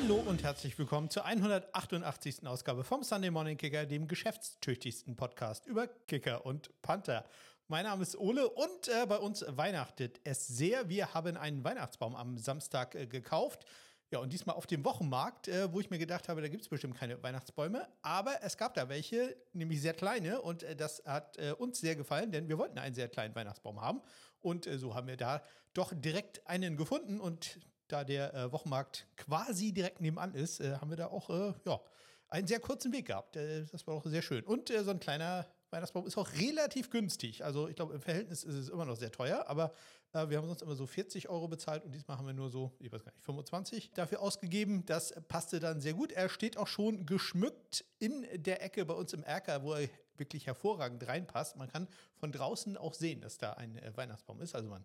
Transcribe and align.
Hallo 0.00 0.22
und 0.26 0.44
herzlich 0.44 0.78
willkommen 0.78 1.10
zur 1.10 1.24
188. 1.24 2.46
Ausgabe 2.46 2.84
vom 2.84 3.02
Sunday 3.02 3.30
Morning 3.30 3.56
Kicker, 3.56 3.84
dem 3.84 4.06
geschäftstüchtigsten 4.06 5.16
Podcast 5.16 5.66
über 5.66 5.88
Kicker 5.88 6.46
und 6.46 6.70
Panther. 6.82 7.24
Mein 7.66 7.84
Name 7.84 8.02
ist 8.02 8.16
Ole 8.16 8.48
und 8.48 8.88
äh, 8.88 9.06
bei 9.06 9.18
uns 9.18 9.44
weihnachtet 9.48 10.20
es 10.22 10.46
sehr. 10.46 10.88
Wir 10.88 11.14
haben 11.14 11.36
einen 11.36 11.64
Weihnachtsbaum 11.64 12.14
am 12.14 12.38
Samstag 12.38 12.94
äh, 12.94 13.06
gekauft. 13.06 13.66
Ja, 14.10 14.20
und 14.20 14.32
diesmal 14.32 14.54
auf 14.54 14.66
dem 14.66 14.84
Wochenmarkt, 14.84 15.48
äh, 15.48 15.72
wo 15.72 15.80
ich 15.80 15.90
mir 15.90 15.98
gedacht 15.98 16.28
habe, 16.28 16.42
da 16.42 16.48
gibt 16.48 16.62
es 16.62 16.68
bestimmt 16.68 16.96
keine 16.96 17.20
Weihnachtsbäume. 17.22 17.86
Aber 18.00 18.42
es 18.42 18.56
gab 18.56 18.74
da 18.74 18.88
welche, 18.88 19.36
nämlich 19.52 19.82
sehr 19.82 19.94
kleine. 19.94 20.40
Und 20.40 20.62
äh, 20.62 20.76
das 20.76 21.02
hat 21.06 21.36
äh, 21.38 21.52
uns 21.52 21.80
sehr 21.80 21.96
gefallen, 21.96 22.30
denn 22.30 22.48
wir 22.48 22.56
wollten 22.56 22.78
einen 22.78 22.94
sehr 22.94 23.08
kleinen 23.08 23.34
Weihnachtsbaum 23.34 23.80
haben. 23.80 24.00
Und 24.40 24.66
äh, 24.68 24.78
so 24.78 24.94
haben 24.94 25.08
wir 25.08 25.16
da 25.16 25.42
doch 25.74 25.92
direkt 25.92 26.46
einen 26.46 26.76
gefunden. 26.76 27.20
Und 27.20 27.58
da 27.88 28.04
der 28.04 28.34
äh, 28.34 28.52
Wochenmarkt 28.52 29.06
quasi 29.16 29.72
direkt 29.72 30.00
nebenan 30.00 30.34
ist, 30.34 30.60
äh, 30.60 30.76
haben 30.76 30.90
wir 30.90 30.96
da 30.96 31.06
auch 31.06 31.28
ja, 31.64 31.80
einen 32.28 32.46
sehr 32.46 32.60
kurzen 32.60 32.92
Weg 32.92 33.06
gehabt. 33.06 33.36
das 33.36 33.86
war 33.86 33.94
auch 33.94 34.04
sehr 34.04 34.22
schön. 34.22 34.44
Und 34.44 34.68
so 34.68 34.90
ein 34.90 35.00
kleiner 35.00 35.46
Weihnachtsbaum 35.70 36.06
ist 36.06 36.16
auch 36.16 36.30
relativ 36.34 36.90
günstig. 36.90 37.44
Also 37.44 37.68
ich 37.68 37.76
glaube, 37.76 37.94
im 37.94 38.00
Verhältnis 38.00 38.44
ist 38.44 38.54
es 38.54 38.68
immer 38.68 38.84
noch 38.84 38.96
sehr 38.96 39.12
teuer, 39.12 39.44
aber 39.48 39.72
äh, 40.12 40.28
wir 40.28 40.38
haben 40.38 40.46
sonst 40.46 40.62
immer 40.62 40.74
so 40.74 40.86
40 40.86 41.28
Euro 41.28 41.48
bezahlt 41.48 41.84
und 41.84 41.92
diesmal 41.92 42.16
haben 42.16 42.26
wir 42.26 42.32
nur 42.32 42.50
so, 42.50 42.72
ich 42.78 42.90
weiß 42.90 43.04
gar 43.04 43.12
nicht, 43.12 43.24
25 43.24 43.92
dafür 43.92 44.20
ausgegeben. 44.20 44.84
Das 44.86 45.14
passte 45.28 45.60
dann 45.60 45.80
sehr 45.80 45.94
gut. 45.94 46.12
Er 46.12 46.28
steht 46.28 46.56
auch 46.56 46.66
schon 46.66 47.06
geschmückt 47.06 47.84
in 47.98 48.26
der 48.34 48.62
Ecke 48.62 48.84
bei 48.84 48.94
uns 48.94 49.12
im 49.12 49.22
Erker, 49.22 49.62
wo 49.62 49.74
er 49.74 49.88
wirklich 50.16 50.46
hervorragend 50.46 51.06
reinpasst. 51.06 51.56
Man 51.56 51.68
kann 51.68 51.86
von 52.16 52.32
draußen 52.32 52.76
auch 52.76 52.94
sehen, 52.94 53.20
dass 53.20 53.38
da 53.38 53.52
ein 53.52 53.76
äh, 53.76 53.96
Weihnachtsbaum 53.96 54.40
ist. 54.40 54.54
Also 54.54 54.68
man 54.68 54.84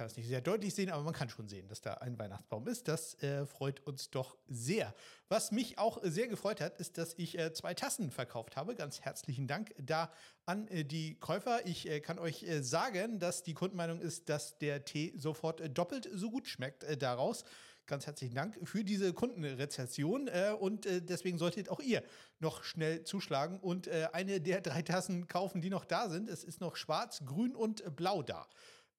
kann 0.00 0.06
es 0.06 0.16
nicht 0.16 0.28
sehr 0.28 0.40
deutlich 0.40 0.74
sehen, 0.74 0.88
aber 0.88 1.02
man 1.02 1.12
kann 1.12 1.28
schon 1.28 1.46
sehen, 1.46 1.68
dass 1.68 1.82
da 1.82 1.92
ein 1.92 2.18
Weihnachtsbaum 2.18 2.66
ist. 2.68 2.88
Das 2.88 3.22
äh, 3.22 3.44
freut 3.44 3.86
uns 3.86 4.08
doch 4.08 4.38
sehr. 4.48 4.94
Was 5.28 5.52
mich 5.52 5.78
auch 5.78 5.98
sehr 6.02 6.26
gefreut 6.26 6.62
hat, 6.62 6.80
ist, 6.80 6.96
dass 6.96 7.12
ich 7.18 7.38
äh, 7.38 7.52
zwei 7.52 7.74
Tassen 7.74 8.10
verkauft 8.10 8.56
habe. 8.56 8.74
Ganz 8.74 9.02
herzlichen 9.02 9.46
Dank 9.46 9.74
da 9.78 10.10
an 10.46 10.66
äh, 10.68 10.86
die 10.86 11.16
Käufer. 11.16 11.66
Ich 11.66 11.86
äh, 11.86 12.00
kann 12.00 12.18
euch 12.18 12.44
äh, 12.44 12.62
sagen, 12.62 13.18
dass 13.18 13.42
die 13.42 13.52
Kundenmeinung 13.52 14.00
ist, 14.00 14.30
dass 14.30 14.56
der 14.56 14.86
Tee 14.86 15.12
sofort 15.18 15.60
äh, 15.60 15.68
doppelt 15.68 16.08
so 16.10 16.30
gut 16.30 16.48
schmeckt 16.48 16.86
daraus. 17.02 17.44
Ganz 17.84 18.06
herzlichen 18.06 18.36
Dank 18.36 18.58
für 18.66 18.84
diese 18.84 19.12
Kundenrezession 19.12 20.30
und 20.60 20.86
deswegen 20.86 21.38
solltet 21.38 21.68
auch 21.70 21.80
ihr 21.80 22.04
noch 22.38 22.62
schnell 22.62 23.02
zuschlagen 23.02 23.58
und 23.58 23.88
eine 23.88 24.40
der 24.40 24.60
drei 24.60 24.82
Tassen 24.82 25.26
kaufen, 25.26 25.60
die 25.60 25.70
noch 25.70 25.84
da 25.84 26.08
sind. 26.08 26.28
Es 26.28 26.44
ist 26.44 26.60
noch 26.60 26.76
schwarz, 26.76 27.24
grün 27.26 27.56
und 27.56 27.96
blau 27.96 28.22
da. 28.22 28.46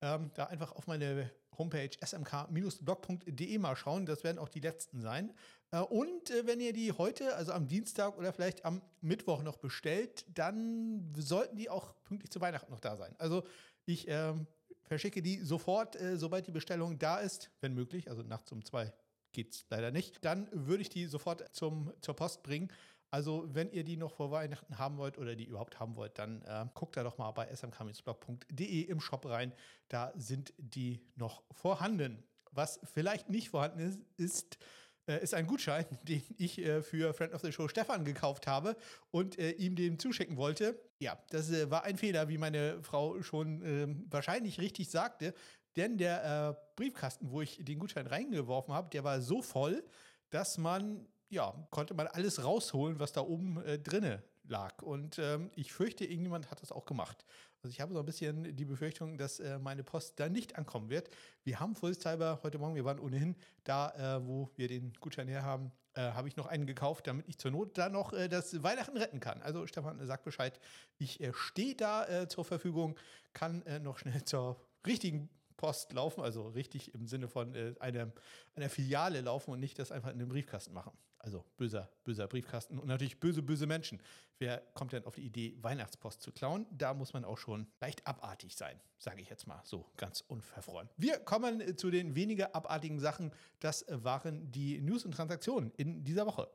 Ähm, 0.02 0.30
da 0.34 0.46
einfach 0.46 0.72
auf 0.72 0.86
meine 0.86 1.30
Homepage 1.56 1.90
smk-blog.de 2.04 3.58
mal 3.58 3.76
schauen. 3.76 4.06
Das 4.06 4.24
werden 4.24 4.38
auch 4.38 4.48
die 4.48 4.60
letzten 4.60 5.00
sein. 5.00 5.32
Äh, 5.70 5.80
und 5.80 6.30
äh, 6.30 6.46
wenn 6.46 6.60
ihr 6.60 6.72
die 6.72 6.92
heute, 6.92 7.34
also 7.36 7.52
am 7.52 7.68
Dienstag 7.68 8.18
oder 8.18 8.32
vielleicht 8.32 8.64
am 8.64 8.82
Mittwoch 9.00 9.42
noch 9.42 9.58
bestellt, 9.58 10.24
dann 10.34 11.12
sollten 11.16 11.56
die 11.56 11.70
auch 11.70 11.94
pünktlich 12.04 12.30
zu 12.30 12.40
Weihnachten 12.40 12.70
noch 12.70 12.80
da 12.80 12.96
sein. 12.96 13.14
Also 13.18 13.44
ich 13.86 14.06
ähm, 14.08 14.46
verschicke 14.82 15.22
die 15.22 15.38
sofort, 15.38 15.96
äh, 15.96 16.16
sobald 16.16 16.46
die 16.46 16.52
Bestellung 16.52 16.98
da 16.98 17.18
ist, 17.18 17.50
wenn 17.60 17.74
möglich. 17.74 18.10
Also 18.10 18.22
nachts 18.22 18.50
um 18.52 18.64
zwei 18.64 18.92
geht's 19.32 19.64
leider 19.70 19.90
nicht. 19.90 20.24
Dann 20.24 20.48
würde 20.52 20.82
ich 20.82 20.90
die 20.90 21.06
sofort 21.06 21.54
zum, 21.54 21.92
zur 22.00 22.14
Post 22.14 22.42
bringen. 22.42 22.70
Also, 23.12 23.44
wenn 23.52 23.70
ihr 23.72 23.84
die 23.84 23.98
noch 23.98 24.14
vor 24.14 24.30
Weihnachten 24.30 24.78
haben 24.78 24.96
wollt 24.96 25.18
oder 25.18 25.36
die 25.36 25.44
überhaupt 25.44 25.78
haben 25.78 25.96
wollt, 25.96 26.18
dann 26.18 26.40
äh, 26.42 26.64
guckt 26.72 26.96
da 26.96 27.02
doch 27.02 27.18
mal 27.18 27.30
bei 27.32 27.46
smkminsblog.de 27.54 28.80
im 28.80 29.00
Shop 29.00 29.26
rein. 29.26 29.52
Da 29.88 30.12
sind 30.16 30.54
die 30.56 31.04
noch 31.14 31.42
vorhanden. 31.52 32.24
Was 32.52 32.80
vielleicht 32.84 33.28
nicht 33.28 33.50
vorhanden 33.50 33.80
ist, 33.80 34.00
ist 34.16 34.58
äh, 35.06 35.22
ist 35.22 35.34
ein 35.34 35.46
Gutschein, 35.46 35.84
den 36.04 36.22
ich 36.38 36.58
äh, 36.58 36.80
für 36.80 37.12
Friend 37.12 37.34
of 37.34 37.42
the 37.42 37.52
Show 37.52 37.68
Stefan 37.68 38.06
gekauft 38.06 38.46
habe 38.46 38.76
und 39.10 39.38
äh, 39.38 39.50
ihm 39.52 39.76
den 39.76 39.98
zuschicken 39.98 40.38
wollte. 40.38 40.80
Ja, 40.98 41.18
das 41.28 41.50
äh, 41.50 41.70
war 41.70 41.84
ein 41.84 41.98
Fehler, 41.98 42.30
wie 42.30 42.38
meine 42.38 42.82
Frau 42.82 43.22
schon 43.22 43.60
ähm, 43.62 44.06
wahrscheinlich 44.08 44.58
richtig 44.58 44.88
sagte, 44.88 45.34
denn 45.76 45.98
der 45.98 46.56
äh, 46.58 46.64
Briefkasten, 46.76 47.30
wo 47.30 47.42
ich 47.42 47.62
den 47.62 47.78
Gutschein 47.78 48.06
reingeworfen 48.06 48.72
habe, 48.72 48.88
der 48.88 49.04
war 49.04 49.20
so 49.20 49.42
voll, 49.42 49.84
dass 50.30 50.56
man 50.56 51.06
ja, 51.32 51.54
konnte 51.70 51.94
man 51.94 52.06
alles 52.08 52.44
rausholen, 52.44 53.00
was 53.00 53.12
da 53.12 53.22
oben 53.22 53.62
äh, 53.64 53.78
drinne 53.78 54.22
lag. 54.44 54.82
Und 54.82 55.18
ähm, 55.18 55.50
ich 55.54 55.72
fürchte, 55.72 56.04
irgendjemand 56.04 56.50
hat 56.50 56.60
das 56.60 56.72
auch 56.72 56.84
gemacht. 56.84 57.24
Also 57.62 57.72
ich 57.72 57.80
habe 57.80 57.94
so 57.94 58.00
ein 58.00 58.04
bisschen 58.04 58.54
die 58.54 58.64
Befürchtung, 58.66 59.16
dass 59.16 59.40
äh, 59.40 59.58
meine 59.58 59.82
Post 59.82 60.20
da 60.20 60.28
nicht 60.28 60.56
ankommen 60.56 60.90
wird. 60.90 61.08
Wir 61.44 61.58
haben 61.58 61.74
vorsichtshalber 61.74 62.40
heute 62.42 62.58
Morgen, 62.58 62.74
wir 62.74 62.84
waren 62.84 63.00
ohnehin 63.00 63.34
da, 63.64 64.16
äh, 64.16 64.26
wo 64.26 64.50
wir 64.56 64.68
den 64.68 64.92
Gutschein 65.00 65.26
her 65.26 65.42
haben, 65.42 65.72
äh, 65.94 66.02
habe 66.12 66.28
ich 66.28 66.36
noch 66.36 66.46
einen 66.46 66.66
gekauft, 66.66 67.06
damit 67.06 67.26
ich 67.28 67.38
zur 67.38 67.50
Not 67.50 67.78
da 67.78 67.88
noch 67.88 68.12
äh, 68.12 68.28
das 68.28 68.62
Weihnachten 68.62 68.98
retten 68.98 69.20
kann. 69.20 69.40
Also 69.40 69.66
Stefan 69.66 70.04
sagt 70.06 70.24
Bescheid, 70.24 70.60
ich 70.98 71.20
äh, 71.20 71.32
stehe 71.34 71.74
da 71.74 72.06
äh, 72.08 72.28
zur 72.28 72.44
Verfügung, 72.44 72.98
kann 73.32 73.64
noch 73.82 73.96
schnell 73.98 74.22
zur 74.26 74.60
richtigen 74.86 75.30
Post 75.56 75.92
laufen, 75.92 76.22
also 76.22 76.48
richtig 76.48 76.92
im 76.92 77.06
Sinne 77.06 77.28
von 77.28 77.54
äh, 77.54 77.74
einer, 77.78 78.10
einer 78.56 78.68
Filiale 78.68 79.20
laufen 79.20 79.52
und 79.52 79.60
nicht 79.60 79.78
das 79.78 79.92
einfach 79.92 80.10
in 80.10 80.18
den 80.18 80.28
Briefkasten 80.28 80.74
machen. 80.74 80.92
Also 81.22 81.44
böser, 81.56 81.88
böser 82.02 82.26
Briefkasten 82.26 82.78
und 82.78 82.88
natürlich 82.88 83.20
böse, 83.20 83.42
böse 83.42 83.66
Menschen. 83.66 84.02
Wer 84.38 84.58
kommt 84.74 84.92
denn 84.92 85.04
auf 85.04 85.14
die 85.14 85.22
Idee, 85.22 85.56
Weihnachtspost 85.62 86.20
zu 86.20 86.32
klauen? 86.32 86.66
Da 86.72 86.94
muss 86.94 87.12
man 87.12 87.24
auch 87.24 87.38
schon 87.38 87.68
leicht 87.80 88.04
abartig 88.08 88.56
sein, 88.56 88.80
sage 88.98 89.22
ich 89.22 89.30
jetzt 89.30 89.46
mal 89.46 89.62
so 89.64 89.86
ganz 89.96 90.24
unverfroren. 90.26 90.88
Wir 90.96 91.20
kommen 91.20 91.78
zu 91.78 91.92
den 91.92 92.16
weniger 92.16 92.56
abartigen 92.56 92.98
Sachen. 92.98 93.30
Das 93.60 93.84
waren 93.88 94.50
die 94.50 94.80
News 94.80 95.04
und 95.04 95.12
Transaktionen 95.12 95.70
in 95.76 96.02
dieser 96.02 96.26
Woche. 96.26 96.48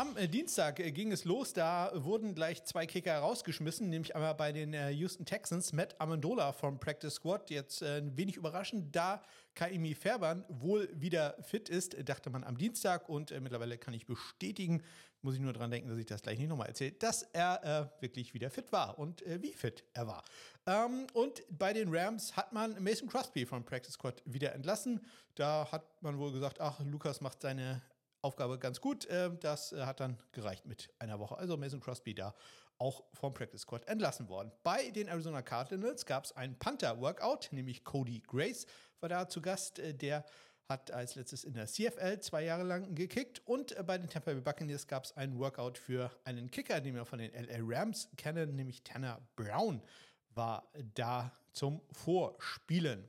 Am 0.00 0.16
äh, 0.16 0.28
Dienstag 0.28 0.80
äh, 0.80 0.92
ging 0.92 1.12
es 1.12 1.26
los, 1.26 1.52
da 1.52 1.92
wurden 1.94 2.34
gleich 2.34 2.64
zwei 2.64 2.86
Kicker 2.86 3.18
rausgeschmissen, 3.18 3.90
nämlich 3.90 4.16
einmal 4.16 4.34
bei 4.34 4.50
den 4.50 4.72
äh, 4.72 4.88
Houston 4.92 5.26
Texans, 5.26 5.74
Matt 5.74 6.00
Amendola 6.00 6.54
vom 6.54 6.80
Practice 6.80 7.16
Squad, 7.16 7.50
jetzt 7.50 7.82
ein 7.82 8.16
wenig 8.16 8.36
überraschend, 8.36 8.96
da 8.96 9.22
Kaimi 9.54 9.94
Fairbairn 9.94 10.46
wohl 10.48 10.88
wieder 10.94 11.36
fit 11.42 11.68
ist, 11.68 11.96
dachte 12.08 12.30
man 12.30 12.44
am 12.44 12.56
Dienstag 12.56 13.10
und 13.10 13.38
mittlerweile 13.42 13.76
kann 13.76 13.92
ich 13.92 14.06
bestätigen, 14.06 14.82
muss 15.20 15.34
ich 15.34 15.40
nur 15.40 15.52
dran 15.52 15.70
denken, 15.70 15.90
dass 15.90 15.98
ich 15.98 16.06
das 16.06 16.22
gleich 16.22 16.38
nicht 16.38 16.48
nochmal 16.48 16.68
erzähle, 16.68 16.92
dass 16.92 17.24
er 17.34 17.62
äh, 17.62 18.02
wirklich 18.02 18.32
wieder 18.32 18.48
fit 18.48 18.72
war 18.72 18.98
und 18.98 19.20
äh, 19.26 19.42
wie 19.42 19.52
fit 19.52 19.84
er 19.92 20.06
war. 20.06 20.24
Ähm, 20.66 21.08
und 21.12 21.42
bei 21.50 21.74
den 21.74 21.94
Rams 21.94 22.38
hat 22.38 22.54
man 22.54 22.82
Mason 22.82 23.06
Crosby 23.06 23.44
vom 23.44 23.66
Practice 23.66 23.92
Squad 23.92 24.22
wieder 24.24 24.54
entlassen. 24.54 25.04
Da 25.34 25.70
hat 25.70 25.84
man 26.02 26.16
wohl 26.16 26.32
gesagt, 26.32 26.58
ach, 26.58 26.80
Lukas 26.80 27.20
macht 27.20 27.42
seine 27.42 27.82
Aufgabe 28.22 28.58
ganz 28.58 28.80
gut. 28.80 29.06
Ähm, 29.10 29.38
das 29.40 29.72
äh, 29.72 29.84
hat 29.84 30.00
dann 30.00 30.18
gereicht 30.32 30.66
mit 30.66 30.90
einer 30.98 31.18
Woche. 31.18 31.36
Also 31.36 31.56
Mason 31.56 31.80
Crosby 31.80 32.14
da 32.14 32.34
auch 32.78 33.04
vom 33.12 33.34
Practice 33.34 33.62
Squad 33.62 33.86
entlassen 33.88 34.28
worden. 34.28 34.52
Bei 34.62 34.90
den 34.90 35.08
Arizona 35.08 35.42
Cardinals 35.42 36.06
gab 36.06 36.24
es 36.24 36.32
ein 36.32 36.58
Panther-Workout, 36.58 37.48
nämlich 37.52 37.84
Cody 37.84 38.22
Grace 38.26 38.66
war 39.00 39.08
da 39.08 39.28
zu 39.28 39.42
Gast. 39.42 39.78
Äh, 39.78 39.94
der 39.94 40.24
hat 40.68 40.90
als 40.92 41.16
letztes 41.16 41.44
in 41.44 41.52
der 41.52 41.66
CFL 41.66 42.20
zwei 42.20 42.44
Jahre 42.44 42.62
lang 42.62 42.94
gekickt. 42.94 43.42
Und 43.44 43.76
äh, 43.76 43.82
bei 43.82 43.98
den 43.98 44.08
Tampa 44.08 44.32
Bay 44.32 44.40
Buccaneers 44.40 44.86
gab 44.86 45.04
es 45.04 45.16
ein 45.16 45.38
Workout 45.38 45.76
für 45.76 46.10
einen 46.24 46.50
Kicker, 46.50 46.80
den 46.80 46.94
wir 46.94 47.04
von 47.04 47.18
den 47.18 47.32
LA 47.32 47.58
Rams 47.60 48.08
kennen, 48.16 48.54
nämlich 48.54 48.82
Tanner 48.82 49.20
Brown 49.36 49.82
war 50.34 50.70
da 50.94 51.32
zum 51.52 51.82
Vorspielen. 51.90 53.08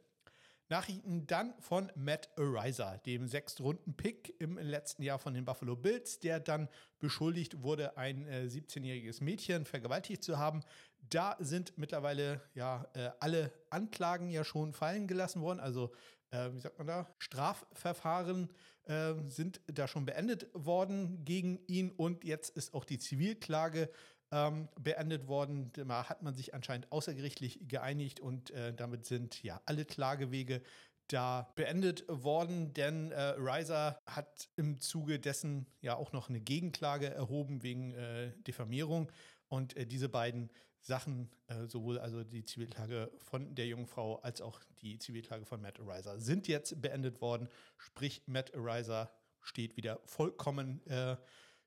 Nachrichten 0.72 1.28
dann 1.28 1.54
von 1.60 1.92
Matt 1.96 2.30
Ariza, 2.38 2.98
dem 3.00 3.28
Sechstrunden-Pick 3.28 4.36
im 4.40 4.58
letzten 4.58 5.04
Jahr 5.04 5.20
von 5.20 5.34
den 5.34 5.44
Buffalo 5.44 5.76
Bills, 5.76 6.20
der 6.20 6.40
dann 6.40 6.70
beschuldigt 6.98 7.62
wurde, 7.62 7.98
ein 7.98 8.26
äh, 8.26 8.48
17-jähriges 8.48 9.22
Mädchen 9.22 9.66
vergewaltigt 9.66 10.24
zu 10.24 10.40
haben. 10.40 10.64
Da 11.10 11.36
sind 11.40 11.78
mittlerweile 11.78 12.40
ja 12.56 12.88
äh, 12.94 13.10
alle 13.20 13.52
Anklagen 13.70 14.30
ja 14.30 14.46
schon 14.46 14.72
fallen 14.72 15.08
gelassen 15.08 15.42
worden. 15.42 15.60
Also, 15.60 15.92
äh, 16.32 16.54
wie 16.54 16.60
sagt 16.62 16.78
man 16.78 16.88
da? 16.88 17.14
Strafverfahren 17.20 18.50
äh, 18.84 19.16
sind 19.28 19.60
da 19.68 19.90
schon 19.90 20.06
beendet 20.06 20.48
worden 20.54 21.26
gegen 21.26 21.60
ihn 21.68 21.92
und 21.92 22.24
jetzt 22.24 22.56
ist 22.56 22.74
auch 22.74 22.86
die 22.86 22.98
Zivilklage 22.98 23.90
ähm, 24.32 24.70
beendet 24.80 25.28
worden. 25.28 25.72
Da 25.74 26.10
hat 26.10 26.22
man 26.24 26.34
sich 26.34 26.54
anscheinend 26.54 26.92
außergerichtlich 26.92 27.68
geeinigt 27.68 28.20
und 28.20 28.52
äh, 28.52 28.74
damit 28.74 29.06
sind 29.06 29.44
ja 29.44 29.62
alle 29.66 29.86
Klagewege 29.86 30.62
da 31.08 31.52
beendet 31.56 32.06
worden, 32.08 32.74
denn 32.74 33.12
äh, 33.12 33.34
Riser 33.38 34.00
hat 34.06 34.50
im 34.56 34.80
Zuge 34.80 35.20
dessen 35.20 35.66
ja 35.82 35.96
auch 35.96 36.14
noch 36.14 36.30
eine 36.30 36.40
Gegenklage 36.40 37.14
erhoben 37.14 37.64
wegen 37.64 37.94
äh, 37.94 38.32
Diffamierung. 38.48 39.12
Und 39.50 39.76
äh, 39.76 39.86
diese 39.86 40.08
beiden 40.08 40.50
Sachen, 40.80 41.30
äh, 41.48 41.68
sowohl 41.68 42.00
also 42.00 42.24
die 42.24 42.46
Zivilklage 42.46 43.12
von 43.18 43.54
der 43.56 43.68
jungen 43.68 43.88
Frau 43.88 44.20
als 44.20 44.42
auch 44.42 44.62
die 44.82 44.98
Zivilklage 44.98 45.46
von 45.46 45.62
Matt 45.62 45.80
Ariser, 45.80 46.20
sind 46.20 46.48
jetzt 46.48 46.82
beendet 46.82 47.22
worden. 47.22 47.50
Sprich, 47.78 48.24
Matt 48.26 48.56
Ariser 48.56 49.12
steht 49.42 49.76
wieder 49.78 50.00
vollkommen 50.06 50.86
äh, 50.88 51.18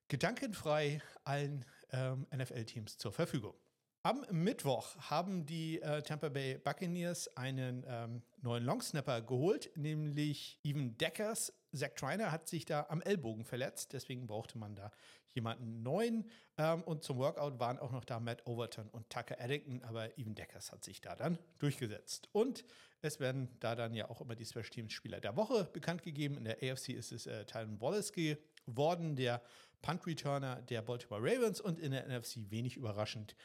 gedankenfrei 0.09 1.01
allen 1.25 1.65
ähm, 1.95 2.27
NFL-Teams 2.35 2.99
zur 2.99 3.13
Verfügung. 3.13 3.55
Am 4.03 4.27
Mittwoch 4.31 4.97
haben 5.11 5.47
die 5.47 5.81
äh, 5.81 6.03
Tampa 6.03 6.29
Bay 6.29 6.59
Buccaneers 6.59 7.35
einen 7.39 7.85
ähm, 7.89 8.23
neuen 8.43 8.63
Longsnapper 8.65 9.23
geholt, 9.23 9.71
nämlich 9.77 10.61
Evan 10.63 10.99
Deckers. 10.99 11.55
Zach 11.73 11.95
Triner 11.97 12.31
hat 12.31 12.47
sich 12.47 12.67
da 12.67 12.87
am 12.91 13.01
Ellbogen 13.01 13.47
verletzt, 13.47 13.95
deswegen 13.95 14.27
brauchte 14.27 14.59
man 14.59 14.77
da 14.77 14.93
jemanden 15.33 15.83
neuen. 15.83 16.29
Ähm, 16.59 16.83
und 16.83 17.03
zum 17.03 17.17
Workout 17.17 17.59
waren 17.59 17.79
auch 17.79 17.93
noch 17.93 18.05
da 18.05 18.21
Matt 18.21 18.47
Overton 18.47 18.91
und 18.91 19.09
Tucker 19.09 19.41
Eddington, 19.41 19.83
aber 19.85 20.19
Evan 20.19 20.35
Deckers 20.35 20.71
hat 20.71 20.85
sich 20.85 21.01
da 21.01 21.17
dann 21.17 21.39
durchgesetzt. 21.59 22.29
Und 22.33 22.63
es 23.01 23.21
werden 23.21 23.49
da 23.61 23.75
dann 23.75 23.95
ja 23.95 24.11
auch 24.11 24.21
immer 24.21 24.35
die 24.35 24.45
Special 24.45 24.65
Teams 24.65 24.93
Spieler 24.93 25.21
der 25.21 25.37
Woche 25.37 25.65
bekannt 25.73 26.03
gegeben. 26.03 26.37
In 26.37 26.45
der 26.45 26.59
AFC 26.63 26.91
ist 26.91 27.11
es 27.11 27.27
äh, 27.27 27.47
Tyron 27.47 27.81
Wallace 27.81 28.13
geworden, 28.13 29.17
der 29.17 29.41
Punt 29.85 30.07
Returner 30.07 30.63
der 30.63 30.81
Baltimore 30.81 31.21
Ravens 31.21 31.61
und 31.61 31.79
in 31.79 31.91
der 31.91 32.09
NFC 32.09 32.51
wenig 32.51 32.79
überraschend 32.79 33.37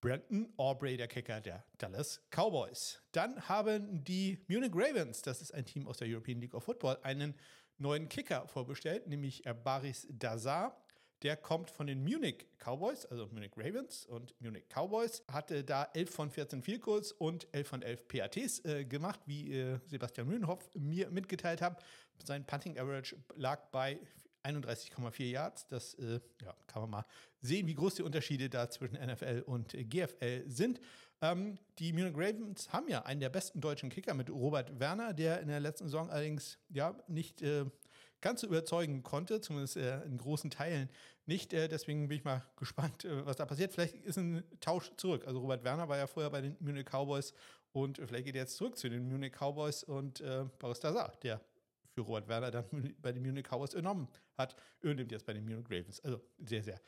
Brandon 0.00 0.52
Aubrey, 0.56 0.96
der 0.96 1.06
Kicker 1.06 1.40
der 1.40 1.64
Dallas 1.78 2.20
Cowboys. 2.32 3.00
Dann 3.12 3.48
haben 3.48 4.02
die 4.02 4.44
Munich 4.48 4.72
Ravens, 4.74 5.22
das 5.22 5.40
ist 5.40 5.54
ein 5.54 5.64
Team 5.64 5.86
aus 5.86 5.98
der 5.98 6.08
European 6.08 6.40
League 6.40 6.52
of 6.52 6.64
Football, 6.64 6.98
einen 7.04 7.36
neuen 7.78 8.08
Kicker 8.08 8.48
vorbestellt, 8.48 9.06
nämlich 9.06 9.44
Baris 9.62 10.08
Dazar. 10.10 10.84
Der 11.22 11.36
kommt 11.36 11.70
von 11.70 11.86
den 11.86 12.02
Munich 12.02 12.44
Cowboys, 12.58 13.06
also 13.06 13.28
Munich 13.28 13.52
Ravens 13.56 14.04
und 14.04 14.34
Munich 14.40 14.64
Cowboys. 14.68 15.22
Hatte 15.28 15.62
da 15.62 15.88
11 15.94 16.10
von 16.10 16.28
14 16.28 16.60
Field 16.60 16.82
Goals 16.82 17.12
und 17.12 17.46
11 17.52 17.68
von 17.68 17.82
11 17.82 18.08
PATs 18.08 18.64
äh, 18.64 18.84
gemacht, 18.84 19.20
wie 19.26 19.52
äh, 19.52 19.78
Sebastian 19.86 20.26
Mühlenhoff 20.26 20.68
mir 20.74 21.08
mitgeteilt 21.10 21.62
hat. 21.62 21.84
Sein 22.18 22.44
Punting 22.44 22.80
Average 22.80 23.16
lag 23.36 23.70
bei 23.70 24.00
31,4 24.44 25.24
Yards. 25.24 25.66
Das 25.68 25.94
äh, 25.94 26.20
ja, 26.42 26.54
kann 26.66 26.82
man 26.82 26.90
mal 26.90 27.06
sehen, 27.40 27.66
wie 27.66 27.74
groß 27.74 27.96
die 27.96 28.02
Unterschiede 28.02 28.48
da 28.48 28.70
zwischen 28.70 28.96
NFL 28.96 29.42
und 29.46 29.74
äh, 29.74 29.84
GFL 29.84 30.44
sind. 30.46 30.80
Ähm, 31.20 31.58
die 31.78 31.92
Munich 31.92 32.14
Ravens 32.14 32.72
haben 32.72 32.88
ja 32.88 33.02
einen 33.02 33.20
der 33.20 33.30
besten 33.30 33.60
deutschen 33.60 33.90
Kicker 33.90 34.14
mit 34.14 34.30
Robert 34.30 34.78
Werner, 34.78 35.14
der 35.14 35.40
in 35.40 35.48
der 35.48 35.60
letzten 35.60 35.86
Saison 35.86 36.10
allerdings 36.10 36.58
ja 36.68 36.96
nicht 37.08 37.42
äh, 37.42 37.64
ganz 38.20 38.40
so 38.40 38.46
überzeugen 38.46 39.02
konnte, 39.02 39.40
zumindest 39.40 39.76
äh, 39.76 40.02
in 40.02 40.18
großen 40.18 40.50
Teilen 40.50 40.90
nicht. 41.26 41.52
Äh, 41.52 41.68
deswegen 41.68 42.08
bin 42.08 42.18
ich 42.18 42.24
mal 42.24 42.42
gespannt, 42.56 43.04
äh, 43.04 43.24
was 43.24 43.36
da 43.36 43.46
passiert. 43.46 43.72
Vielleicht 43.72 43.96
ist 43.96 44.16
ein 44.16 44.44
Tausch 44.60 44.92
zurück. 44.96 45.26
Also 45.26 45.40
Robert 45.40 45.64
Werner 45.64 45.88
war 45.88 45.98
ja 45.98 46.06
vorher 46.06 46.30
bei 46.30 46.40
den 46.40 46.56
Munich 46.60 46.86
Cowboys 46.86 47.32
und 47.72 47.98
vielleicht 47.98 48.24
geht 48.24 48.34
er 48.34 48.42
jetzt 48.42 48.56
zurück 48.56 48.78
zu 48.78 48.88
den 48.88 49.08
Munich 49.08 49.32
Cowboys 49.32 49.82
und 49.84 50.20
äh, 50.20 50.44
Boris 50.58 50.80
Dazar, 50.80 51.12
der 51.22 51.40
für 51.94 52.02
Robert 52.02 52.28
Werner 52.28 52.50
dann 52.50 52.94
bei 53.00 53.12
den 53.12 53.22
Munich 53.22 53.46
Cowboys 53.48 53.72
übernommen 53.72 54.08
hat, 54.36 54.56
übernimmt 54.80 55.12
jetzt 55.12 55.24
bei 55.24 55.32
den 55.32 55.44
Munich 55.44 55.66
Ravens. 55.70 56.00
Also 56.00 56.20
sehr, 56.38 56.62
sehr 56.62 56.80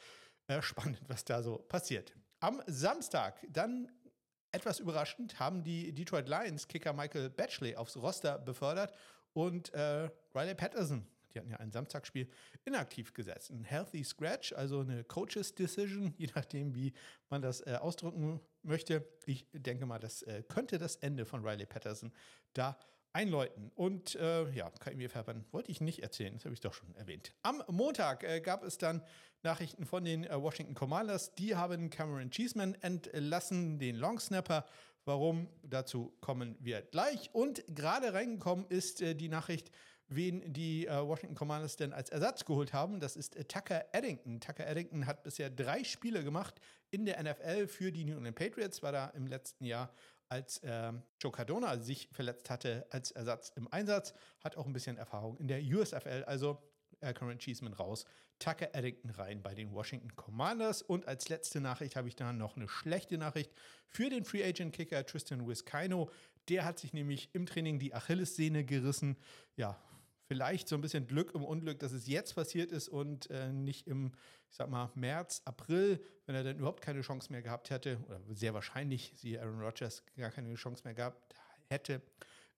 äh, 0.48 0.60
spannend, 0.60 1.00
was 1.06 1.24
da 1.24 1.42
so 1.42 1.58
passiert. 1.58 2.12
Am 2.40 2.62
Samstag 2.66 3.46
dann 3.48 3.88
etwas 4.52 4.80
überraschend 4.80 5.38
haben 5.38 5.62
die 5.62 5.92
Detroit 5.92 6.28
Lions 6.28 6.68
Kicker 6.68 6.92
Michael 6.92 7.30
Batchley 7.30 7.76
aufs 7.76 7.96
Roster 7.96 8.38
befördert 8.38 8.94
und 9.32 9.72
äh, 9.74 10.08
Riley 10.34 10.54
Patterson, 10.54 11.06
die 11.34 11.38
hatten 11.38 11.50
ja 11.50 11.58
ein 11.58 11.70
Samstagsspiel, 11.70 12.28
inaktiv 12.64 13.12
gesetzt. 13.12 13.50
Ein 13.50 13.64
Healthy 13.64 14.02
Scratch, 14.02 14.52
also 14.54 14.80
eine 14.80 15.04
Coaches 15.04 15.54
Decision, 15.54 16.14
je 16.16 16.28
nachdem, 16.34 16.74
wie 16.74 16.94
man 17.28 17.42
das 17.42 17.60
äh, 17.66 17.76
ausdrücken 17.80 18.40
möchte. 18.62 19.06
Ich 19.26 19.46
denke 19.52 19.84
mal, 19.84 19.98
das 19.98 20.22
äh, 20.22 20.42
könnte 20.48 20.78
das 20.78 20.96
Ende 20.96 21.26
von 21.26 21.46
Riley 21.46 21.66
Patterson 21.66 22.12
da 22.54 22.78
einläuten. 23.16 23.72
Und 23.74 24.14
äh, 24.16 24.48
ja, 24.50 24.70
KIW-Verband 24.70 25.52
wollte 25.52 25.70
ich 25.70 25.80
nicht 25.80 26.02
erzählen, 26.02 26.34
das 26.34 26.44
habe 26.44 26.54
ich 26.54 26.60
doch 26.60 26.74
schon 26.74 26.94
erwähnt. 26.94 27.32
Am 27.42 27.62
Montag 27.68 28.22
äh, 28.22 28.40
gab 28.40 28.62
es 28.62 28.76
dann 28.76 29.02
Nachrichten 29.42 29.86
von 29.86 30.04
den 30.04 30.24
äh, 30.24 30.40
Washington 30.40 30.74
Commanders. 30.74 31.34
Die 31.34 31.56
haben 31.56 31.88
Cameron 31.88 32.30
Cheeseman 32.30 32.74
entlassen, 32.82 33.78
den 33.78 33.96
Longsnapper. 33.96 34.66
Warum? 35.06 35.48
Dazu 35.62 36.14
kommen 36.20 36.56
wir 36.60 36.82
gleich. 36.82 37.30
Und 37.32 37.64
gerade 37.68 38.12
reingekommen 38.12 38.66
ist 38.68 39.00
äh, 39.00 39.14
die 39.14 39.30
Nachricht, 39.30 39.70
wen 40.08 40.52
die 40.52 40.86
äh, 40.86 41.06
Washington 41.06 41.36
Commanders 41.36 41.76
denn 41.76 41.94
als 41.94 42.10
Ersatz 42.10 42.44
geholt 42.44 42.74
haben. 42.74 43.00
Das 43.00 43.16
ist 43.16 43.34
äh, 43.34 43.44
Tucker 43.44 43.86
Eddington. 43.92 44.40
Tucker 44.40 44.66
Eddington 44.66 45.06
hat 45.06 45.22
bisher 45.22 45.48
drei 45.48 45.84
Spiele 45.84 46.22
gemacht 46.22 46.60
in 46.90 47.06
der 47.06 47.22
NFL 47.22 47.66
für 47.66 47.90
die 47.90 48.04
New 48.04 48.16
England 48.16 48.36
Patriots, 48.36 48.82
war 48.82 48.92
da 48.92 49.06
im 49.08 49.26
letzten 49.26 49.64
Jahr 49.64 49.90
als 50.28 50.58
äh, 50.58 50.92
Joe 51.20 51.32
Cardona 51.32 51.78
sich 51.78 52.08
verletzt 52.12 52.50
hatte 52.50 52.86
als 52.90 53.10
Ersatz 53.10 53.52
im 53.56 53.72
Einsatz, 53.72 54.14
hat 54.42 54.56
auch 54.56 54.66
ein 54.66 54.72
bisschen 54.72 54.96
Erfahrung 54.96 55.36
in 55.38 55.48
der 55.48 55.60
USFL, 55.62 56.24
also 56.26 56.58
äh, 57.00 57.12
Cameron 57.12 57.38
Cheeseman 57.38 57.72
raus, 57.72 58.04
Tucker 58.38 58.74
Eddington 58.74 59.10
rein 59.10 59.42
bei 59.42 59.54
den 59.54 59.72
Washington 59.72 60.14
Commanders. 60.16 60.82
Und 60.82 61.08
als 61.08 61.28
letzte 61.28 61.60
Nachricht 61.60 61.96
habe 61.96 62.08
ich 62.08 62.16
da 62.16 62.32
noch 62.32 62.56
eine 62.56 62.68
schlechte 62.68 63.18
Nachricht 63.18 63.52
für 63.88 64.10
den 64.10 64.24
Free 64.24 64.44
Agent 64.44 64.74
Kicker 64.74 65.04
Tristan 65.06 65.46
Wiskino. 65.46 66.10
Der 66.48 66.64
hat 66.64 66.78
sich 66.78 66.92
nämlich 66.92 67.30
im 67.32 67.46
Training 67.46 67.78
die 67.78 67.94
Achillessehne 67.94 68.64
gerissen. 68.64 69.16
Ja, 69.56 69.80
vielleicht 70.26 70.68
so 70.68 70.74
ein 70.74 70.80
bisschen 70.80 71.06
Glück 71.06 71.34
im 71.34 71.44
Unglück, 71.44 71.78
dass 71.78 71.92
es 71.92 72.06
jetzt 72.06 72.34
passiert 72.34 72.72
ist 72.72 72.88
und 72.88 73.30
äh, 73.30 73.52
nicht 73.52 73.86
im, 73.86 74.12
ich 74.50 74.56
sag 74.56 74.68
mal, 74.68 74.90
März, 74.94 75.42
April, 75.44 76.00
wenn 76.26 76.34
er 76.34 76.44
dann 76.44 76.58
überhaupt 76.58 76.82
keine 76.82 77.00
Chance 77.00 77.30
mehr 77.30 77.42
gehabt 77.42 77.70
hätte, 77.70 77.98
oder 78.06 78.20
sehr 78.34 78.54
wahrscheinlich, 78.54 79.12
sie 79.16 79.38
Aaron 79.38 79.60
Rodgers 79.60 80.02
gar 80.16 80.30
keine 80.30 80.54
Chance 80.54 80.82
mehr 80.84 80.94
gehabt 80.94 81.34
hätte, 81.68 82.02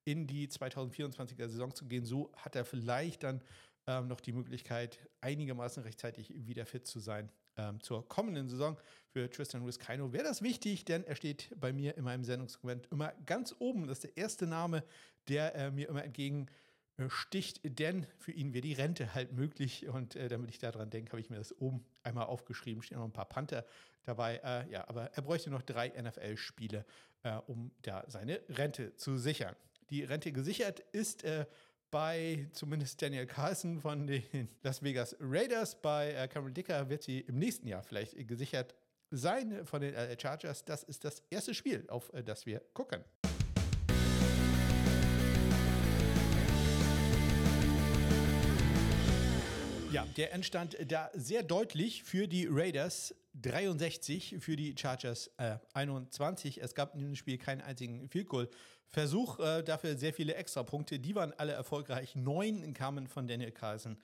in 0.05 0.27
die 0.27 0.49
2024er 0.49 1.49
Saison 1.49 1.75
zu 1.75 1.85
gehen. 1.87 2.05
So 2.05 2.33
hat 2.37 2.57
er 2.57 2.65
vielleicht 2.65 3.23
dann 3.23 3.43
ähm, 3.87 4.09
noch 4.09 4.21
die 4.21 4.33
Möglichkeit, 4.33 4.99
einigermaßen 5.21 5.83
rechtzeitig 5.83 6.33
wieder 6.47 6.65
fit 6.65 6.87
zu 6.87 7.01
sein. 7.01 7.31
Ähm, 7.57 7.81
zur 7.81 8.09
kommenden 8.09 8.49
Saison 8.49 8.79
für 9.09 9.29
Tristan 9.29 9.67
Wiskino 9.67 10.13
wäre 10.13 10.25
das 10.25 10.43
wichtig, 10.43 10.85
denn 10.85 11.05
er 11.05 11.17
steht 11.17 11.55
bei 11.59 11.73
mir 11.73 11.97
in 11.97 12.05
meinem 12.05 12.25
Sendungsdokument 12.25 12.87
immer 12.91 13.13
ganz 13.27 13.55
oben. 13.59 13.87
Das 13.87 13.99
ist 13.99 14.05
der 14.05 14.17
erste 14.17 14.47
Name, 14.47 14.85
der 15.27 15.55
äh, 15.55 15.71
mir 15.71 15.89
immer 15.89 16.05
entgegen 16.05 16.47
sticht, 17.09 17.61
denn 17.79 18.07
für 18.19 18.33
ihn 18.33 18.53
wäre 18.53 18.63
die 18.63 18.73
Rente 18.73 19.15
halt 19.15 19.33
möglich. 19.33 19.89
Und 19.89 20.17
äh, 20.17 20.29
damit 20.29 20.51
ich 20.51 20.59
daran 20.59 20.91
denke, 20.91 21.13
habe 21.13 21.21
ich 21.21 21.31
mir 21.31 21.37
das 21.37 21.57
oben 21.61 21.85
einmal 22.03 22.27
aufgeschrieben. 22.27 22.83
Stehen 22.83 22.99
noch 22.99 23.05
ein 23.05 23.13
paar 23.13 23.29
Panther 23.29 23.65
dabei. 24.05 24.41
Äh, 24.43 24.71
ja, 24.71 24.89
aber 24.89 25.05
er 25.15 25.23
bräuchte 25.23 25.51
noch 25.51 25.63
drei 25.63 25.89
NFL-Spiele, 25.89 26.85
äh, 27.23 27.37
um 27.47 27.71
da 27.83 28.05
seine 28.09 28.41
Rente 28.49 28.97
zu 28.97 29.17
sichern. 29.17 29.55
Die 29.91 30.03
Rente 30.03 30.33
gesichert 30.33 30.81
ist 30.93 31.23
äh, 31.25 31.47
bei 31.91 32.49
zumindest 32.53 33.01
Daniel 33.01 33.27
Carlson 33.27 33.81
von 33.81 34.07
den 34.07 34.49
Las 34.63 34.83
Vegas 34.83 35.17
Raiders. 35.21 35.81
Bei 35.81 36.13
äh, 36.13 36.27
Cameron 36.27 36.53
Dicker 36.53 36.89
wird 36.91 37.05
sie 37.05 37.21
im 37.21 37.39
nächsten 37.39 37.69
Jahr 37.69 37.83
vielleicht 37.85 38.27
gesichert 38.27 38.75
sein 39.11 39.65
von 39.65 39.81
den 39.81 39.95
Chargers. 40.21 40.65
Das 40.65 40.83
ist 40.83 41.05
das 41.05 41.23
erste 41.31 41.55
Spiel, 41.55 41.87
auf 41.89 42.11
das 42.27 42.45
wir 42.45 42.61
gucken. 42.75 43.03
Ja, 49.91 50.05
der 50.19 50.35
entstand 50.35 50.77
da 50.87 51.11
sehr 51.15 51.43
deutlich 51.43 52.03
für 52.05 52.29
die 52.29 52.47
Raiders 52.47 53.15
63, 53.41 54.37
für 54.39 54.55
die 54.55 54.75
Chargers 54.77 55.31
äh, 55.39 55.57
21. 55.73 56.61
Es 56.61 56.75
gab 56.75 56.93
in 56.93 57.01
diesem 57.01 57.17
Spiel 57.17 57.39
keinen 57.39 57.63
einzigen 57.63 58.07
Field 58.11 58.29
Goal 58.29 58.51
Versuch, 58.91 59.39
äh, 59.39 59.63
dafür 59.63 59.97
sehr 59.97 60.13
viele 60.13 60.35
Extrapunkte. 60.35 60.99
Die 60.99 61.15
waren 61.15 61.33
alle 61.39 61.53
erfolgreich. 61.53 62.17
Neun 62.17 62.75
kamen 62.75 63.07
von 63.07 63.27
Daniel 63.27 63.51
Carlson. 63.51 63.99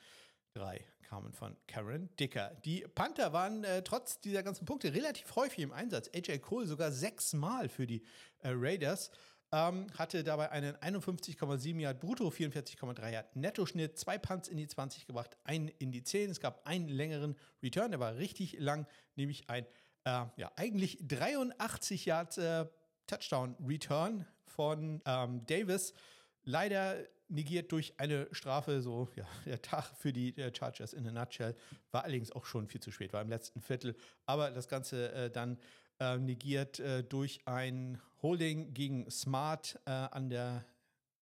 Drei 0.54 0.84
kamen 1.02 1.32
von 1.32 1.56
Karen 1.66 2.08
Dicker. 2.18 2.56
Die 2.64 2.86
Panther 2.94 3.32
waren 3.32 3.64
äh, 3.64 3.82
trotz 3.82 4.20
dieser 4.20 4.42
ganzen 4.42 4.66
Punkte 4.66 4.94
relativ 4.94 5.36
häufig 5.36 5.60
im 5.60 5.72
Einsatz. 5.72 6.10
AJ 6.14 6.38
Cole 6.38 6.66
sogar 6.66 6.92
sechsmal 6.92 7.68
für 7.68 7.86
die 7.86 8.02
äh, 8.40 8.50
Raiders. 8.52 9.10
Ähm, 9.56 9.86
hatte 9.96 10.24
dabei 10.24 10.50
einen 10.50 10.74
51,7 10.78 11.78
Yard 11.78 12.00
brutto, 12.00 12.26
44,3 12.26 13.12
Yard 13.12 13.36
Netto-Schnitt, 13.36 13.96
zwei 13.96 14.18
Punts 14.18 14.48
in 14.48 14.56
die 14.56 14.66
20 14.66 15.06
gebracht, 15.06 15.36
einen 15.44 15.68
in 15.78 15.92
die 15.92 16.02
10. 16.02 16.28
Es 16.28 16.40
gab 16.40 16.66
einen 16.66 16.88
längeren 16.88 17.36
Return, 17.62 17.92
der 17.92 18.00
war 18.00 18.16
richtig 18.16 18.58
lang, 18.58 18.84
nämlich 19.14 19.48
ein 19.48 19.64
äh, 20.02 20.24
ja, 20.36 20.50
eigentlich 20.56 20.98
83 21.06 22.04
Yard 22.04 22.36
äh, 22.36 22.66
Touchdown-Return 23.06 24.26
von 24.44 25.00
ähm, 25.06 25.46
Davis. 25.46 25.94
Leider 26.42 26.96
negiert 27.28 27.70
durch 27.70 27.94
eine 28.00 28.26
Strafe, 28.32 28.82
so 28.82 29.08
ja, 29.14 29.24
der 29.46 29.62
Tag 29.62 29.92
für 29.96 30.12
die 30.12 30.36
äh, 30.36 30.52
Chargers 30.52 30.94
in 30.94 31.06
a 31.06 31.12
nutshell, 31.12 31.54
war 31.92 32.02
allerdings 32.02 32.32
auch 32.32 32.44
schon 32.44 32.66
viel 32.66 32.80
zu 32.80 32.90
spät, 32.90 33.12
war 33.12 33.22
im 33.22 33.28
letzten 33.28 33.60
Viertel. 33.60 33.94
Aber 34.26 34.50
das 34.50 34.66
Ganze 34.66 35.12
äh, 35.12 35.30
dann 35.30 35.58
äh, 36.04 36.18
negiert 36.18 36.78
äh, 36.80 37.02
durch 37.02 37.40
ein 37.46 37.98
Holding 38.22 38.74
gegen 38.74 39.10
Smart 39.10 39.80
äh, 39.86 39.90
an 39.90 40.28
der 40.28 40.66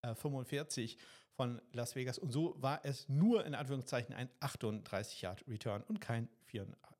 45 0.02 0.96
äh, 0.96 0.98
von 1.34 1.62
Las 1.72 1.94
Vegas. 1.94 2.18
Und 2.18 2.32
so 2.32 2.56
war 2.60 2.84
es 2.84 3.08
nur 3.08 3.46
in 3.46 3.54
Anführungszeichen 3.54 4.12
ein 4.14 4.28
38-Yard-Return 4.40 5.84
und 5.84 6.00
kein 6.00 6.28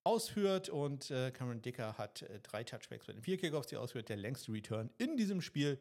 ausführt. 0.03 0.69
Und 0.69 1.11
äh, 1.11 1.31
Cameron 1.31 1.61
Dicker 1.61 1.97
hat 1.97 2.21
äh, 2.21 2.39
drei 2.39 2.63
Touchbacks 2.63 3.07
bei 3.07 3.13
den 3.13 3.21
vier 3.21 3.37
Kickoffs, 3.37 3.67
die 3.67 3.75
er 3.75 3.81
ausführt. 3.81 4.09
Der 4.09 4.17
längste 4.17 4.51
Return 4.51 4.89
in 4.97 5.17
diesem 5.17 5.41
Spiel 5.41 5.79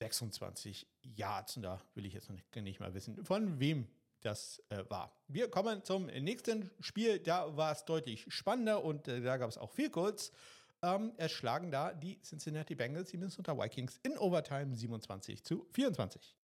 26 0.00 0.86
Yards. 1.02 1.56
Und 1.56 1.62
da 1.62 1.80
will 1.94 2.04
ich 2.06 2.14
jetzt 2.14 2.28
noch 2.28 2.36
nicht, 2.36 2.56
nicht 2.56 2.80
mal 2.80 2.94
wissen, 2.94 3.24
von 3.24 3.60
wem 3.60 3.86
das 4.20 4.62
äh, 4.70 4.84
war. 4.88 5.14
Wir 5.28 5.50
kommen 5.50 5.84
zum 5.84 6.06
nächsten 6.06 6.70
Spiel. 6.80 7.18
Da 7.18 7.56
war 7.56 7.72
es 7.72 7.84
deutlich 7.84 8.26
spannender 8.28 8.82
und 8.82 9.06
äh, 9.06 9.20
da 9.20 9.36
gab 9.36 9.50
es 9.50 9.58
auch 9.58 9.70
viel 9.70 9.90
kurz. 9.90 10.32
Ähm, 10.82 11.12
erschlagen 11.16 11.70
da 11.70 11.94
die 11.94 12.20
Cincinnati 12.20 12.74
Bengals 12.74 13.10
die 13.10 13.16
Minnesota 13.16 13.56
Vikings 13.56 13.98
in 14.02 14.18
Overtime 14.18 14.74
27 14.74 15.42
zu 15.42 15.66
24. 15.72 16.36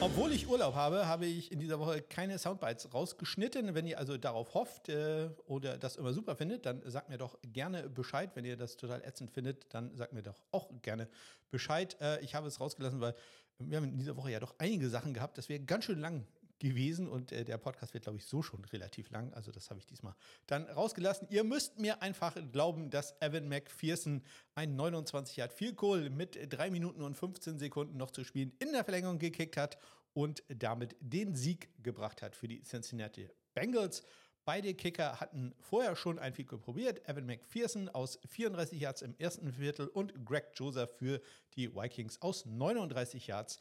Obwohl 0.00 0.30
ich 0.32 0.46
Urlaub 0.48 0.76
habe, 0.76 1.08
habe 1.08 1.26
ich 1.26 1.50
in 1.50 1.58
dieser 1.58 1.80
Woche 1.80 2.00
keine 2.00 2.38
Soundbites 2.38 2.94
rausgeschnitten. 2.94 3.74
Wenn 3.74 3.84
ihr 3.84 3.98
also 3.98 4.16
darauf 4.16 4.54
hofft 4.54 4.88
äh, 4.88 5.28
oder 5.46 5.76
das 5.76 5.96
immer 5.96 6.12
super 6.12 6.36
findet, 6.36 6.66
dann 6.66 6.82
sagt 6.88 7.08
mir 7.08 7.18
doch 7.18 7.36
gerne 7.52 7.88
Bescheid. 7.88 8.30
Wenn 8.34 8.44
ihr 8.44 8.56
das 8.56 8.76
total 8.76 9.02
ätzend 9.02 9.32
findet, 9.32 9.66
dann 9.74 9.96
sagt 9.96 10.12
mir 10.12 10.22
doch 10.22 10.40
auch 10.52 10.70
gerne 10.82 11.08
Bescheid. 11.50 11.96
Äh, 12.00 12.20
ich 12.20 12.36
habe 12.36 12.46
es 12.46 12.60
rausgelassen, 12.60 13.00
weil 13.00 13.16
wir 13.58 13.76
haben 13.76 13.84
in 13.84 13.96
dieser 13.96 14.16
Woche 14.16 14.30
ja 14.30 14.38
doch 14.38 14.54
einige 14.58 14.88
Sachen 14.88 15.14
gehabt. 15.14 15.36
Das 15.36 15.48
wäre 15.48 15.58
ganz 15.64 15.84
schön 15.84 15.98
lang 15.98 16.28
gewesen 16.58 17.08
und 17.08 17.32
äh, 17.32 17.44
der 17.44 17.58
Podcast 17.58 17.94
wird, 17.94 18.04
glaube 18.04 18.18
ich, 18.18 18.26
so 18.26 18.42
schon 18.42 18.64
relativ 18.66 19.10
lang. 19.10 19.32
Also 19.34 19.52
das 19.52 19.70
habe 19.70 19.80
ich 19.80 19.86
diesmal 19.86 20.14
dann 20.46 20.64
rausgelassen. 20.64 21.28
Ihr 21.30 21.44
müsst 21.44 21.78
mir 21.78 22.02
einfach 22.02 22.36
glauben, 22.52 22.90
dass 22.90 23.14
Evan 23.20 23.48
McPherson 23.48 24.22
ein 24.54 24.76
29 24.76 25.36
Yard 25.36 25.52
Field 25.52 25.76
Goal 25.76 26.10
mit 26.10 26.38
3 26.52 26.70
Minuten 26.70 27.02
und 27.02 27.16
15 27.16 27.58
Sekunden 27.58 27.96
noch 27.96 28.10
zu 28.10 28.24
spielen 28.24 28.52
in 28.58 28.72
der 28.72 28.84
Verlängerung 28.84 29.18
gekickt 29.18 29.56
hat 29.56 29.78
und 30.12 30.42
damit 30.48 30.96
den 31.00 31.34
Sieg 31.34 31.70
gebracht 31.82 32.22
hat 32.22 32.34
für 32.34 32.48
die 32.48 32.62
Cincinnati 32.62 33.28
Bengals. 33.54 34.02
Beide 34.48 34.72
Kicker 34.72 35.20
hatten 35.20 35.54
vorher 35.60 35.94
schon 35.94 36.18
ein 36.18 36.32
Field 36.32 36.48
probiert. 36.48 37.06
Evan 37.06 37.26
McPherson 37.26 37.90
aus 37.90 38.18
34 38.26 38.80
Yards 38.80 39.02
im 39.02 39.14
ersten 39.18 39.52
Viertel 39.52 39.88
und 39.88 40.24
Greg 40.24 40.52
Joseph 40.54 40.90
für 40.96 41.20
die 41.54 41.74
Vikings 41.74 42.22
aus 42.22 42.46
39 42.46 43.26
Yards 43.26 43.58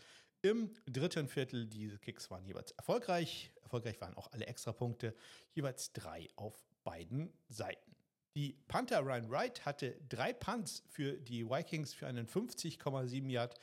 im 0.49 0.71
dritten 0.85 1.27
Viertel. 1.27 1.67
Diese 1.67 1.97
Kicks 1.99 2.29
waren 2.31 2.45
jeweils 2.45 2.71
erfolgreich. 2.71 3.51
Erfolgreich 3.61 3.99
waren 4.01 4.15
auch 4.15 4.31
alle 4.31 4.45
Extrapunkte, 4.45 5.13
jeweils 5.53 5.91
drei 5.93 6.29
auf 6.35 6.65
beiden 6.83 7.33
Seiten. 7.49 7.95
Die 8.35 8.53
Panther 8.67 8.99
Ryan 9.01 9.29
Wright 9.29 9.65
hatte 9.65 9.99
drei 10.09 10.31
Punts 10.31 10.83
für 10.87 11.13
die 11.13 11.49
Vikings 11.49 11.93
für 11.93 12.07
einen 12.07 12.27
50,7 12.27 13.29
Yard 13.29 13.59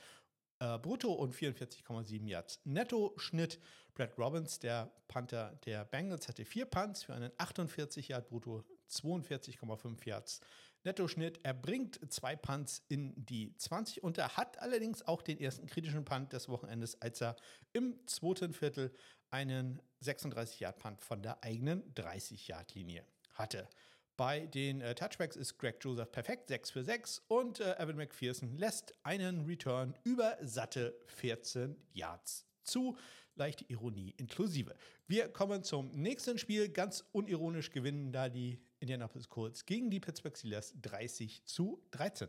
äh, 0.59 0.77
Brutto 0.77 1.13
und 1.13 1.33
44,7 1.33 2.27
Yards 2.27 2.59
Netto-Schnitt. 2.65 3.59
Brad 3.93 4.17
Robbins, 4.17 4.59
der 4.59 4.91
Panther 5.07 5.57
der 5.65 5.85
Bengals, 5.85 6.27
hatte 6.27 6.43
vier 6.43 6.65
Punts 6.65 7.03
für 7.03 7.13
einen 7.13 7.31
48 7.37 8.09
Yard 8.09 8.27
Brutto, 8.27 8.63
42,5 8.89 10.05
Yards 10.05 10.41
Nettoschnitt. 10.85 11.39
Er 11.43 11.53
bringt 11.53 11.99
zwei 12.11 12.35
Punts 12.35 12.83
in 12.87 13.13
die 13.15 13.55
20 13.57 14.03
und 14.03 14.17
er 14.17 14.37
hat 14.37 14.59
allerdings 14.59 15.05
auch 15.05 15.21
den 15.21 15.39
ersten 15.39 15.67
kritischen 15.67 16.05
Punt 16.05 16.31
des 16.33 16.47
Wochenendes, 16.47 17.01
als 17.01 17.21
er 17.21 17.35
im 17.73 17.95
zweiten 18.05 18.53
Viertel 18.53 18.93
einen 19.31 19.81
36-Yard-Punt 20.03 21.01
von 21.01 21.21
der 21.21 21.43
eigenen 21.43 21.93
30-Yard-Linie 21.95 23.05
hatte. 23.33 23.67
Bei 24.17 24.45
den 24.45 24.79
äh, 24.79 24.95
Touchbacks 24.95 25.35
ist 25.35 25.57
Greg 25.57 25.77
Joseph 25.81 26.09
perfekt, 26.11 26.47
6 26.47 26.71
für 26.71 26.83
6 26.85 27.23
und 27.27 27.59
äh, 27.59 27.75
Evan 27.77 27.97
McPherson 27.97 28.57
lässt 28.57 28.93
einen 29.03 29.45
Return 29.45 29.93
über 30.05 30.37
satte 30.41 30.97
14 31.07 31.75
Yards 31.91 32.45
zu. 32.63 32.97
Leichte 33.37 33.65
Ironie 33.67 34.13
inklusive. 34.15 34.73
Wir 35.07 35.27
kommen 35.27 35.63
zum 35.63 35.91
nächsten 35.91 36.37
Spiel. 36.37 36.69
Ganz 36.69 37.03
unironisch 37.11 37.71
gewinnen 37.71 38.13
da 38.13 38.29
die 38.29 38.61
Indianapolis 38.85 39.27
Colts 39.27 39.65
gegen 39.65 39.89
die 39.89 39.99
Pittsburgh 39.99 40.37
Steelers 40.37 40.75
30 40.79 41.43
zu 41.43 41.81
13. 41.89 42.27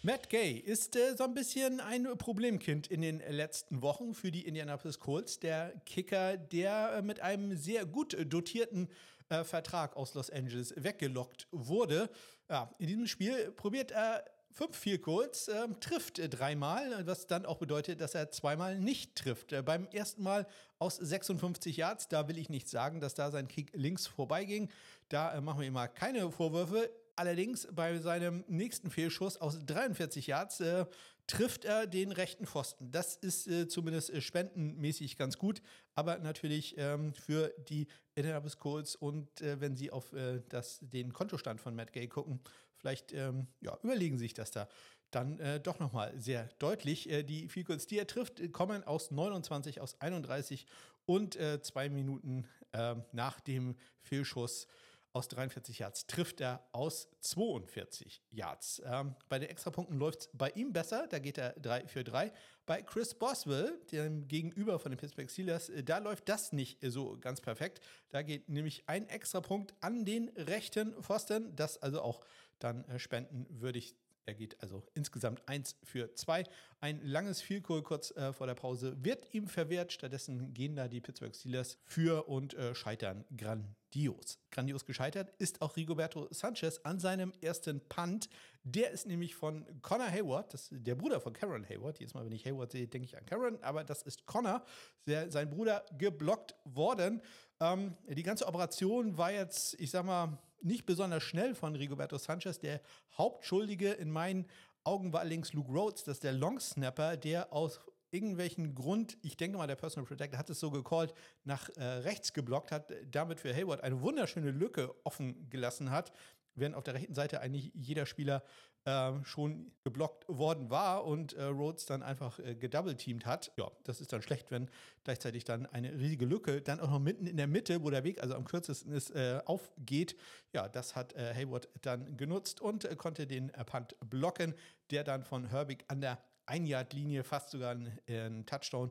Matt 0.00 0.30
Gay 0.30 0.52
ist 0.52 0.96
äh, 0.96 1.14
so 1.14 1.24
ein 1.24 1.34
bisschen 1.34 1.80
ein 1.80 2.08
Problemkind 2.16 2.86
in 2.86 3.02
den 3.02 3.18
letzten 3.18 3.82
Wochen 3.82 4.14
für 4.14 4.30
die 4.30 4.46
Indianapolis 4.46 4.98
Colts. 4.98 5.38
Der 5.38 5.74
Kicker, 5.84 6.38
der 6.38 6.94
äh, 6.94 7.02
mit 7.02 7.20
einem 7.20 7.54
sehr 7.54 7.84
gut 7.84 8.16
dotierten 8.32 8.88
äh, 9.28 9.44
Vertrag 9.44 9.94
aus 9.94 10.14
Los 10.14 10.30
Angeles 10.30 10.72
weggelockt 10.74 11.48
wurde. 11.50 12.08
Ja, 12.48 12.74
in 12.78 12.86
diesem 12.86 13.06
Spiel 13.06 13.52
probiert 13.52 13.90
er 13.90 14.24
fünf 14.52 14.76
Field 14.76 15.02
Goals, 15.02 15.48
äh, 15.48 15.68
trifft 15.80 16.20
dreimal, 16.32 17.06
was 17.06 17.26
dann 17.26 17.46
auch 17.46 17.58
bedeutet, 17.58 18.00
dass 18.00 18.14
er 18.14 18.30
zweimal 18.30 18.78
nicht 18.78 19.14
trifft. 19.16 19.52
Äh, 19.52 19.62
beim 19.62 19.86
ersten 19.88 20.22
Mal 20.22 20.46
aus 20.78 20.96
56 20.96 21.76
Yards, 21.76 22.08
da 22.08 22.28
will 22.28 22.38
ich 22.38 22.48
nicht 22.48 22.68
sagen, 22.68 23.00
dass 23.00 23.14
da 23.14 23.30
sein 23.30 23.48
Kick 23.48 23.70
links 23.74 24.06
vorbeiging. 24.06 24.70
Da 25.08 25.34
äh, 25.34 25.40
machen 25.40 25.60
wir 25.60 25.66
ihm 25.66 25.74
mal 25.74 25.88
keine 25.88 26.30
Vorwürfe. 26.30 26.90
Allerdings 27.16 27.66
bei 27.72 27.98
seinem 27.98 28.44
nächsten 28.46 28.90
Fehlschuss 28.90 29.38
aus 29.38 29.58
43 29.66 30.28
Yards 30.28 30.60
äh, 30.60 30.86
trifft 31.28 31.64
er 31.64 31.86
den 31.86 32.10
rechten 32.10 32.46
Pfosten. 32.46 32.90
Das 32.90 33.16
ist 33.16 33.46
äh, 33.46 33.68
zumindest 33.68 34.10
äh, 34.10 34.20
spendenmäßig 34.20 35.16
ganz 35.16 35.38
gut, 35.38 35.62
aber 35.94 36.18
natürlich 36.18 36.76
ähm, 36.78 37.12
für 37.14 37.52
die 37.68 37.86
Indianapolis 38.14 38.58
Colts 38.58 38.96
und 38.96 39.40
äh, 39.40 39.60
wenn 39.60 39.76
Sie 39.76 39.90
auf 39.90 40.12
äh, 40.12 40.42
das, 40.48 40.78
den 40.80 41.12
Kontostand 41.12 41.60
von 41.60 41.76
Matt 41.76 41.92
Gay 41.92 42.08
gucken, 42.08 42.40
vielleicht 42.78 43.12
ähm, 43.12 43.46
ja, 43.60 43.78
überlegen 43.82 44.16
Sie 44.16 44.24
sich 44.24 44.34
das 44.34 44.50
da 44.50 44.68
dann 45.10 45.38
äh, 45.38 45.60
doch 45.60 45.78
nochmal 45.78 46.12
sehr 46.18 46.48
deutlich. 46.58 47.08
Äh, 47.08 47.22
die 47.22 47.48
Field 47.48 47.66
Goals, 47.66 47.86
die 47.86 47.98
er 47.98 48.06
trifft, 48.06 48.52
kommen 48.52 48.84
aus 48.84 49.10
29, 49.10 49.80
aus 49.80 50.00
31 50.00 50.66
und 51.06 51.36
äh, 51.36 51.60
zwei 51.62 51.88
Minuten 51.88 52.46
äh, 52.72 52.94
nach 53.12 53.40
dem 53.40 53.76
Fehlschuss 54.02 54.66
aus 55.14 55.28
43 55.28 55.78
Yards 55.78 56.06
trifft 56.06 56.40
er 56.40 56.68
aus 56.72 57.08
42 57.20 58.22
Yards. 58.30 58.82
Ähm, 58.84 59.14
bei 59.28 59.38
den 59.38 59.48
Extrapunkten 59.48 59.98
läuft 59.98 60.20
es 60.20 60.30
bei 60.32 60.50
ihm 60.50 60.72
besser, 60.72 61.06
da 61.08 61.18
geht 61.18 61.38
er 61.38 61.54
3 61.54 61.88
für 61.88 62.04
3. 62.04 62.30
Bei 62.66 62.82
Chris 62.82 63.14
Boswell, 63.14 63.80
dem 63.90 64.28
Gegenüber 64.28 64.78
von 64.78 64.92
den 64.92 64.98
Pittsburgh 64.98 65.30
Steelers, 65.30 65.70
äh, 65.70 65.82
da 65.82 65.98
läuft 65.98 66.28
das 66.28 66.52
nicht 66.52 66.78
so 66.82 67.16
ganz 67.18 67.40
perfekt. 67.40 67.80
Da 68.10 68.22
geht 68.22 68.48
nämlich 68.48 68.84
ein 68.86 69.08
Extrapunkt 69.08 69.74
an 69.80 70.04
den 70.04 70.28
rechten 70.36 70.92
Pfosten, 71.02 71.56
das 71.56 71.78
also 71.78 72.02
auch 72.02 72.20
dann 72.58 72.84
äh, 72.84 72.98
spendenwürdig 72.98 73.96
er 74.28 74.34
geht 74.34 74.62
also 74.62 74.82
insgesamt 74.92 75.40
1 75.48 75.76
für 75.82 76.14
2. 76.14 76.44
Ein 76.80 77.00
langes 77.02 77.40
Vielkohl 77.40 77.82
kurz 77.82 78.10
äh, 78.10 78.34
vor 78.34 78.46
der 78.46 78.54
Pause 78.54 78.94
wird 79.02 79.32
ihm 79.32 79.48
verwehrt. 79.48 79.90
Stattdessen 79.90 80.52
gehen 80.52 80.76
da 80.76 80.86
die 80.86 81.00
Pittsburgh 81.00 81.34
Steelers 81.34 81.78
für 81.86 82.28
und 82.28 82.52
äh, 82.52 82.74
scheitern 82.74 83.24
grandios. 83.34 84.38
Grandios 84.50 84.84
gescheitert 84.84 85.32
ist 85.38 85.62
auch 85.62 85.76
Rigoberto 85.76 86.28
Sanchez 86.30 86.78
an 86.82 87.00
seinem 87.00 87.32
ersten 87.40 87.80
Punt. 87.88 88.28
Der 88.64 88.90
ist 88.90 89.06
nämlich 89.06 89.34
von 89.34 89.64
Connor 89.80 90.10
Hayward, 90.10 90.52
das 90.52 90.68
der 90.72 90.94
Bruder 90.94 91.22
von 91.22 91.32
Karen 91.32 91.66
Hayward. 91.66 91.98
Jedes 91.98 92.12
Mal, 92.12 92.26
wenn 92.26 92.32
ich 92.32 92.44
Hayward 92.44 92.70
sehe, 92.70 92.86
denke 92.86 93.06
ich 93.06 93.16
an 93.16 93.24
Karen, 93.24 93.62
aber 93.62 93.82
das 93.82 94.02
ist 94.02 94.26
Connor, 94.26 94.62
der, 95.06 95.30
sein 95.30 95.48
Bruder, 95.48 95.86
geblockt 95.96 96.54
worden. 96.64 97.22
Ähm, 97.60 97.96
die 98.06 98.22
ganze 98.22 98.46
Operation 98.46 99.16
war 99.16 99.32
jetzt, 99.32 99.72
ich 99.80 99.90
sag 99.90 100.04
mal, 100.04 100.36
nicht 100.62 100.86
besonders 100.86 101.22
schnell 101.22 101.54
von 101.54 101.74
Rigoberto 101.74 102.18
Sanchez. 102.18 102.58
Der 102.58 102.80
Hauptschuldige 103.16 103.92
in 103.92 104.10
meinen 104.10 104.46
Augen 104.84 105.12
war 105.12 105.20
allerdings 105.20 105.52
Luke 105.52 105.72
Rhodes, 105.72 106.04
das 106.04 106.16
ist 106.16 106.24
der 106.24 106.32
Longsnapper, 106.32 107.16
der 107.16 107.52
aus 107.52 107.80
irgendwelchen 108.10 108.74
Grund, 108.74 109.18
ich 109.22 109.36
denke 109.36 109.58
mal, 109.58 109.66
der 109.66 109.76
Personal 109.76 110.06
Protector 110.06 110.38
hat 110.38 110.48
es 110.50 110.60
so 110.60 110.70
gecallt, 110.70 111.12
nach 111.44 111.68
äh, 111.76 111.84
rechts 111.84 112.32
geblockt 112.32 112.72
hat, 112.72 112.90
damit 113.10 113.40
für 113.40 113.54
Hayward 113.54 113.82
eine 113.82 114.00
wunderschöne 114.00 114.50
Lücke 114.50 114.94
offen 115.04 115.48
gelassen 115.50 115.90
hat, 115.90 116.12
während 116.54 116.74
auf 116.74 116.84
der 116.84 116.94
rechten 116.94 117.14
Seite 117.14 117.40
eigentlich 117.40 117.70
jeder 117.74 118.06
Spieler 118.06 118.42
äh, 118.88 119.24
schon 119.24 119.70
geblockt 119.84 120.24
worden 120.28 120.70
war 120.70 121.04
und 121.04 121.34
äh, 121.34 121.44
Rhodes 121.44 121.84
dann 121.84 122.02
einfach 122.02 122.38
äh, 122.38 122.54
gedoubleteamt 122.54 123.26
hat. 123.26 123.52
Ja, 123.58 123.70
das 123.84 124.00
ist 124.00 124.14
dann 124.14 124.22
schlecht, 124.22 124.50
wenn 124.50 124.70
gleichzeitig 125.04 125.44
dann 125.44 125.66
eine 125.66 125.92
riesige 125.92 126.24
Lücke 126.24 126.62
dann 126.62 126.80
auch 126.80 126.90
noch 126.90 126.98
mitten 126.98 127.26
in 127.26 127.36
der 127.36 127.48
Mitte, 127.48 127.82
wo 127.82 127.90
der 127.90 128.04
Weg 128.04 128.22
also 128.22 128.34
am 128.34 128.46
kürzesten 128.46 128.92
ist, 128.92 129.10
äh, 129.10 129.40
aufgeht. 129.44 130.16
Ja, 130.54 130.68
das 130.68 130.96
hat 130.96 131.12
äh, 131.12 131.34
Hayward 131.34 131.68
dann 131.82 132.16
genutzt 132.16 132.62
und 132.62 132.86
äh, 132.86 132.96
konnte 132.96 133.26
den 133.26 133.50
äh, 133.50 133.64
Punt 133.64 133.94
blocken, 134.08 134.54
der 134.90 135.04
dann 135.04 135.22
von 135.22 135.50
Herbig 135.50 135.84
an 135.88 136.00
der 136.00 136.18
Ein-Yard-Linie 136.46 137.24
fast 137.24 137.50
sogar 137.50 137.72
ein, 137.72 137.98
ein 138.08 138.46
Touchdown 138.46 138.90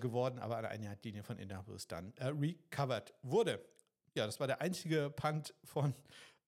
geworden, 0.00 0.38
aber 0.38 0.58
an 0.58 0.62
der 0.62 0.70
Ein-Yard-Linie 0.70 1.24
von 1.24 1.38
Indianapolis 1.38 1.88
dann 1.88 2.12
recovered 2.20 3.12
wurde. 3.22 3.58
Ja, 4.14 4.26
das 4.26 4.38
war 4.38 4.46
der 4.46 4.60
einzige 4.60 5.10
Punt 5.10 5.54
von 5.64 5.92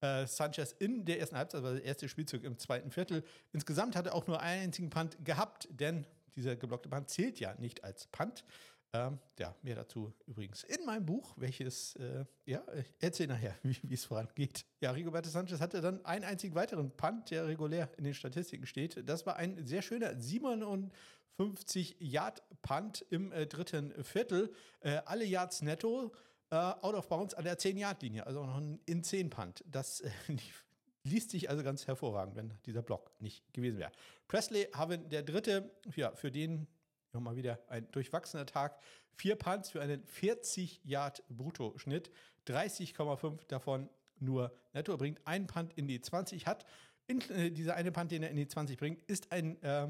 äh, 0.05 0.27
Sanchez 0.27 0.73
in 0.73 1.05
der 1.05 1.19
ersten 1.19 1.37
Halbzeit, 1.37 1.65
also 1.65 1.77
der 1.77 1.85
erste 1.85 2.09
Spielzug 2.09 2.45
im 2.45 2.59
zweiten 2.59 2.91
Viertel. 2.91 3.25
Insgesamt 3.53 3.97
hat 3.97 4.07
er 4.07 4.15
auch 4.15 4.27
nur 4.27 4.41
einen 4.41 4.65
einzigen 4.65 4.91
Punt 4.91 5.25
gehabt, 5.25 5.69
denn 5.71 6.07
dieser 6.37 6.57
geblockte 6.57 6.89
Punt 6.89 7.09
zählt 7.09 7.41
ja 7.41 7.55
nicht 7.59 7.85
als 7.85 8.07
Punt. 8.09 8.45
Ähm, 8.93 9.19
ja, 9.39 9.55
mehr 9.63 9.75
dazu 9.75 10.13
übrigens 10.27 10.63
in 10.63 10.85
meinem 10.85 11.05
Buch, 11.07 11.35
welches, 11.37 11.97
äh, 11.97 12.25
ja, 12.45 12.63
ich 12.79 12.87
erzähle 13.01 13.33
nachher, 13.33 13.57
wie 13.63 13.95
es 13.95 14.05
vorangeht. 14.05 14.67
Ja, 14.81 14.93
Rigoberto 14.93 15.31
Sanchez 15.31 15.61
hatte 15.61 15.81
dann 15.81 16.05
einen 16.05 16.25
einzigen 16.25 16.55
weiteren 16.55 16.91
Punt, 16.97 17.31
der 17.31 17.49
regulär 17.49 17.89
in 17.97 18.05
den 18.05 18.15
Statistiken 18.15 18.67
steht. 18.67 19.09
Das 19.09 19.27
war 19.27 19.37
ein 19.37 19.67
sehr 19.67 19.83
schöner 19.83 20.15
57 20.21 21.97
Yard 21.99 22.43
Punt 22.63 23.05
im 23.11 23.33
äh, 23.33 23.47
dritten 23.47 24.05
Viertel. 24.05 24.53
Äh, 24.81 25.01
alle 25.07 25.25
Yards 25.25 25.63
netto, 25.63 26.13
äh, 26.55 26.75
out 26.81 26.95
of 26.95 27.09
bounds 27.09 27.35
an 27.35 27.45
der 27.45 27.59
10 27.59 27.77
Yard 27.77 28.03
Linie, 28.03 28.27
also 28.27 28.45
noch 28.45 28.57
ein 28.57 28.81
in 28.87 29.03
10 29.03 29.31
Punt. 29.31 29.65
Das 29.67 30.01
äh, 30.01 30.11
liest 31.03 31.31
sich 31.31 31.51
also 31.51 31.63
ganz 31.63 31.87
hervorragend, 31.87 32.37
wenn 32.37 32.53
dieser 32.65 32.83
Block 32.83 33.11
nicht 33.21 33.53
gewesen 33.53 33.79
wäre. 33.79 33.93
Presley 34.29 34.69
haben 34.73 35.09
der 35.09 35.23
dritte, 35.23 35.71
ja, 35.97 36.15
für 36.15 36.31
den 36.31 36.67
nochmal 37.13 37.37
wieder 37.37 37.61
ein 37.69 37.91
durchwachsener 37.91 38.47
Tag. 38.47 38.79
Vier 39.17 39.37
Punts 39.37 39.71
für 39.71 39.81
einen 39.81 40.05
40 40.05 40.81
Yard 40.85 41.23
Bruttoschnitt, 41.29 42.11
30,5 42.47 43.47
davon 43.47 43.89
nur 44.19 44.57
netto, 44.73 44.97
bringt 44.97 45.25
einen 45.27 45.47
Punt 45.47 45.73
in 45.75 45.87
die 45.87 46.01
20, 46.01 46.47
hat 46.47 46.65
in, 47.07 47.21
äh, 47.31 47.51
dieser 47.51 47.75
eine 47.75 47.93
Punt, 47.93 48.11
den 48.11 48.23
er 48.23 48.31
in 48.31 48.37
die 48.37 48.49
20 48.49 48.79
bringt, 48.79 49.03
ist 49.05 49.31
ein 49.31 49.63
äh, 49.63 49.89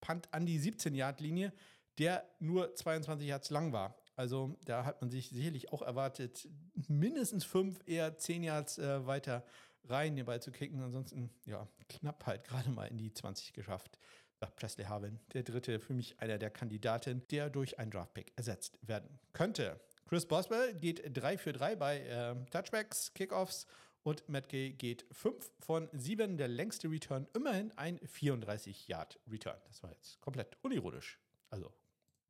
Punt 0.00 0.32
an 0.32 0.46
die 0.46 0.58
17 0.58 0.94
Yard 0.94 1.20
Linie, 1.20 1.52
der 1.98 2.24
nur 2.38 2.74
22 2.74 3.26
Yards 3.26 3.50
lang 3.50 3.72
war. 3.72 3.96
Also 4.16 4.56
da 4.64 4.84
hat 4.84 5.00
man 5.00 5.10
sich 5.10 5.28
sicherlich 5.28 5.72
auch 5.72 5.82
erwartet, 5.82 6.48
mindestens 6.88 7.44
fünf, 7.44 7.80
eher 7.86 8.16
10 8.16 8.42
Yards 8.42 8.78
äh, 8.78 9.06
weiter 9.06 9.44
rein 9.84 10.16
den 10.16 10.26
Ball 10.26 10.42
zu 10.42 10.50
kicken. 10.50 10.82
Ansonsten, 10.82 11.30
ja, 11.44 11.68
knapp 11.88 12.26
halt 12.26 12.44
gerade 12.44 12.70
mal 12.70 12.86
in 12.86 12.96
die 12.98 13.12
20 13.12 13.52
geschafft 13.52 13.98
sagt 14.38 14.56
Presley 14.56 14.84
Harvin, 14.84 15.18
der 15.32 15.42
dritte 15.42 15.80
für 15.80 15.94
mich 15.94 16.20
einer 16.20 16.38
der 16.38 16.50
Kandidaten, 16.50 17.26
der 17.30 17.50
durch 17.50 17.78
einen 17.78 17.90
Draftpick 17.90 18.32
ersetzt 18.36 18.78
werden 18.82 19.18
könnte. 19.32 19.80
Chris 20.06 20.26
Boswell 20.26 20.74
geht 20.74 21.02
3 21.16 21.38
für 21.38 21.52
3 21.52 21.76
bei 21.76 22.00
äh, 22.00 22.34
Touchbacks, 22.50 23.12
Kickoffs 23.14 23.66
und 24.02 24.28
Matt 24.28 24.48
Gay 24.48 24.72
geht 24.72 25.04
5 25.10 25.50
von 25.58 25.88
7. 25.92 26.36
Der 26.36 26.48
längste 26.48 26.88
Return, 26.88 27.26
immerhin 27.34 27.72
ein 27.76 27.98
34-Yard-Return. 27.98 29.60
Das 29.66 29.82
war 29.82 29.90
jetzt 29.90 30.20
komplett 30.20 30.56
unironisch. 30.62 31.18
Also 31.50 31.72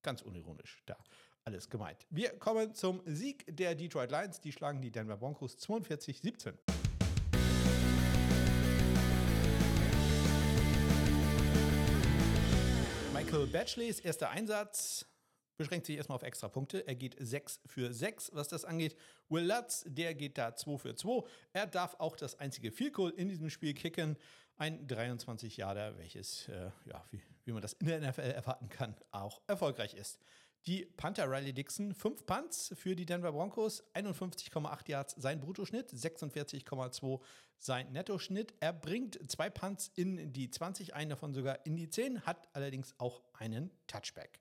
ganz 0.03 0.23
unironisch 0.23 0.83
da 0.87 0.97
alles 1.47 1.71
gemeint. 1.71 2.05
Wir 2.11 2.31
kommen 2.31 2.75
zum 2.75 3.01
Sieg 3.07 3.45
der 3.49 3.77
Detroit 3.77 4.11
Lions. 4.11 4.41
Die 4.41 4.51
schlagen 4.51 4.83
die 4.83 4.91
Denver 4.91 5.17
Broncos 5.17 5.57
42-17. 5.59 6.53
Michael 13.15 13.47
Batchleys 13.47 14.01
erster 14.01 14.31
Einsatz 14.31 15.07
beschränkt 15.57 15.87
sich 15.87 15.97
erstmal 15.97 16.17
auf 16.17 16.25
extra 16.25 16.49
Punkte. 16.49 16.87
Er 16.87 16.97
geht 16.97 17.17
6 17.19 17.61
für 17.67 17.95
6, 17.95 18.33
was 18.35 18.49
das 18.49 18.65
angeht. 18.65 18.97
Will 19.29 19.47
Lutz, 19.47 19.85
der 19.87 20.15
geht 20.15 20.37
da 20.39 20.55
2 20.55 20.79
für 20.79 20.95
2. 20.97 21.29
Er 21.53 21.69
darf 21.69 21.95
auch 21.99 22.17
das 22.17 22.39
einzige 22.41 22.73
Goal 22.91 23.13
in 23.17 23.29
diesem 23.29 23.51
Spiel 23.51 23.73
kicken. 23.73 24.17
Ein 24.57 24.87
23 24.89 25.59
Jahre, 25.59 25.97
welches, 25.97 26.49
äh, 26.49 26.71
ja, 26.87 27.05
wie, 27.11 27.23
wie 27.45 27.53
man 27.53 27.63
das 27.63 27.75
in 27.75 27.87
der 27.87 28.01
NFL 28.01 28.21
erwarten 28.21 28.69
kann, 28.69 28.97
auch 29.13 29.41
erfolgreich 29.47 29.95
ist. 29.95 30.19
Die 30.67 30.85
Panther 30.85 31.31
Riley 31.31 31.53
Dixon, 31.53 31.95
5 31.95 32.27
Punts 32.27 32.75
für 32.77 32.97
die 32.97 33.07
Denver 33.07 33.31
Broncos, 33.31 33.85
51,8 33.95 34.91
Yards 34.91 35.15
sein 35.17 35.41
Bruttoschnitt, 35.41 35.93
46,2 35.93 37.21
sein 37.57 37.93
Nettoschnitt. 37.93 38.53
Er 38.59 38.73
bringt 38.73 39.31
zwei 39.31 39.49
Punts 39.49 39.93
in 39.95 40.33
die 40.33 40.51
20, 40.51 40.93
einen 40.93 41.11
davon 41.11 41.35
sogar 41.35 41.65
in 41.67 41.77
die 41.77 41.89
10, 41.89 42.23
hat 42.23 42.49
allerdings 42.53 42.97
auch 42.99 43.23
einen 43.35 43.71
Touchback. 43.87 44.41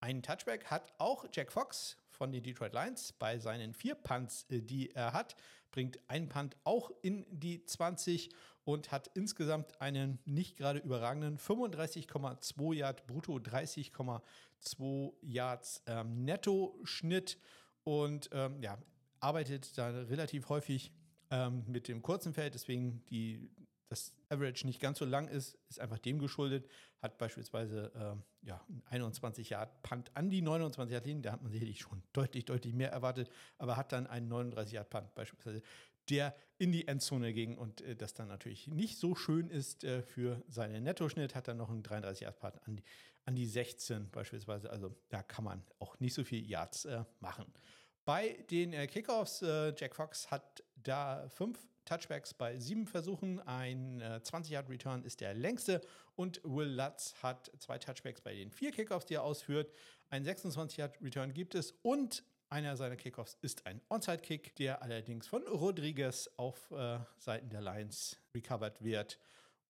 Einen 0.00 0.24
Touchback 0.24 0.64
hat 0.64 0.92
auch 0.98 1.26
Jack 1.32 1.52
Fox 1.52 1.96
von 2.10 2.32
den 2.32 2.42
Detroit 2.42 2.72
Lions 2.72 3.12
bei 3.12 3.38
seinen 3.38 3.72
vier 3.72 3.94
Punts, 3.94 4.46
äh, 4.50 4.62
die 4.62 4.90
er 4.90 5.12
hat, 5.12 5.36
bringt 5.70 6.00
einen 6.08 6.28
Punt 6.28 6.56
auch 6.64 6.90
in 7.02 7.24
die 7.30 7.64
20 7.64 8.30
und 8.64 8.90
hat 8.90 9.10
insgesamt 9.14 9.80
einen 9.80 10.18
nicht 10.24 10.56
gerade 10.56 10.80
überragenden 10.80 11.38
35,2 11.38 12.74
Yard 12.74 13.06
brutto, 13.06 13.36
30,2 13.36 14.20
Yards 15.22 15.82
ähm, 15.86 16.24
Netto-Schnitt 16.24 17.38
und 17.84 18.30
ähm, 18.32 18.60
ja, 18.62 18.78
arbeitet 19.20 19.76
da 19.76 19.88
relativ 19.88 20.48
häufig 20.48 20.92
ähm, 21.30 21.64
mit 21.66 21.88
dem 21.88 22.02
kurzen 22.02 22.34
Feld, 22.34 22.54
deswegen 22.54 23.04
die, 23.06 23.50
das 23.88 24.14
Average 24.28 24.66
nicht 24.66 24.80
ganz 24.80 24.98
so 24.98 25.04
lang 25.04 25.28
ist, 25.28 25.58
ist 25.68 25.80
einfach 25.80 25.98
dem 25.98 26.18
geschuldet. 26.18 26.68
Hat 27.00 27.18
beispielsweise 27.18 27.92
äh, 27.94 28.46
ja, 28.46 28.64
21 28.86 29.50
Yard 29.50 29.82
Punt 29.82 30.10
an 30.14 30.30
die 30.30 30.42
29 30.42 30.92
Yard 30.92 31.06
Linie, 31.06 31.22
da 31.22 31.32
hat 31.32 31.42
man 31.42 31.50
sicherlich 31.50 31.80
schon 31.80 32.02
deutlich, 32.12 32.44
deutlich 32.44 32.74
mehr 32.74 32.92
erwartet, 32.92 33.30
aber 33.58 33.76
hat 33.76 33.92
dann 33.92 34.06
einen 34.06 34.28
39 34.28 34.74
Yard 34.74 34.90
Punt 34.90 35.14
beispielsweise 35.14 35.62
der 36.10 36.34
in 36.58 36.72
die 36.72 36.86
Endzone 36.88 37.32
ging 37.32 37.56
und 37.56 37.80
äh, 37.80 37.96
das 37.96 38.14
dann 38.14 38.28
natürlich 38.28 38.68
nicht 38.68 38.98
so 38.98 39.14
schön 39.14 39.48
ist 39.48 39.84
äh, 39.84 40.02
für 40.02 40.42
seinen 40.48 40.84
Nettoschnitt, 40.84 41.34
hat 41.34 41.48
dann 41.48 41.56
noch 41.56 41.70
einen 41.70 41.82
33 41.82 42.22
Yard 42.22 42.38
Part 42.38 42.66
an 42.66 42.76
die, 42.76 42.84
an 43.24 43.36
die 43.36 43.46
16 43.46 44.10
beispielsweise. 44.10 44.70
Also 44.70 44.94
da 45.08 45.22
kann 45.22 45.44
man 45.44 45.62
auch 45.78 45.98
nicht 46.00 46.14
so 46.14 46.24
viel 46.24 46.44
Yards 46.44 46.84
äh, 46.84 47.04
machen. 47.20 47.46
Bei 48.04 48.44
den 48.50 48.72
äh, 48.72 48.86
Kickoffs, 48.86 49.42
äh, 49.42 49.72
Jack 49.76 49.94
Fox 49.94 50.30
hat 50.30 50.62
da 50.74 51.28
fünf 51.28 51.58
Touchbacks 51.84 52.34
bei 52.34 52.58
sieben 52.58 52.86
Versuchen. 52.86 53.40
Ein 53.40 54.00
20-Yard-Return 54.00 55.02
ist 55.04 55.20
der 55.20 55.34
längste. 55.34 55.80
Und 56.14 56.40
Will 56.44 56.68
Lutz 56.68 57.14
hat 57.22 57.50
zwei 57.58 57.78
Touchbacks 57.78 58.20
bei 58.20 58.34
den 58.34 58.52
vier 58.52 58.70
Kickoffs, 58.70 59.06
die 59.06 59.14
er 59.14 59.24
ausführt. 59.24 59.72
Ein 60.08 60.24
26-Yard-Return 60.24 61.32
gibt 61.32 61.56
es. 61.56 61.72
Und 61.82 62.24
einer 62.52 62.76
seiner 62.76 62.96
Kickoffs 62.96 63.36
ist 63.40 63.66
ein 63.66 63.80
Onside-Kick, 63.88 64.54
der 64.56 64.82
allerdings 64.82 65.26
von 65.26 65.42
Rodriguez 65.42 66.30
auf 66.36 66.70
äh, 66.70 66.98
Seiten 67.18 67.48
der 67.50 67.62
Lions 67.62 68.18
recovered 68.34 68.82
wird 68.84 69.18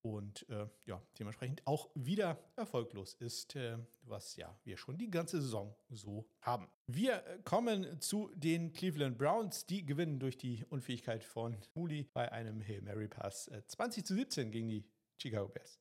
und 0.03 0.49
äh, 0.49 0.67
ja, 0.87 1.01
dementsprechend 1.19 1.67
auch 1.67 1.89
wieder 1.95 2.39
erfolglos 2.57 3.15
ist, 3.15 3.57
äh, 3.57 3.79
was 4.03 4.37
ja 4.37 4.55
wir 4.65 4.77
schon 4.77 4.99
die 4.99 5.11
ganze 5.11 5.41
Saison 5.41 5.75
so 5.91 6.27
haben. 6.41 6.69
Wir 6.87 7.25
äh, 7.27 7.39
kommen 7.45 8.01
zu 8.01 8.31
den 8.35 8.73
Cleveland 8.73 9.17
Browns, 9.17 9.67
die 9.67 9.87
gewinnen 9.87 10.19
durch 10.19 10.37
die 10.37 10.65
Unfähigkeit 10.71 11.25
von 11.25 11.57
Mooley 11.75 12.09
bei 12.13 12.31
einem 12.31 12.61
Hail 12.61 12.83
Mary 12.83 13.09
Pass 13.09 13.51
20 13.69 14.03
äh, 14.03 14.05
zu 14.05 14.15
17 14.15 14.51
gegen 14.51 14.69
die 14.69 14.85
Chicago 15.19 15.49
Bears. 15.49 15.79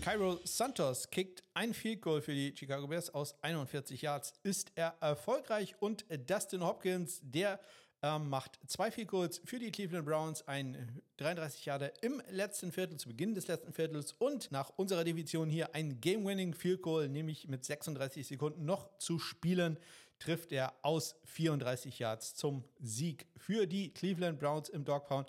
Cairo 0.00 0.40
Santos 0.44 1.10
kickt 1.10 1.44
ein 1.52 1.74
Field 1.74 2.00
Goal 2.00 2.22
für 2.22 2.32
die 2.32 2.54
Chicago 2.56 2.86
Bears 2.86 3.10
aus 3.10 3.34
41 3.42 4.00
Yards. 4.00 4.32
Ist 4.42 4.72
er 4.74 4.94
erfolgreich 5.00 5.74
und 5.78 6.06
Dustin 6.26 6.64
Hopkins, 6.64 7.20
der 7.22 7.60
ähm, 8.02 8.30
macht 8.30 8.58
zwei 8.66 8.90
Field 8.90 9.08
Goals 9.08 9.42
für 9.44 9.58
die 9.58 9.70
Cleveland 9.70 10.06
Browns, 10.06 10.48
ein 10.48 11.02
33 11.18 11.66
Jahre 11.66 11.92
im 12.00 12.22
letzten 12.30 12.72
Viertel, 12.72 12.96
zu 12.96 13.08
Beginn 13.08 13.34
des 13.34 13.46
letzten 13.46 13.74
Viertels 13.74 14.12
und 14.12 14.50
nach 14.50 14.70
unserer 14.76 15.04
Division 15.04 15.50
hier 15.50 15.74
ein 15.74 16.00
Game-Winning 16.00 16.54
Field 16.54 16.80
Goal, 16.80 17.10
nämlich 17.10 17.46
mit 17.48 17.66
36 17.66 18.26
Sekunden 18.26 18.64
noch 18.64 18.96
zu 18.96 19.18
spielen, 19.18 19.78
trifft 20.18 20.50
er 20.52 20.72
aus 20.80 21.16
34 21.24 21.98
Yards 21.98 22.34
zum 22.34 22.64
Sieg 22.78 23.26
für 23.36 23.66
die 23.66 23.92
Cleveland 23.92 24.38
Browns 24.38 24.70
im 24.70 24.86
Dog 24.86 25.06
Pound. 25.06 25.28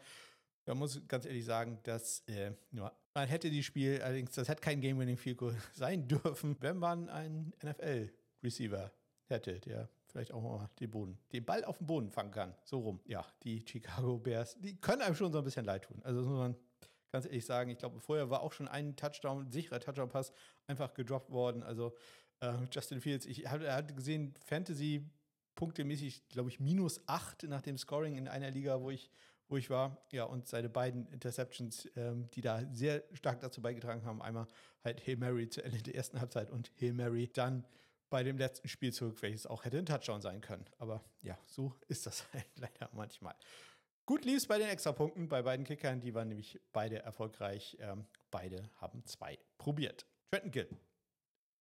Man 0.66 0.78
muss 0.78 1.02
ganz 1.10 1.26
ehrlich 1.26 1.44
sagen, 1.44 1.80
dass 1.84 2.24
äh, 2.28 2.52
nur 2.72 2.94
man 3.14 3.28
hätte 3.28 3.50
die 3.50 3.64
Spiel, 3.64 4.02
allerdings, 4.02 4.32
das 4.32 4.48
hätte 4.48 4.62
kein 4.62 4.82
Game-Winning 4.82 5.18
Field 5.18 5.38
Goal 5.38 5.56
sein 5.74 6.08
dürfen, 6.08 6.56
wenn 6.60 6.78
man 6.78 7.10
einen 7.10 7.54
NFL-Receiver 7.64 8.92
hätte, 9.26 9.60
der 9.60 9.90
vielleicht 10.08 10.32
auch 10.34 10.42
mal 10.42 10.70
den 10.80 10.92
Boden, 10.92 11.18
den 11.32 11.46
Ball 11.46 11.64
auf 11.64 11.78
dem 11.78 11.88
Boden 11.88 12.12
fangen 12.12 12.32
kann. 12.32 12.54
So 12.64 12.80
rum. 12.80 13.00
Ja, 13.06 13.26
die 13.44 13.64
Chicago 13.66 14.18
Bears, 14.18 14.58
die 14.60 14.76
können 14.76 15.02
einem 15.02 15.16
schon 15.16 15.32
so 15.32 15.38
ein 15.38 15.44
bisschen 15.44 15.66
leid 15.66 15.84
tun. 15.84 16.02
Also 16.04 16.20
das 16.20 16.28
muss 16.28 16.38
man 16.38 16.56
ganz 17.12 17.26
ehrlich 17.26 17.46
sagen. 17.46 17.70
Ich 17.72 17.78
glaube, 17.78 18.00
vorher 18.00 18.30
war 18.30 18.42
auch 18.42 18.52
schon 18.52 18.68
ein 18.68 18.96
Touchdown, 18.96 19.46
ein 19.46 19.52
sicherer 19.52 19.80
Touchdown-Pass 19.80 20.32
einfach 20.68 20.94
gedroppt 20.94 21.32
worden. 21.32 21.64
Also 21.64 21.96
äh, 22.42 22.54
Justin 22.72 23.02
Fields, 23.02 23.26
ich 23.26 23.48
hatte 23.48 23.94
gesehen, 23.94 24.34
Fantasy 24.46 25.10
punktemäßig, 25.56 26.28
glaube 26.30 26.50
ich, 26.50 26.60
minus 26.60 27.02
8 27.08 27.44
nach 27.44 27.62
dem 27.62 27.78
Scoring 27.78 28.16
in 28.16 28.28
einer 28.28 28.52
Liga, 28.52 28.82
wo 28.82 28.90
ich 28.90 29.12
wo 29.52 29.58
ich 29.58 29.70
war. 29.70 29.98
Ja, 30.12 30.24
und 30.24 30.48
seine 30.48 30.70
beiden 30.70 31.08
Interceptions, 31.08 31.90
ähm, 31.96 32.30
die 32.32 32.42
da 32.42 32.64
sehr 32.72 33.04
stark 33.14 33.42
dazu 33.42 33.62
beigetragen 33.62 34.06
haben. 34.06 34.22
Einmal 34.22 34.48
halt 34.84 35.06
Hail 35.06 35.18
Mary 35.18 35.50
zu 35.50 35.64
Ende 35.64 35.82
der 35.82 35.96
ersten 35.96 36.20
Halbzeit 36.20 36.50
und 36.50 36.72
Hail 36.80 36.94
Mary 36.94 37.30
dann 37.32 37.66
bei 38.10 38.24
dem 38.24 38.38
letzten 38.38 38.68
Spielzug, 38.68 39.22
welches 39.22 39.46
auch 39.46 39.66
hätte 39.66 39.78
ein 39.78 39.86
Touchdown 39.86 40.22
sein 40.22 40.42
können. 40.42 40.66
Aber 40.80 41.04
ja, 41.22 41.38
so 41.46 41.76
ist 41.88 42.06
das 42.06 42.26
halt 42.34 42.46
leider 42.56 42.90
manchmal. 42.94 43.36
Gut 44.06 44.26
lief 44.26 44.38
es 44.38 44.48
bei 44.48 44.58
den 44.58 44.70
Extrapunkten 44.70 45.30
bei 45.30 45.42
beiden 45.42 45.66
Kickern. 45.66 46.02
Die 46.02 46.14
waren 46.14 46.30
nämlich 46.30 46.60
beide 46.74 47.00
erfolgreich. 47.00 47.78
Ähm, 47.80 48.06
beide 48.32 48.70
haben 48.78 49.06
zwei 49.06 49.38
probiert. 49.58 50.06
Trenton 50.32 50.52
Gill, 50.52 50.70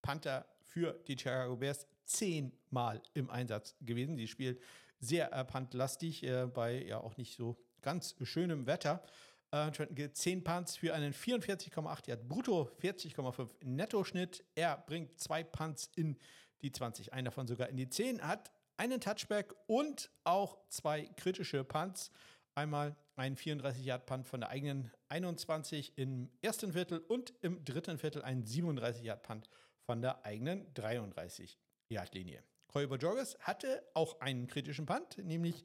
Panther 0.02 0.46
für 0.62 0.94
die 1.08 1.18
Chicago 1.18 1.58
Bears, 1.58 1.88
zehnmal 2.06 3.02
im 3.14 3.30
Einsatz 3.30 3.76
gewesen. 3.82 4.16
Die 4.16 4.28
spielt 4.28 4.62
sehr 5.00 5.32
äh, 5.34 5.46
puntlastig 5.46 6.24
äh, 6.24 6.46
bei 6.48 6.84
ja 6.84 7.00
auch 7.00 7.18
nicht 7.18 7.36
so 7.36 7.58
ganz 7.82 8.16
schönem 8.24 8.66
Wetter. 8.66 9.04
Äh, 9.52 9.72
Trenton 9.72 9.96
Gill 9.96 10.12
10 10.12 10.44
Punts 10.44 10.78
für 10.78 10.94
einen 10.94 11.14
44,8 11.14 12.08
Yard 12.08 12.28
brutto, 12.28 12.70
40,5 12.82 13.50
Netto-Schnitt. 13.64 14.44
Er 14.56 14.78
bringt 14.78 15.20
zwei 15.20 15.44
Punts 15.44 15.90
in 15.96 16.18
die 16.62 16.72
20, 16.72 17.14
einen 17.14 17.26
davon 17.26 17.48
sogar 17.48 17.70
in 17.70 17.78
die 17.78 17.90
10, 17.90 18.22
hat 18.22 18.52
einen 18.78 19.02
Touchback 19.02 19.54
und 19.68 20.12
auch 20.24 20.58
zwei 20.70 21.06
kritische 21.18 21.64
Punts. 21.64 22.12
Einmal 22.56 22.96
ein 23.16 23.36
34-Yard-Punt 23.36 24.28
von 24.28 24.42
der 24.42 24.50
eigenen 24.50 24.92
21 25.10 25.98
im 25.98 26.30
ersten 26.42 26.74
Viertel 26.74 27.00
und 27.00 27.34
im 27.42 27.64
dritten 27.64 27.98
Viertel 27.98 28.22
ein 28.22 28.44
37-Yard-Punt 28.44 29.50
von 29.82 30.02
der 30.02 30.26
eigenen 30.26 30.72
33-Yard-Linie. 30.74 32.44
Corey 32.68 32.88
Bojorges 32.88 33.38
hatte 33.40 33.84
auch 33.94 34.22
einen 34.22 34.48
kritischen 34.48 34.86
Punt, 34.86 35.18
nämlich 35.18 35.64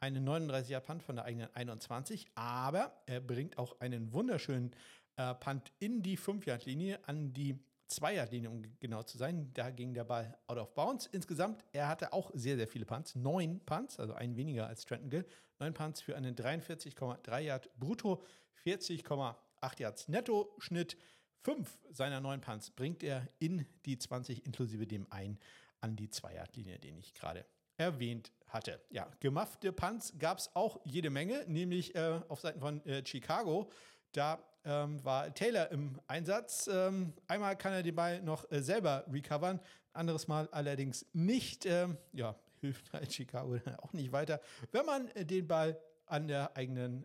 einen 0.00 0.28
39-Yard-Punt 0.28 1.02
von 1.02 1.16
der 1.16 1.24
eigenen 1.24 1.54
21, 1.54 2.26
aber 2.34 2.92
er 3.06 3.20
bringt 3.20 3.58
auch 3.58 3.80
einen 3.80 4.12
wunderschönen 4.12 4.72
äh, 5.16 5.34
Punt 5.34 5.72
in 5.78 6.02
die 6.02 6.18
5-Yard-Linie 6.18 7.00
an 7.06 7.32
die 7.32 7.58
Zweierlinie, 7.88 8.50
um 8.50 8.62
genau 8.80 9.02
zu 9.04 9.16
sein. 9.16 9.50
Da 9.54 9.70
ging 9.70 9.94
der 9.94 10.04
Ball 10.04 10.36
out 10.48 10.58
of 10.58 10.74
bounds. 10.74 11.06
Insgesamt, 11.06 11.64
er 11.72 11.88
hatte 11.88 12.12
auch 12.12 12.30
sehr, 12.34 12.56
sehr 12.56 12.66
viele 12.66 12.84
Punts. 12.84 13.14
Neun 13.14 13.60
Punts, 13.60 14.00
also 14.00 14.14
ein 14.14 14.36
weniger 14.36 14.66
als 14.66 14.84
Trenton 14.84 15.08
Gill. 15.08 15.26
Neun 15.60 15.72
Punts 15.72 16.00
für 16.00 16.16
einen 16.16 16.34
43,3 16.34 17.40
Yard 17.40 17.70
brutto, 17.78 18.22
40,8 18.64 19.34
Yards 19.80 20.08
netto 20.08 20.52
Schnitt. 20.58 20.96
Fünf 21.42 21.78
seiner 21.90 22.20
neun 22.20 22.40
Punts 22.40 22.70
bringt 22.70 23.04
er 23.04 23.28
in 23.38 23.66
die 23.84 23.98
20, 23.98 24.44
inklusive 24.44 24.86
dem 24.86 25.10
einen 25.12 25.38
an 25.80 25.94
die 25.94 26.10
Zweierlinie, 26.10 26.80
den 26.80 26.98
ich 26.98 27.14
gerade 27.14 27.46
erwähnt 27.76 28.32
hatte. 28.48 28.80
Ja, 28.90 29.08
gemaffte 29.20 29.72
Punts 29.72 30.14
gab 30.18 30.38
es 30.38 30.50
auch 30.54 30.80
jede 30.84 31.10
Menge, 31.10 31.44
nämlich 31.46 31.94
äh, 31.94 32.20
auf 32.28 32.40
Seiten 32.40 32.60
von 32.60 32.84
äh, 32.86 33.04
Chicago. 33.04 33.70
Da 34.12 34.38
ähm, 34.64 35.04
war 35.04 35.32
Taylor 35.34 35.70
im 35.70 36.00
Einsatz. 36.06 36.68
Ähm, 36.72 37.12
einmal 37.26 37.56
kann 37.56 37.72
er 37.72 37.82
den 37.82 37.94
Ball 37.94 38.22
noch 38.22 38.50
äh, 38.50 38.62
selber 38.62 39.04
recovern, 39.10 39.60
anderes 39.92 40.28
Mal 40.28 40.48
allerdings 40.52 41.06
nicht. 41.12 41.66
Ähm, 41.66 41.96
ja, 42.12 42.34
hilft 42.60 42.92
halt 42.92 43.12
Chicago 43.12 43.58
auch 43.82 43.92
nicht 43.92 44.12
weiter, 44.12 44.40
wenn 44.72 44.86
man 44.86 45.08
äh, 45.08 45.24
den 45.24 45.46
Ball 45.46 45.80
an 46.06 46.28
der 46.28 46.56
eigenen 46.56 47.04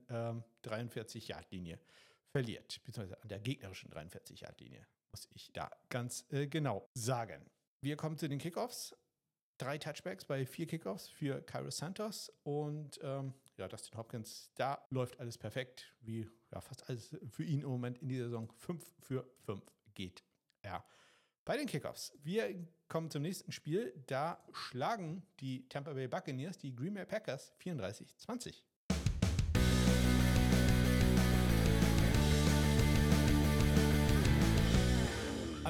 43-Yard-Linie 0.63 1.73
ähm, 1.73 1.79
verliert, 2.31 2.79
beziehungsweise 2.85 3.21
an 3.21 3.29
der 3.29 3.39
gegnerischen 3.39 3.89
43-Yard-Linie, 3.89 4.85
muss 5.11 5.27
ich 5.33 5.51
da 5.51 5.71
ganz 5.89 6.25
äh, 6.29 6.45
genau 6.47 6.87
sagen. 6.93 7.43
Wir 7.81 7.97
kommen 7.97 8.17
zu 8.17 8.29
den 8.29 8.37
Kickoffs. 8.37 8.95
Drei 9.61 9.77
Touchbacks 9.77 10.25
bei 10.25 10.43
vier 10.43 10.65
Kickoffs 10.65 11.07
für 11.07 11.39
Cairo 11.43 11.69
Santos 11.69 12.33
und 12.41 12.99
ähm, 13.03 13.35
ja, 13.57 13.67
Dustin 13.67 13.95
Hopkins, 13.95 14.49
da 14.55 14.83
läuft 14.89 15.19
alles 15.19 15.37
perfekt, 15.37 15.93
wie 16.01 16.27
ja, 16.51 16.61
fast 16.61 16.89
alles 16.89 17.15
für 17.29 17.43
ihn 17.43 17.61
im 17.61 17.69
Moment 17.69 17.99
in 17.99 18.07
dieser 18.09 18.23
Saison. 18.23 18.51
5 18.57 18.83
für 19.01 19.23
5 19.45 19.61
geht 19.93 20.23
er. 20.63 20.83
Bei 21.45 21.57
den 21.57 21.67
Kickoffs. 21.67 22.11
Wir 22.23 22.55
kommen 22.87 23.11
zum 23.11 23.21
nächsten 23.21 23.51
Spiel. 23.51 23.93
Da 24.07 24.43
schlagen 24.51 25.21
die 25.39 25.69
Tampa 25.69 25.93
Bay 25.93 26.07
Buccaneers 26.07 26.57
die 26.57 26.75
Green 26.75 26.95
Bay 26.95 27.05
Packers 27.05 27.53
34-20. 27.59 28.63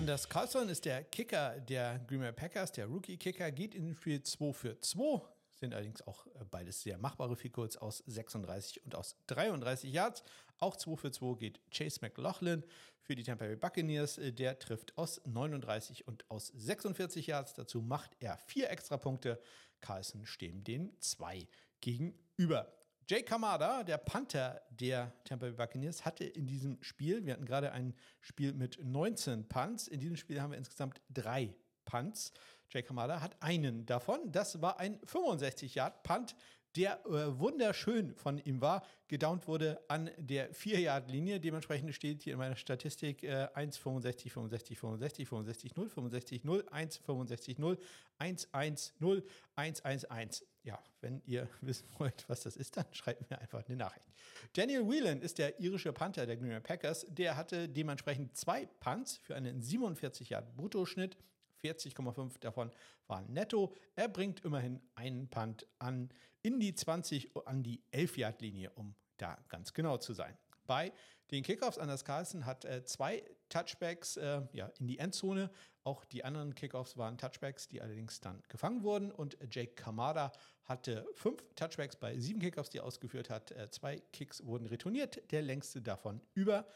Anders 0.01 0.27
Carlson 0.27 0.67
ist 0.67 0.85
der 0.85 1.03
Kicker 1.03 1.59
der 1.59 1.99
Green 2.07 2.21
Bay 2.21 2.31
Packers, 2.31 2.71
der 2.71 2.87
Rookie-Kicker, 2.87 3.51
geht 3.51 3.75
in 3.75 3.85
den 3.85 3.95
Spiel 3.95 4.23
2 4.23 4.51
für 4.51 4.79
2 4.79 5.21
sind 5.51 5.75
allerdings 5.75 6.01
auch 6.07 6.25
äh, 6.25 6.43
beides 6.49 6.81
sehr 6.81 6.97
machbare 6.97 7.35
Field 7.35 7.79
aus 7.79 7.99
36 8.07 8.83
und 8.83 8.95
aus 8.95 9.15
33 9.27 9.93
Yards. 9.93 10.23
Auch 10.57 10.75
2 10.75 10.95
für 10.95 11.11
2 11.11 11.37
geht 11.37 11.61
Chase 11.69 11.99
McLaughlin 12.01 12.63
für 13.03 13.13
die 13.13 13.21
Tampa 13.21 13.45
Bay 13.45 13.55
Buccaneers. 13.55 14.17
Äh, 14.17 14.33
der 14.33 14.57
trifft 14.57 14.97
aus 14.97 15.21
39 15.25 16.07
und 16.07 16.27
aus 16.31 16.47
46 16.47 17.27
Yards. 17.27 17.53
Dazu 17.53 17.83
macht 17.83 18.09
er 18.19 18.39
vier 18.39 18.71
Extrapunkte. 18.71 19.39
Carlson 19.81 20.25
stehen 20.25 20.63
den 20.63 20.99
zwei 20.99 21.47
gegenüber. 21.79 22.73
Jay 23.11 23.23
Kamada, 23.23 23.83
der 23.83 23.97
Panther 23.97 24.61
der 24.69 25.11
Tampa 25.25 25.47
Bay 25.47 25.51
Buccaneers, 25.51 26.05
hatte 26.05 26.23
in 26.23 26.47
diesem 26.47 26.81
Spiel, 26.81 27.25
wir 27.25 27.33
hatten 27.33 27.43
gerade 27.43 27.73
ein 27.73 27.93
Spiel 28.21 28.53
mit 28.53 28.79
19 28.81 29.49
Punts, 29.49 29.89
in 29.89 29.99
diesem 29.99 30.15
Spiel 30.15 30.41
haben 30.41 30.51
wir 30.51 30.57
insgesamt 30.57 31.01
drei 31.09 31.53
Punts. 31.83 32.31
Jake 32.69 32.87
Hamada 32.87 33.19
hat 33.19 33.35
einen 33.41 33.85
davon. 33.85 34.31
Das 34.31 34.61
war 34.61 34.79
ein 34.79 34.97
65-Yard-Punt, 35.01 36.37
der 36.75 37.05
äh, 37.05 37.39
wunderschön 37.39 38.15
von 38.15 38.37
ihm 38.37 38.61
war. 38.61 38.83
Gedownt 39.07 39.47
wurde 39.47 39.81
an 39.87 40.09
der 40.17 40.53
4-Yard-Linie. 40.53 41.39
Dementsprechend 41.39 41.93
steht 41.93 42.23
hier 42.23 42.33
in 42.33 42.39
meiner 42.39 42.55
Statistik 42.55 43.23
äh, 43.23 43.47
1, 43.53 43.77
65, 43.77 44.31
65, 44.31 44.77
65, 44.77 45.27
65, 45.27 45.75
0, 45.75 45.89
65, 45.89 46.43
0, 46.43 46.65
1, 46.71 46.97
65, 46.97 47.59
0, 47.59 47.77
1, 48.17 48.53
1, 48.53 48.93
0, 48.99 49.23
1, 49.55 49.81
1, 49.81 50.05
1. 50.05 50.45
Ja, 50.63 50.79
wenn 51.01 51.21
ihr 51.25 51.49
wissen 51.61 51.87
wollt, 51.97 52.25
was 52.27 52.41
das 52.41 52.55
ist, 52.55 52.77
dann 52.77 52.85
schreibt 52.91 53.29
mir 53.29 53.39
einfach 53.39 53.65
eine 53.67 53.75
Nachricht. 53.75 54.05
Daniel 54.53 54.87
Whelan 54.87 55.21
ist 55.21 55.39
der 55.39 55.59
irische 55.59 55.91
Panther 55.91 56.25
der 56.25 56.37
Green 56.37 56.49
Bay 56.49 56.61
Packers. 56.61 57.05
Der 57.09 57.35
hatte 57.35 57.67
dementsprechend 57.67 58.35
zwei 58.37 58.65
Punts 58.79 59.17
für 59.17 59.35
einen 59.35 59.61
47 59.61 60.29
Yard 60.29 60.55
Bruttoschnitt 60.55 61.17
40,5 61.63 62.39
davon 62.39 62.71
waren 63.07 63.31
netto. 63.31 63.75
Er 63.95 64.07
bringt 64.07 64.43
immerhin 64.43 64.81
einen 64.95 65.27
Punt 65.27 65.67
an 65.79 66.09
in 66.41 66.59
die 66.59 66.73
20, 66.73 67.35
an 67.45 67.63
die 67.63 67.83
11-Yard-Linie, 67.93 68.71
um 68.71 68.95
da 69.17 69.37
ganz 69.49 69.73
genau 69.73 69.97
zu 69.97 70.13
sein. 70.13 70.37
Bei 70.65 70.93
den 71.31 71.43
Kickoffs, 71.43 71.77
Anders 71.77 72.05
Carlsen 72.05 72.45
hat 72.45 72.65
äh, 72.65 72.83
zwei 72.83 73.23
Touchbacks 73.49 74.17
äh, 74.17 74.41
ja, 74.53 74.67
in 74.79 74.87
die 74.87 74.99
Endzone. 74.99 75.49
Auch 75.83 76.05
die 76.05 76.23
anderen 76.23 76.55
Kickoffs 76.55 76.97
waren 76.97 77.17
Touchbacks, 77.17 77.67
die 77.67 77.81
allerdings 77.81 78.19
dann 78.19 78.43
gefangen 78.47 78.83
wurden. 78.83 79.11
Und 79.11 79.37
Jake 79.49 79.73
Kamada 79.73 80.31
hatte 80.65 81.07
fünf 81.13 81.43
Touchbacks 81.55 81.95
bei 81.95 82.17
sieben 82.19 82.39
Kickoffs, 82.39 82.69
die 82.69 82.79
er 82.79 82.85
ausgeführt 82.85 83.29
hat. 83.29 83.51
Äh, 83.51 83.69
zwei 83.71 83.99
Kicks 84.13 84.45
wurden 84.45 84.67
retourniert, 84.67 85.31
der 85.31 85.41
längste 85.41 85.81
davon 85.81 86.21
über 86.33 86.67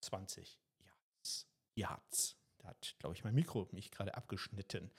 20 0.00 0.58
Yards. 0.78 1.46
Yards 1.74 2.36
hat, 2.64 2.96
glaube 2.98 3.14
ich, 3.14 3.24
mein 3.24 3.34
Mikro 3.34 3.68
mich 3.72 3.90
gerade 3.90 4.14
abgeschnitten. 4.14 4.90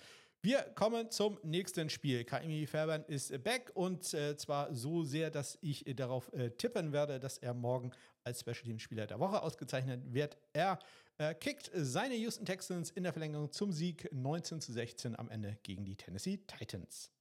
Wir 0.47 0.61
kommen 0.75 1.11
zum 1.11 1.37
nächsten 1.43 1.89
Spiel. 1.89 2.23
Kaimi 2.23 2.65
Fairbairn 2.67 3.03
ist 3.09 3.43
back 3.43 3.69
und 3.73 4.13
äh, 4.13 4.37
zwar 4.37 4.73
so 4.73 5.03
sehr, 5.03 5.29
dass 5.29 5.57
ich 5.59 5.83
darauf 5.93 6.31
äh, 6.31 6.51
tippen 6.51 6.93
werde, 6.93 7.19
dass 7.19 7.37
er 7.37 7.53
morgen 7.53 7.91
als 8.23 8.39
Special 8.39 8.63
Team 8.63 8.79
Spieler 8.79 9.07
der 9.07 9.19
Woche 9.19 9.41
ausgezeichnet 9.41 10.13
wird. 10.13 10.37
Er 10.53 10.79
äh, 11.17 11.35
kickt 11.35 11.69
seine 11.73 12.15
Houston 12.15 12.45
Texans 12.45 12.91
in 12.91 13.03
der 13.03 13.11
Verlängerung 13.11 13.51
zum 13.51 13.73
Sieg 13.73 14.07
19 14.13 14.61
zu 14.61 14.71
16 14.71 15.19
am 15.19 15.29
Ende 15.29 15.57
gegen 15.63 15.83
die 15.83 15.97
Tennessee 15.97 16.37
Titans. 16.47 17.11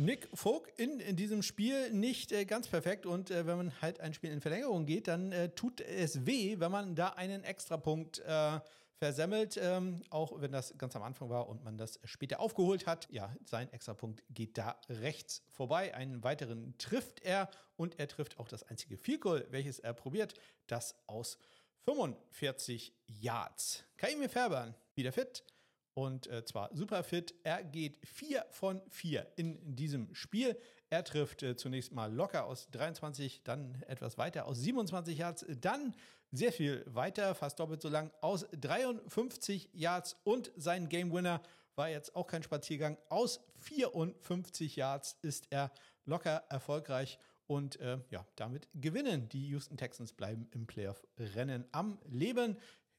Nick 0.00 0.28
Folk 0.32 0.72
in, 0.78 0.98
in 0.98 1.14
diesem 1.14 1.42
Spiel 1.42 1.92
nicht 1.92 2.32
äh, 2.32 2.46
ganz 2.46 2.68
perfekt 2.68 3.04
und 3.04 3.30
äh, 3.30 3.46
wenn 3.46 3.58
man 3.58 3.82
halt 3.82 4.00
ein 4.00 4.14
Spiel 4.14 4.30
in 4.30 4.40
Verlängerung 4.40 4.86
geht, 4.86 5.08
dann 5.08 5.30
äh, 5.30 5.50
tut 5.50 5.82
es 5.82 6.24
weh, 6.24 6.58
wenn 6.58 6.72
man 6.72 6.94
da 6.94 7.10
einen 7.10 7.44
Extrapunkt 7.44 8.18
äh, 8.20 8.60
versemmelt, 8.96 9.58
ähm, 9.62 10.02
auch 10.08 10.40
wenn 10.40 10.52
das 10.52 10.76
ganz 10.78 10.96
am 10.96 11.02
Anfang 11.02 11.28
war 11.28 11.48
und 11.48 11.64
man 11.64 11.76
das 11.76 12.00
später 12.04 12.40
aufgeholt 12.40 12.86
hat. 12.86 13.08
Ja, 13.10 13.34
sein 13.44 13.70
Extrapunkt 13.74 14.22
geht 14.30 14.56
da 14.56 14.80
rechts 14.88 15.42
vorbei. 15.50 15.94
Einen 15.94 16.24
weiteren 16.24 16.74
trifft 16.78 17.20
er 17.20 17.50
und 17.76 17.98
er 17.98 18.08
trifft 18.08 18.38
auch 18.38 18.48
das 18.48 18.62
einzige 18.62 18.96
Field 18.96 19.20
Goal, 19.20 19.46
welches 19.50 19.80
er 19.80 19.92
probiert, 19.92 20.32
das 20.66 20.94
aus 21.08 21.36
45 21.84 22.94
Yards. 23.06 23.84
Kaimi 23.98 24.30
Färbern 24.30 24.74
wieder 24.94 25.12
fit 25.12 25.44
und 25.94 26.26
äh, 26.28 26.44
zwar 26.44 26.74
super 26.74 27.02
fit. 27.02 27.34
Er 27.42 27.62
geht 27.62 27.98
4 28.06 28.46
von 28.50 28.80
4 28.90 29.26
in 29.36 29.76
diesem 29.76 30.14
Spiel. 30.14 30.56
Er 30.88 31.04
trifft 31.04 31.42
äh, 31.42 31.56
zunächst 31.56 31.92
mal 31.92 32.12
locker 32.12 32.46
aus 32.46 32.68
23, 32.70 33.42
dann 33.44 33.82
etwas 33.86 34.18
weiter 34.18 34.46
aus 34.46 34.58
27 34.58 35.18
Yards, 35.18 35.46
dann 35.60 35.94
sehr 36.32 36.52
viel 36.52 36.84
weiter, 36.86 37.34
fast 37.34 37.58
doppelt 37.58 37.82
so 37.82 37.88
lang 37.88 38.10
aus 38.20 38.46
53 38.52 39.70
Yards 39.72 40.16
und 40.24 40.52
sein 40.56 40.88
Game 40.88 41.12
Winner 41.12 41.42
war 41.74 41.88
jetzt 41.88 42.14
auch 42.14 42.26
kein 42.26 42.42
Spaziergang. 42.42 42.98
Aus 43.08 43.40
54 43.58 44.76
Yards 44.76 45.16
ist 45.22 45.46
er 45.50 45.72
locker 46.04 46.44
erfolgreich 46.48 47.18
und 47.46 47.80
äh, 47.80 47.98
ja, 48.10 48.26
damit 48.36 48.68
gewinnen 48.74 49.28
die 49.28 49.48
Houston 49.48 49.76
Texans, 49.76 50.12
bleiben 50.12 50.48
im 50.52 50.66
Playoff-Rennen 50.66 51.64
am 51.72 51.98
Leben. 52.08 52.56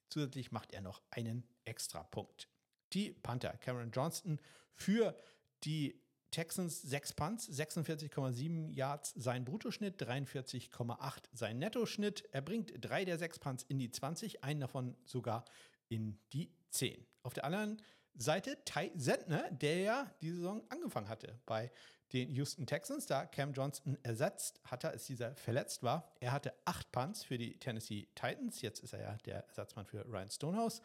Zusätzlich 0.09 0.51
macht 0.51 0.73
er 0.73 0.81
noch 0.81 1.01
einen 1.09 1.47
Extrapunkt 1.63 2.50
die 2.93 3.11
Panther. 3.11 3.57
Cameron 3.57 3.91
Johnston 3.91 4.39
für 4.73 5.15
die 5.63 6.01
Texans 6.31 6.81
6 6.81 7.13
Punts, 7.13 7.49
46,7 7.49 8.71
Yards 8.73 9.13
sein 9.15 9.43
Bruttoschnitt, 9.43 10.01
43,8 10.01 11.23
sein 11.33 11.59
Nettoschnitt. 11.59 12.27
Er 12.31 12.41
bringt 12.41 12.73
drei 12.79 13.03
der 13.03 13.17
sechs 13.17 13.37
Punts 13.37 13.63
in 13.63 13.79
die 13.79 13.91
20, 13.91 14.43
einen 14.43 14.61
davon 14.61 14.95
sogar 15.03 15.43
in 15.89 16.17
die 16.31 16.53
10. 16.69 17.05
Auf 17.23 17.33
der 17.33 17.43
anderen 17.43 17.81
Seite 18.15 18.57
Ty 18.63 18.91
Sentner, 18.95 19.51
der 19.51 19.79
ja 19.79 20.15
die 20.21 20.31
Saison 20.31 20.63
angefangen 20.69 21.09
hatte 21.09 21.39
bei 21.45 21.71
den 22.13 22.29
Houston 22.31 22.65
Texans, 22.65 23.05
da 23.05 23.25
Cam 23.25 23.53
Johnson 23.53 23.97
ersetzt 24.03 24.59
hatte, 24.65 24.89
als 24.89 25.05
dieser 25.05 25.35
verletzt 25.35 25.83
war. 25.83 26.11
Er 26.19 26.31
hatte 26.31 26.53
acht 26.65 26.91
Punts 26.91 27.23
für 27.23 27.37
die 27.37 27.57
Tennessee 27.57 28.07
Titans. 28.15 28.61
Jetzt 28.61 28.79
ist 28.79 28.93
er 28.93 29.01
ja 29.01 29.17
der 29.25 29.47
Ersatzmann 29.47 29.85
für 29.85 30.05
Ryan 30.05 30.29
Stonehouse. 30.29 30.81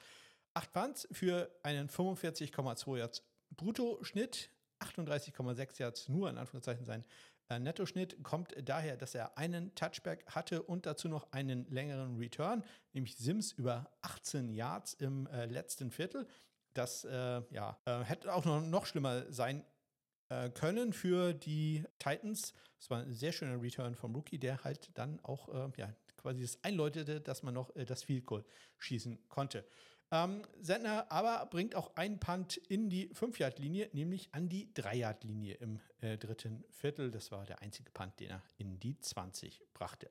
Acht 0.57 0.73
Punts 0.73 1.07
für 1.13 1.51
einen 1.63 1.91
45,2 1.91 2.97
Yards 2.97 3.23
Bruttoschnitt, 3.51 4.49
38,6 4.81 5.79
Yards 5.79 6.09
nur 6.09 6.31
in 6.31 6.39
Anführungszeichen 6.39 6.87
sein 6.87 7.05
äh, 7.51 7.59
Nettoschnitt 7.59 8.23
kommt 8.23 8.55
daher, 8.67 8.97
dass 8.97 9.15
er 9.15 9.37
einen 9.37 9.75
Touchback 9.75 10.25
hatte 10.27 10.63
und 10.63 10.87
dazu 10.87 11.09
noch 11.09 11.31
einen 11.31 11.69
längeren 11.71 12.17
Return, 12.17 12.65
nämlich 12.95 13.17
Sims 13.17 13.53
über 13.53 13.91
18 14.01 14.55
Yards 14.55 14.95
im 14.95 15.27
äh, 15.27 15.45
letzten 15.45 15.91
Viertel. 15.91 16.27
Das 16.73 17.05
äh, 17.05 17.43
ja, 17.51 17.79
äh, 17.85 18.01
hätte 18.05 18.33
auch 18.33 18.47
noch, 18.47 18.63
noch 18.63 18.87
schlimmer 18.87 19.31
sein 19.31 19.63
äh, 20.31 20.49
können 20.49 20.95
für 20.95 21.35
die 21.35 21.85
Titans. 21.99 22.55
Es 22.81 22.89
war 22.89 23.03
ein 23.03 23.15
sehr 23.15 23.33
schöner 23.33 23.61
Return 23.63 23.95
vom 23.95 24.15
Rookie, 24.15 24.39
der 24.39 24.65
halt 24.65 24.91
dann 24.95 25.21
auch 25.23 25.51
äh, 25.51 25.71
ja, 25.77 25.93
quasi 26.17 26.41
das 26.41 26.65
einläutete, 26.65 27.21
dass 27.21 27.43
man 27.43 27.53
noch 27.53 27.71
das 27.75 28.05
Field 28.05 28.25
Goal 28.25 28.45
schießen 28.79 29.29
konnte. 29.29 29.67
Ähm, 30.13 30.43
Sentner 30.61 31.11
aber 31.11 31.47
bringt 31.47 31.75
auch 31.75 31.97
einen 31.97 32.21
Punt 32.21 32.57
in 32.57 32.89
die 32.89 33.09
5-Yard-Linie, 33.11 33.91
nämlich 33.93 34.29
an 34.33 34.49
die 34.49 34.73
3-Yard-Linie 34.75 35.55
im 35.55 35.81
äh, 36.01 36.17
dritten 36.17 36.65
Viertel. 36.71 37.11
Das 37.11 37.33
war 37.33 37.45
der 37.45 37.61
einzige 37.61 37.91
Punt, 37.91 38.19
den 38.21 38.31
er 38.31 38.43
in 38.57 38.79
die 38.79 38.99
20 39.01 39.63
brachte. 39.75 40.11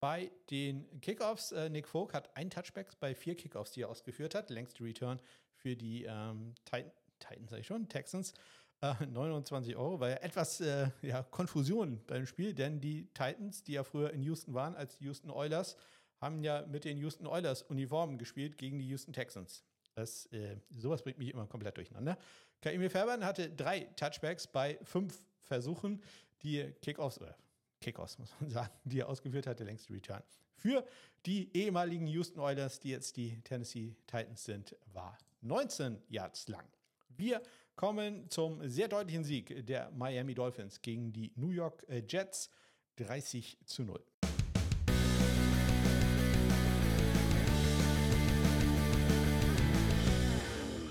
Bei 0.00 0.30
den 0.50 1.00
Kickoffs, 1.00 1.50
äh, 1.50 1.68
Nick 1.68 1.88
Folk 1.88 2.14
hat 2.14 2.36
ein 2.36 2.50
Touchback 2.50 3.00
bei 3.00 3.14
vier 3.16 3.36
Kickoffs, 3.36 3.72
die 3.72 3.82
er 3.82 3.88
ausgeführt 3.88 4.36
hat. 4.36 4.50
Längste 4.50 4.84
Return 4.84 5.18
für 5.54 5.74
die 5.74 6.04
ähm, 6.04 6.54
Titan, 6.64 6.92
Titans, 7.18 7.50
sag 7.50 7.58
ich 7.58 7.66
schon, 7.66 7.88
Texans. 7.88 8.32
Äh, 8.80 8.94
29 9.06 9.74
Euro, 9.74 9.98
weil 9.98 10.18
etwas 10.22 10.60
äh, 10.60 10.90
ja, 11.02 11.24
Konfusion 11.24 12.00
beim 12.06 12.26
Spiel, 12.26 12.54
denn 12.54 12.80
die 12.80 13.06
Titans, 13.08 13.64
die 13.64 13.72
ja 13.72 13.82
früher 13.82 14.12
in 14.12 14.22
Houston 14.22 14.54
waren 14.54 14.76
als 14.76 15.00
Houston 15.00 15.30
Oilers, 15.30 15.76
haben 16.20 16.42
ja 16.42 16.66
mit 16.66 16.84
den 16.84 16.98
Houston 16.98 17.26
Oilers 17.26 17.62
Uniformen 17.62 18.18
gespielt 18.18 18.58
gegen 18.58 18.78
die 18.78 18.88
Houston 18.88 19.12
Texans. 19.12 19.64
Das, 19.94 20.26
äh, 20.26 20.56
sowas 20.70 21.02
bringt 21.02 21.18
mich 21.18 21.30
immer 21.30 21.46
komplett 21.46 21.76
durcheinander. 21.76 22.18
Kaimi 22.60 22.88
Fairbairn 22.88 23.24
hatte 23.24 23.50
drei 23.50 23.80
Touchbacks 23.96 24.46
bei 24.46 24.78
fünf 24.82 25.18
Versuchen, 25.42 26.02
die 26.42 26.72
Kickoffs, 26.82 27.20
oder 27.20 27.36
Kickoffs 27.80 28.18
muss 28.18 28.32
man 28.40 28.50
sagen, 28.50 28.72
die 28.84 29.00
er 29.00 29.08
ausgeführt 29.08 29.46
hatte, 29.46 29.64
längst 29.64 29.90
Return. 29.90 30.22
Für 30.56 30.84
die 31.24 31.50
ehemaligen 31.56 32.06
Houston 32.08 32.40
Oilers, 32.40 32.80
die 32.80 32.90
jetzt 32.90 33.16
die 33.16 33.40
Tennessee 33.42 33.96
Titans 34.06 34.44
sind, 34.44 34.76
war 34.92 35.16
19 35.42 36.02
Yards 36.08 36.48
lang. 36.48 36.66
Wir 37.16 37.42
kommen 37.76 38.28
zum 38.28 38.68
sehr 38.68 38.88
deutlichen 38.88 39.24
Sieg 39.24 39.66
der 39.66 39.90
Miami 39.92 40.34
Dolphins 40.34 40.82
gegen 40.82 41.12
die 41.12 41.32
New 41.36 41.50
York 41.50 41.84
äh, 41.88 42.02
Jets 42.06 42.50
30 42.96 43.58
zu 43.64 43.84
0. 43.84 44.02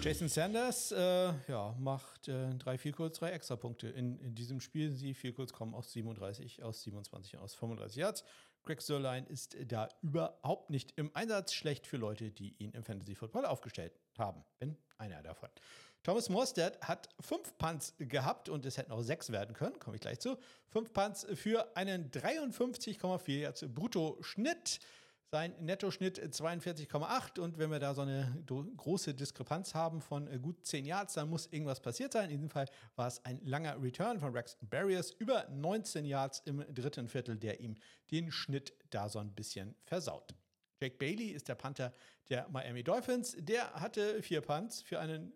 Jason 0.08 0.30
Sanders 0.30 0.93
äh, 0.93 1.34
ja, 1.50 1.76
macht 1.80 2.30
äh, 2.30 2.56
drei 2.56 2.78
viel 2.78 2.93
kurz, 2.93 3.20
drei 3.20 3.32
extra 3.32 3.58
Punkte 3.58 3.89
in, 3.89 4.17
in 4.22 4.36
diesem 4.36 4.62
Spiel. 4.62 4.89
Sie 4.89 5.13
viel 5.13 5.34
kurz 5.34 5.52
kommen 5.52 5.74
aus 5.74 5.91
37, 5.91 6.63
aus 6.63 6.82
27, 6.84 7.38
aus 7.38 7.56
35 7.56 7.98
Yards. 7.98 8.24
Greg 8.63 8.82
Sörlein 8.82 9.28
ist 9.28 9.58
da 9.65 9.89
überhaupt 10.02 10.70
nicht 10.70 10.93
im 10.96 11.13
Einsatz. 11.13 11.52
Schlecht 11.52 11.86
für 11.86 11.98
Leute, 11.98 12.32
die 12.32 12.56
ihn 12.58 12.72
im 12.72 12.86
Fantasy 12.86 13.15
Football 13.15 13.46
aufgestellt 13.46 14.00
haben. 14.17 14.46
Bin 14.60 14.78
einer 14.98 15.22
davon. 15.24 15.50
Thomas 16.04 16.30
Morstead 16.30 16.80
hat 16.80 17.10
fünf 17.20 17.58
Punts 17.58 17.93
gehabt 17.98 18.48
und 18.48 18.65
es 18.65 18.78
hätten 18.78 18.93
auch 18.93 19.02
sechs 19.02 19.30
werden 19.34 19.54
können, 19.54 19.78
komme 19.78 19.98
ich 19.98 20.02
gleich 20.02 20.22
zu. 20.22 20.38
Fünf 20.70 20.93
Punts 20.93 21.28
für 21.34 21.76
einen 21.76 22.12
53,4 22.12 23.39
Yards 23.39 23.65
Brutto-Schnitt. 23.67 24.80
Sein 25.29 25.53
Nettoschnitt 25.59 26.21
42,8 26.21 27.41
und 27.41 27.57
wenn 27.57 27.69
wir 27.69 27.79
da 27.79 27.93
so 27.93 28.01
eine 28.01 28.41
große 28.47 29.13
Diskrepanz 29.13 29.75
haben 29.75 29.99
von 29.99 30.25
äh, 30.27 30.39
gut 30.39 30.65
10 30.65 30.85
Yards, 30.85 31.15
dann 31.15 31.29
muss 31.29 31.47
irgendwas 31.47 31.81
passiert 31.81 32.13
sein. 32.13 32.29
In 32.29 32.37
diesem 32.37 32.49
Fall 32.49 32.67
war 32.95 33.07
es 33.07 33.25
ein 33.25 33.41
langer 33.43 33.81
Return 33.83 34.21
von 34.21 34.31
Braxton 34.31 34.69
Barriers 34.69 35.11
über 35.11 35.45
19 35.49 36.05
Yards 36.05 36.43
im 36.45 36.63
dritten 36.73 37.09
Viertel, 37.09 37.35
der 37.35 37.59
ihm 37.59 37.75
den 38.09 38.31
Schnitt 38.31 38.73
da 38.89 39.09
so 39.09 39.19
ein 39.19 39.33
bisschen 39.33 39.75
versaut. 39.83 40.33
Jake 40.79 40.95
Bailey 40.95 41.31
ist 41.31 41.49
der 41.49 41.55
Panther 41.55 41.93
der 42.29 42.47
Miami 42.47 42.83
Dolphins. 42.83 43.35
Der 43.37 43.73
hatte 43.73 44.23
vier 44.23 44.39
Punts 44.39 44.81
für 44.81 45.01
einen 45.01 45.33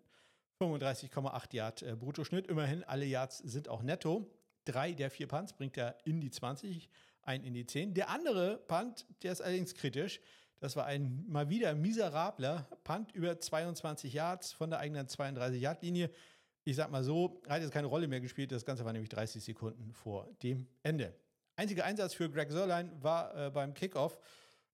35,8 0.58 1.54
Yard 1.54 1.82
äh, 1.82 1.96
Bruttoschnitt. 1.96 2.46
Immerhin, 2.46 2.82
alle 2.84 3.04
Yards 3.04 3.38
sind 3.38 3.68
auch 3.68 3.82
netto. 3.82 4.26
Drei 4.64 4.92
der 4.92 5.10
vier 5.10 5.26
Punts 5.26 5.52
bringt 5.52 5.76
er 5.76 5.98
in 6.06 6.22
die 6.22 6.30
20 6.30 6.88
ein 7.22 7.44
in 7.44 7.54
die 7.54 7.66
10. 7.66 7.94
Der 7.94 8.10
andere 8.10 8.58
Punt, 8.68 9.06
der 9.22 9.32
ist 9.32 9.40
allerdings 9.40 9.74
kritisch. 9.74 10.20
Das 10.60 10.76
war 10.76 10.86
ein 10.86 11.24
mal 11.26 11.48
wieder 11.48 11.74
miserabler 11.74 12.68
Punt 12.84 13.12
über 13.12 13.38
22 13.38 14.12
Yards 14.12 14.52
von 14.52 14.70
der 14.70 14.78
eigenen 14.78 15.06
32-Yard-Linie. 15.06 16.10
Ich 16.64 16.76
sag 16.76 16.90
mal 16.90 17.02
so, 17.02 17.42
hat 17.48 17.62
jetzt 17.62 17.72
keine 17.72 17.88
Rolle 17.88 18.06
mehr 18.06 18.20
gespielt. 18.20 18.52
Das 18.52 18.64
Ganze 18.64 18.84
war 18.84 18.92
nämlich 18.92 19.10
30 19.10 19.42
Sekunden 19.42 19.92
vor 19.92 20.28
dem 20.42 20.68
Ende. 20.84 21.14
Einziger 21.56 21.84
Einsatz 21.84 22.14
für 22.14 22.30
Greg 22.30 22.50
Sörlein 22.50 22.90
war 23.02 23.46
äh, 23.46 23.50
beim 23.50 23.74
Kickoff. 23.74 24.18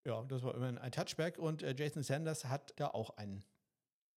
Ja, 0.04 0.22
das 0.28 0.42
war 0.42 0.54
immerhin 0.54 0.78
ein 0.78 0.92
Touchback 0.92 1.38
und 1.38 1.62
äh, 1.62 1.74
Jason 1.76 2.02
Sanders 2.02 2.44
hat 2.44 2.72
da 2.76 2.88
auch 2.88 3.16
einen 3.16 3.42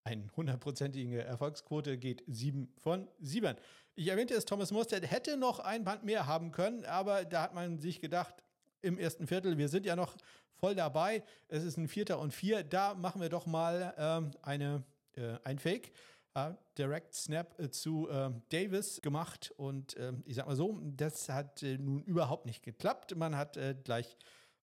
eine 0.04 0.28
hundertprozentige 0.36 1.22
Erfolgsquote 1.22 1.98
geht 1.98 2.24
7 2.26 2.72
von 2.78 3.08
7. 3.20 3.56
Ich 3.94 4.08
erwähnte 4.08 4.34
es, 4.34 4.44
Thomas 4.44 4.70
Mostert 4.70 5.10
hätte 5.10 5.36
noch 5.36 5.60
ein 5.60 5.84
Band 5.84 6.04
mehr 6.04 6.26
haben 6.26 6.50
können, 6.50 6.84
aber 6.84 7.24
da 7.24 7.42
hat 7.42 7.54
man 7.54 7.78
sich 7.78 8.00
gedacht, 8.00 8.42
im 8.80 8.98
ersten 8.98 9.26
Viertel, 9.26 9.58
wir 9.58 9.68
sind 9.68 9.86
ja 9.86 9.94
noch 9.94 10.16
voll 10.56 10.74
dabei, 10.74 11.22
es 11.48 11.62
ist 11.62 11.76
ein 11.76 11.88
Vierter 11.88 12.18
und 12.18 12.32
Vier, 12.32 12.64
da 12.64 12.94
machen 12.94 13.20
wir 13.20 13.28
doch 13.28 13.46
mal 13.46 13.94
ähm, 13.96 14.30
eine, 14.42 14.82
äh, 15.14 15.38
ein 15.44 15.58
Fake. 15.58 15.92
Uh, 16.34 16.54
Direct 16.78 17.14
Snap 17.14 17.60
äh, 17.60 17.68
zu 17.68 18.08
äh, 18.08 18.30
Davis 18.48 19.02
gemacht 19.02 19.52
und 19.58 19.94
ähm, 19.98 20.22
ich 20.24 20.36
sag 20.36 20.46
mal 20.46 20.56
so, 20.56 20.80
das 20.82 21.28
hat 21.28 21.62
äh, 21.62 21.76
nun 21.76 22.02
überhaupt 22.04 22.46
nicht 22.46 22.62
geklappt. 22.62 23.14
Man 23.14 23.36
hat 23.36 23.58
äh, 23.58 23.76
gleich 23.84 24.16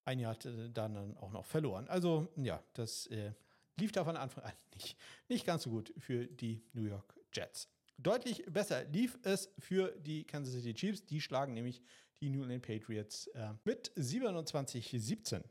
ein 0.03 0.17
Jahr 0.17 0.35
äh, 0.45 0.71
dann 0.73 1.15
auch 1.17 1.31
noch 1.31 1.45
verloren. 1.45 1.87
Also 1.87 2.27
ja, 2.37 2.59
das 2.73 3.07
lief 3.79 3.91
da 3.91 4.03
von 4.03 4.17
Anfang 4.17 4.43
an 4.43 4.53
nicht, 4.73 4.97
nicht 5.27 5.45
ganz 5.45 5.63
so 5.63 5.69
gut 5.69 5.93
für 5.97 6.25
die 6.25 6.61
New 6.73 6.83
York 6.83 7.15
Jets. 7.33 7.69
Deutlich 7.97 8.45
besser 8.45 8.85
lief 8.85 9.17
es 9.23 9.49
für 9.59 9.91
die 9.99 10.25
Kansas 10.25 10.53
City 10.53 10.73
Chiefs. 10.73 11.05
Die 11.05 11.19
schlagen 11.19 11.53
nämlich 11.53 11.81
die 12.21 12.29
New 12.29 12.43
England 12.43 12.65
Patriots 12.65 13.27
äh, 13.27 13.49
mit 13.63 13.91
27-17. 13.97 15.41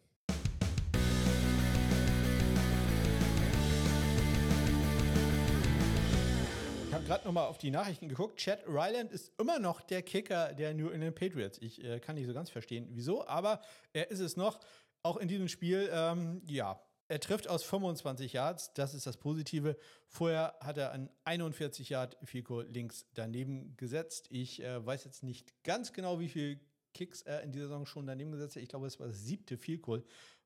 Ich 6.86 6.94
habe 6.94 7.04
gerade 7.04 7.24
nochmal 7.26 7.46
auf 7.46 7.58
die 7.58 7.70
Nachrichten 7.70 8.08
geguckt. 8.08 8.38
Chad 8.38 8.60
Ryland 8.66 9.12
ist 9.12 9.32
immer 9.38 9.58
noch 9.58 9.80
der 9.82 10.02
Kicker 10.02 10.54
der 10.54 10.74
New 10.74 10.88
England 10.88 11.16
Patriots. 11.16 11.58
Ich 11.58 11.82
äh, 11.84 12.00
kann 12.00 12.16
nicht 12.16 12.26
so 12.26 12.34
ganz 12.34 12.50
verstehen, 12.50 12.88
wieso, 12.92 13.26
aber 13.26 13.60
er 13.92 14.10
ist 14.10 14.20
es 14.20 14.36
noch. 14.36 14.60
Auch 15.02 15.16
in 15.18 15.28
diesem 15.28 15.48
Spiel, 15.48 15.88
ähm, 15.92 16.42
ja, 16.46 16.80
er 17.08 17.20
trifft 17.20 17.48
aus 17.48 17.64
25 17.64 18.34
Yards, 18.34 18.74
das 18.74 18.92
ist 18.92 19.06
das 19.06 19.16
Positive. 19.16 19.76
Vorher 20.06 20.54
hat 20.60 20.76
er 20.76 20.92
an 20.92 21.08
41 21.24 21.88
Yard 21.88 22.18
Fico 22.22 22.60
links 22.60 23.06
daneben 23.14 23.74
gesetzt. 23.76 24.26
Ich 24.30 24.62
äh, 24.62 24.84
weiß 24.84 25.04
jetzt 25.04 25.22
nicht 25.22 25.64
ganz 25.64 25.94
genau, 25.94 26.20
wie 26.20 26.28
viele 26.28 26.60
Kicks 26.92 27.22
er 27.22 27.42
in 27.42 27.52
dieser 27.52 27.68
Saison 27.68 27.86
schon 27.86 28.06
daneben 28.06 28.30
gesetzt 28.30 28.56
hat. 28.56 28.62
Ich 28.62 28.68
glaube, 28.68 28.86
es 28.86 29.00
war 29.00 29.06
das 29.06 29.24
siebte 29.24 29.56
Fico, 29.56 30.02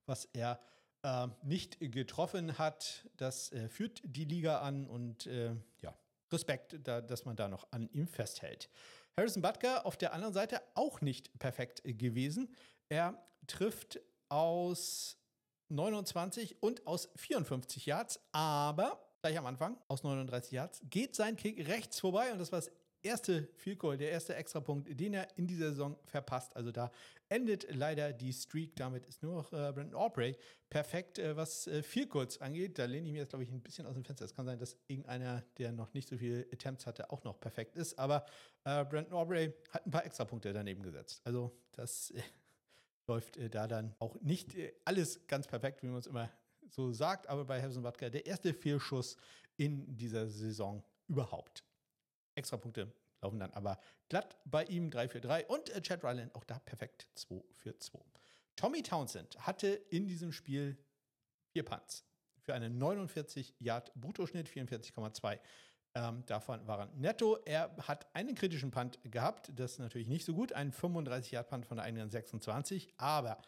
was 0.06 0.26
er 0.26 0.60
äh, 1.02 1.26
nicht 1.42 1.80
getroffen 1.80 2.58
hat. 2.58 3.08
Das 3.16 3.50
äh, 3.52 3.68
führt 3.68 4.00
die 4.04 4.24
Liga 4.24 4.60
an 4.60 4.86
und 4.86 5.26
äh, 5.26 5.56
ja, 5.80 5.96
Respekt, 6.30 6.78
da, 6.84 7.00
dass 7.00 7.24
man 7.24 7.34
da 7.34 7.48
noch 7.48 7.66
an 7.72 7.88
ihm 7.92 8.06
festhält. 8.06 8.70
Harrison 9.16 9.42
Butker 9.42 9.84
auf 9.84 9.96
der 9.96 10.12
anderen 10.12 10.32
Seite 10.32 10.62
auch 10.74 11.00
nicht 11.00 11.38
perfekt 11.38 11.82
gewesen. 11.84 12.54
Er 12.88 13.20
trifft 13.46 14.00
aus 14.28 15.18
29 15.72 16.56
und 16.60 16.86
aus 16.86 17.08
54 17.16 17.86
Yards, 17.86 18.20
aber 18.32 19.00
gleich 19.20 19.38
am 19.38 19.46
Anfang 19.46 19.78
aus 19.88 20.02
39 20.02 20.52
Yards 20.52 20.82
geht 20.90 21.14
sein 21.14 21.36
Kick 21.36 21.66
rechts 21.68 22.00
vorbei 22.00 22.32
und 22.32 22.38
das 22.38 22.52
war 22.52 22.58
das 22.58 22.70
erste 23.02 23.48
Field 23.56 23.78
Goal, 23.78 23.96
der 23.96 24.10
erste 24.10 24.34
Extrapunkt, 24.34 24.88
den 24.98 25.14
er 25.14 25.26
in 25.36 25.46
dieser 25.46 25.70
Saison 25.70 25.96
verpasst. 26.04 26.54
Also 26.56 26.70
da 26.70 26.90
endet 27.28 27.66
leider 27.74 28.12
die 28.12 28.32
Streak. 28.32 28.76
Damit 28.76 29.06
ist 29.06 29.22
nur 29.22 29.34
noch 29.34 29.52
äh, 29.52 29.72
Brandon 29.72 29.94
Aubrey 29.94 30.36
perfekt, 30.70 31.18
äh, 31.18 31.36
was 31.36 31.66
äh, 31.66 31.82
Field 31.82 32.10
Goals 32.10 32.40
angeht. 32.40 32.78
Da 32.78 32.84
lehne 32.84 33.06
ich 33.06 33.12
mir 33.12 33.20
jetzt, 33.20 33.30
glaube 33.30 33.44
ich, 33.44 33.50
ein 33.50 33.60
bisschen 33.60 33.86
aus 33.86 33.94
dem 33.94 34.04
Fenster. 34.04 34.24
Es 34.24 34.34
kann 34.34 34.46
sein, 34.46 34.58
dass 34.58 34.76
irgendeiner, 34.86 35.42
der 35.58 35.72
noch 35.72 35.92
nicht 35.94 36.08
so 36.08 36.16
viele 36.16 36.46
Attempts 36.52 36.86
hatte, 36.86 37.10
auch 37.10 37.24
noch 37.24 37.40
perfekt 37.40 37.76
ist. 37.76 37.98
Aber 37.98 38.24
äh, 38.64 38.84
Brandon 38.84 39.12
Aubrey 39.12 39.52
hat 39.70 39.86
ein 39.86 39.90
paar 39.90 40.04
Extrapunkte 40.04 40.52
daneben 40.52 40.82
gesetzt. 40.82 41.20
Also 41.24 41.56
das 41.72 42.10
äh, 42.10 42.22
läuft 43.06 43.36
äh, 43.36 43.50
da 43.50 43.66
dann 43.66 43.94
auch 43.98 44.20
nicht 44.20 44.54
äh, 44.54 44.72
alles 44.84 45.26
ganz 45.26 45.46
perfekt, 45.46 45.82
wie 45.82 45.88
wir 45.88 45.96
uns 45.96 46.06
immer 46.06 46.30
so 46.68 46.92
sagt, 46.92 47.26
aber 47.26 47.44
bei 47.44 47.60
Harrison 47.60 47.82
Butker 47.82 48.10
der 48.10 48.26
erste 48.26 48.54
Fehlschuss 48.54 49.16
in 49.56 49.94
dieser 49.96 50.28
Saison 50.28 50.82
überhaupt. 51.08 51.64
Extrapunkte 52.34 52.92
laufen 53.20 53.38
dann 53.38 53.52
aber 53.52 53.78
glatt 54.08 54.38
bei 54.44 54.64
ihm 54.64 54.90
3 54.90 55.08
für 55.08 55.20
3 55.20 55.46
und 55.46 55.70
äh, 55.70 55.82
Chad 55.82 56.02
Ryland 56.04 56.34
auch 56.34 56.44
da 56.44 56.58
perfekt 56.58 57.08
2 57.14 57.42
für 57.52 57.78
2. 57.78 57.98
Tommy 58.56 58.82
Townsend 58.82 59.38
hatte 59.46 59.68
in 59.68 60.06
diesem 60.06 60.32
Spiel 60.32 60.76
vier 61.52 61.64
Punts 61.64 62.04
für 62.40 62.54
einen 62.54 62.78
49 62.78 63.54
Yard 63.60 63.92
Bruttoschnitt, 63.94 64.48
44,2 64.48 65.38
ähm, 65.94 66.24
davon 66.26 66.66
waren 66.66 66.88
netto. 66.98 67.38
Er 67.44 67.70
hat 67.86 68.06
einen 68.14 68.34
kritischen 68.34 68.70
Punt 68.70 68.98
gehabt. 69.04 69.50
Das 69.54 69.72
ist 69.72 69.78
natürlich 69.78 70.08
nicht 70.08 70.24
so 70.24 70.34
gut. 70.34 70.52
Ein 70.52 70.72
35-Yard-Punt 70.72 71.66
von 71.66 71.76
der 71.76 71.84
eigenen 71.84 72.10
26. 72.10 72.88
Aber, 72.96 73.38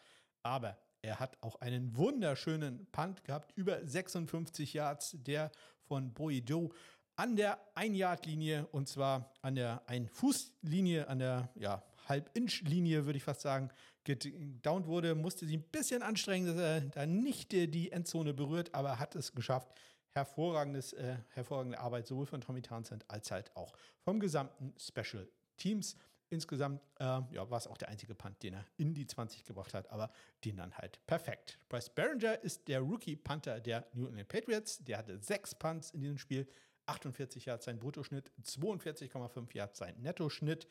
aber 0.43 0.77
er 1.01 1.19
hat 1.19 1.37
auch 1.41 1.55
einen 1.61 1.95
wunderschönen 1.95 2.85
Punt 2.91 3.23
gehabt. 3.23 3.51
Über 3.55 3.85
56 3.85 4.73
Yards. 4.73 5.17
Der 5.19 5.51
von 5.87 6.13
Boido 6.13 6.71
an 7.15 7.35
der 7.35 7.59
1-Yard-Linie. 7.75 8.67
Und 8.71 8.87
zwar 8.87 9.31
an 9.41 9.55
der 9.55 9.81
1-Fuß-Linie, 9.87 11.07
an 11.07 11.19
der 11.19 11.49
ja, 11.55 11.83
Halb-Inch-Linie, 12.07 13.05
würde 13.05 13.17
ich 13.17 13.23
fast 13.23 13.41
sagen, 13.41 13.69
gedownt 14.03 14.85
wurde. 14.85 15.15
Musste 15.15 15.45
sie 15.45 15.57
ein 15.57 15.63
bisschen 15.63 16.03
anstrengen, 16.03 16.47
dass 16.47 16.57
er 16.57 16.81
da 16.81 17.05
nicht 17.05 17.51
die 17.51 17.91
Endzone 17.91 18.33
berührt. 18.33 18.73
Aber 18.75 18.99
hat 18.99 19.15
es 19.15 19.33
geschafft 19.33 19.71
hervorragendes, 20.15 20.93
äh, 20.93 21.17
hervorragende 21.33 21.79
Arbeit 21.79 22.07
sowohl 22.07 22.25
von 22.25 22.41
Tommy 22.41 22.61
Townsend 22.61 23.05
als 23.09 23.31
halt 23.31 23.55
auch 23.55 23.75
vom 23.99 24.19
gesamten 24.19 24.73
Special 24.79 25.27
Teams. 25.57 25.97
Insgesamt 26.29 26.81
äh, 26.99 27.03
ja, 27.03 27.49
war 27.49 27.57
es 27.57 27.67
auch 27.67 27.77
der 27.77 27.89
einzige 27.89 28.15
Punt, 28.15 28.41
den 28.41 28.55
er 28.55 28.65
in 28.77 28.93
die 28.93 29.05
20 29.05 29.43
gebracht 29.43 29.73
hat, 29.73 29.89
aber 29.91 30.09
den 30.43 30.57
dann 30.57 30.75
halt 30.75 31.05
perfekt. 31.05 31.59
Bryce 31.69 31.89
Barringer 31.89 32.41
ist 32.43 32.67
der 32.67 32.79
Rookie-Punter 32.79 33.59
der 33.59 33.85
New 33.93 34.07
England 34.07 34.29
Patriots. 34.29 34.83
Der 34.83 34.97
hatte 34.97 35.19
sechs 35.19 35.53
Punts 35.53 35.91
in 35.91 35.99
diesem 35.99 36.17
Spiel, 36.17 36.47
48 36.87 37.45
Yards 37.45 37.65
sein 37.65 37.77
Bruttoschnitt, 37.77 38.31
42,5 38.41 39.53
Yards 39.53 39.77
sein 39.77 39.95
Nettoschnitt. 40.01 40.67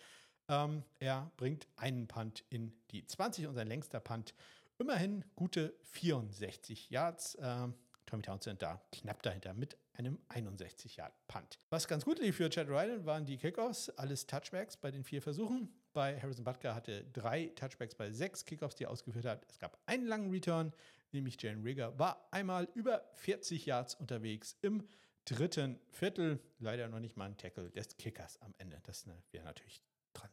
Ähm, 0.48 0.82
er 0.98 1.30
bringt 1.36 1.68
einen 1.76 2.08
Punt 2.08 2.44
in 2.50 2.74
die 2.90 3.06
20 3.06 3.46
und 3.46 3.54
sein 3.54 3.68
längster 3.68 4.00
Punt 4.00 4.34
immerhin 4.78 5.24
gute 5.36 5.74
64 5.82 6.90
Yards. 6.90 7.38
Ähm, 7.40 7.74
Tommy 8.06 8.22
Townsend 8.22 8.62
da 8.62 8.80
knapp 8.92 9.22
dahinter 9.22 9.54
mit 9.54 9.76
einem 9.94 10.18
61 10.28 10.96
Yard 10.96 11.12
Punt. 11.28 11.58
Was 11.70 11.88
ganz 11.88 12.04
gut 12.04 12.18
lief 12.18 12.36
für 12.36 12.50
Chad 12.50 12.68
Ryland 12.68 13.06
waren 13.06 13.24
die 13.24 13.36
Kickoffs, 13.36 13.90
alles 13.90 14.26
Touchbacks 14.26 14.76
bei 14.76 14.90
den 14.90 15.04
vier 15.04 15.22
Versuchen. 15.22 15.72
Bei 15.92 16.20
Harrison 16.20 16.44
Butker 16.44 16.74
hatte 16.74 17.04
drei 17.12 17.52
Touchbacks 17.54 17.94
bei 17.94 18.10
sechs 18.10 18.44
Kickoffs, 18.44 18.74
die 18.74 18.84
er 18.84 18.90
ausgeführt 18.90 19.24
hat. 19.24 19.46
Es 19.48 19.58
gab 19.58 19.78
einen 19.86 20.06
langen 20.06 20.30
Return, 20.30 20.72
nämlich 21.12 21.40
Jalen 21.40 21.62
Rigger 21.62 21.98
war 21.98 22.28
einmal 22.32 22.68
über 22.74 23.08
40 23.14 23.66
Yards 23.66 23.94
unterwegs 23.94 24.56
im 24.62 24.86
dritten 25.24 25.78
Viertel. 25.90 26.40
Leider 26.58 26.88
noch 26.88 27.00
nicht 27.00 27.16
mal 27.16 27.26
ein 27.26 27.36
Tackle 27.36 27.70
des 27.70 27.96
Kickers 27.96 28.40
am 28.42 28.54
Ende. 28.58 28.80
Das 28.82 29.06
ne, 29.06 29.22
wäre 29.30 29.44
natürlich 29.44 29.80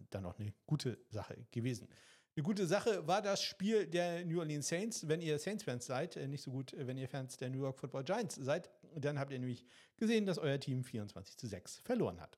dann 0.10 0.24
noch 0.24 0.40
eine 0.40 0.54
gute 0.66 1.00
Sache 1.10 1.46
gewesen. 1.52 1.88
Eine 2.38 2.44
gute 2.44 2.66
Sache 2.66 3.06
war 3.06 3.22
das 3.22 3.44
Spiel 3.44 3.86
der 3.86 4.24
New 4.24 4.40
Orleans 4.40 4.70
Saints. 4.70 5.06
Wenn 5.06 5.20
ihr 5.20 5.38
Saints-Fans 5.38 5.86
seid, 5.86 6.16
äh, 6.16 6.30
nicht 6.30 6.42
so 6.42 6.50
gut, 6.50 6.72
äh, 6.72 6.88
wenn 6.88 6.98
ihr 6.98 7.10
Fans 7.10 7.36
der 7.36 7.50
New 7.50 7.60
York 7.60 7.78
Football 7.78 8.06
Giants 8.06 8.36
seid, 8.36 8.70
dann 8.96 9.20
habt 9.20 9.34
ihr 9.34 9.40
nämlich 9.40 9.66
gesehen, 9.98 10.26
dass 10.26 10.38
euer 10.38 10.58
Team 10.58 10.86
24 10.86 11.36
zu 11.36 11.48
6 11.48 11.80
verloren 11.80 12.22
hat. 12.22 12.38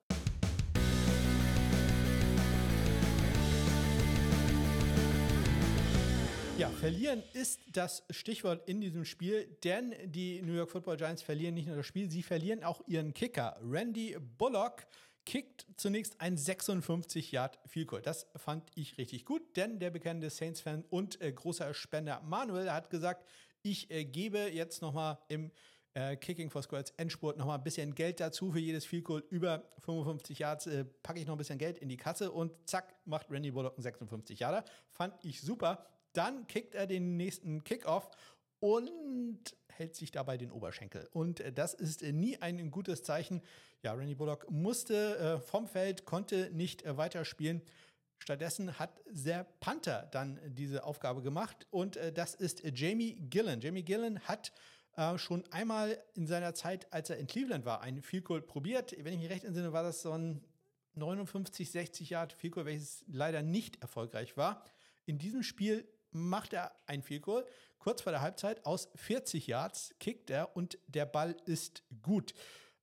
Ja, 6.57 6.71
verlieren 6.71 7.21
ist 7.33 7.59
das 7.71 8.03
Stichwort 8.09 8.67
in 8.67 8.81
diesem 8.81 9.05
Spiel, 9.05 9.45
denn 9.63 9.93
die 10.05 10.41
New 10.41 10.53
York 10.53 10.71
Football 10.71 10.97
Giants 10.97 11.21
verlieren 11.21 11.53
nicht 11.53 11.67
nur 11.67 11.75
das 11.75 11.85
Spiel, 11.85 12.09
sie 12.09 12.23
verlieren 12.23 12.63
auch 12.63 12.81
ihren 12.87 13.13
Kicker. 13.13 13.59
Randy 13.61 14.17
Bullock 14.39 14.87
kickt 15.25 15.65
zunächst 15.77 16.19
ein 16.19 16.37
56 16.37 17.31
Yard 17.31 17.59
Field 17.65 17.87
Goal. 17.87 18.01
Das 18.01 18.27
fand 18.35 18.69
ich 18.75 18.97
richtig 18.97 19.25
gut, 19.25 19.55
denn 19.55 19.79
der 19.79 19.89
bekannte 19.89 20.29
Saints-Fan 20.29 20.85
und 20.89 21.21
äh, 21.21 21.31
großer 21.31 21.73
Spender 21.73 22.21
Manuel 22.21 22.71
hat 22.71 22.89
gesagt, 22.89 23.25
ich 23.61 23.89
äh, 23.91 24.05
gebe 24.05 24.39
jetzt 24.51 24.81
nochmal 24.81 25.17
im 25.29 25.51
äh, 25.93 26.15
Kicking 26.17 26.49
for 26.49 26.61
Squares 26.63 26.91
Endspurt 26.97 27.37
nochmal 27.37 27.57
ein 27.57 27.63
bisschen 27.63 27.95
Geld 27.95 28.19
dazu 28.19 28.51
für 28.51 28.59
jedes 28.59 28.85
Field 28.85 29.05
Goal 29.05 29.23
über 29.29 29.63
55 29.79 30.39
Yards. 30.39 30.67
Äh, 30.67 30.85
packe 30.85 31.19
ich 31.19 31.25
noch 31.25 31.35
ein 31.35 31.37
bisschen 31.37 31.57
Geld 31.59 31.77
in 31.77 31.89
die 31.89 31.97
Kasse 31.97 32.31
und 32.31 32.51
zack, 32.67 32.95
macht 33.05 33.29
Randy 33.29 33.51
Bullock 33.51 33.75
einen 33.75 33.83
56 33.83 34.39
Yarder. 34.39 34.65
Fand 34.89 35.13
ich 35.23 35.41
super. 35.41 35.85
Dann 36.13 36.47
kickt 36.47 36.75
er 36.75 36.87
den 36.87 37.17
nächsten 37.17 37.63
Kickoff 37.63 38.09
und 38.59 39.55
hält 39.77 39.95
sich 39.95 40.11
dabei 40.11 40.37
den 40.37 40.51
Oberschenkel. 40.51 41.09
Und 41.11 41.39
äh, 41.39 41.51
das 41.51 41.73
ist 41.73 42.03
äh, 42.03 42.11
nie 42.11 42.37
ein 42.37 42.71
gutes 42.71 43.03
Zeichen. 43.03 43.41
Ja, 43.81 43.93
Randy 43.93 44.15
Bullock 44.15 44.49
musste 44.49 45.17
äh, 45.17 45.39
vom 45.39 45.67
Feld, 45.67 46.05
konnte 46.05 46.51
nicht 46.51 46.83
weiterspielen. 46.85 47.61
Stattdessen 48.19 48.79
hat 48.79 49.01
der 49.09 49.45
Panther 49.59 50.07
dann 50.11 50.39
diese 50.45 50.85
Aufgabe 50.85 51.21
gemacht 51.21 51.67
und 51.71 51.99
das 52.13 52.35
ist 52.35 52.63
Jamie 52.63 53.15
Gillen. 53.29 53.59
Jamie 53.59 53.83
Gillen 53.83 54.21
hat 54.21 54.53
schon 55.17 55.43
einmal 55.51 56.01
in 56.13 56.25
seiner 56.25 56.53
Zeit, 56.53 56.87
als 56.93 57.09
er 57.09 57.17
in 57.17 57.27
Cleveland 57.27 57.65
war, 57.65 57.81
einen 57.81 58.01
Field 58.01 58.23
Goal 58.23 58.41
probiert. 58.41 58.95
Wenn 58.97 59.11
ich 59.11 59.19
mich 59.19 59.29
recht 59.29 59.43
entsinne, 59.43 59.73
war 59.73 59.83
das 59.83 60.03
so 60.03 60.13
ein 60.13 60.41
59, 60.95 61.69
60 61.69 62.11
Yard 62.11 62.31
Field 62.31 62.53
Goal, 62.53 62.65
welches 62.65 63.03
leider 63.07 63.41
nicht 63.41 63.81
erfolgreich 63.81 64.37
war. 64.37 64.63
In 65.05 65.17
diesem 65.17 65.43
Spiel 65.43 65.85
macht 66.13 66.53
er 66.53 66.71
ein 66.85 67.01
Field 67.01 67.23
Goal. 67.23 67.45
Kurz 67.83 68.01
vor 68.01 68.13
der 68.13 68.21
Halbzeit 68.21 68.65
aus 68.65 68.87
40 68.95 69.45
Yards 69.45 69.93
kickt 69.99 70.29
er 70.29 70.55
und 70.55 70.79
der 70.87 71.05
Ball 71.05 71.35
ist 71.45 71.83
gut. 72.01 72.33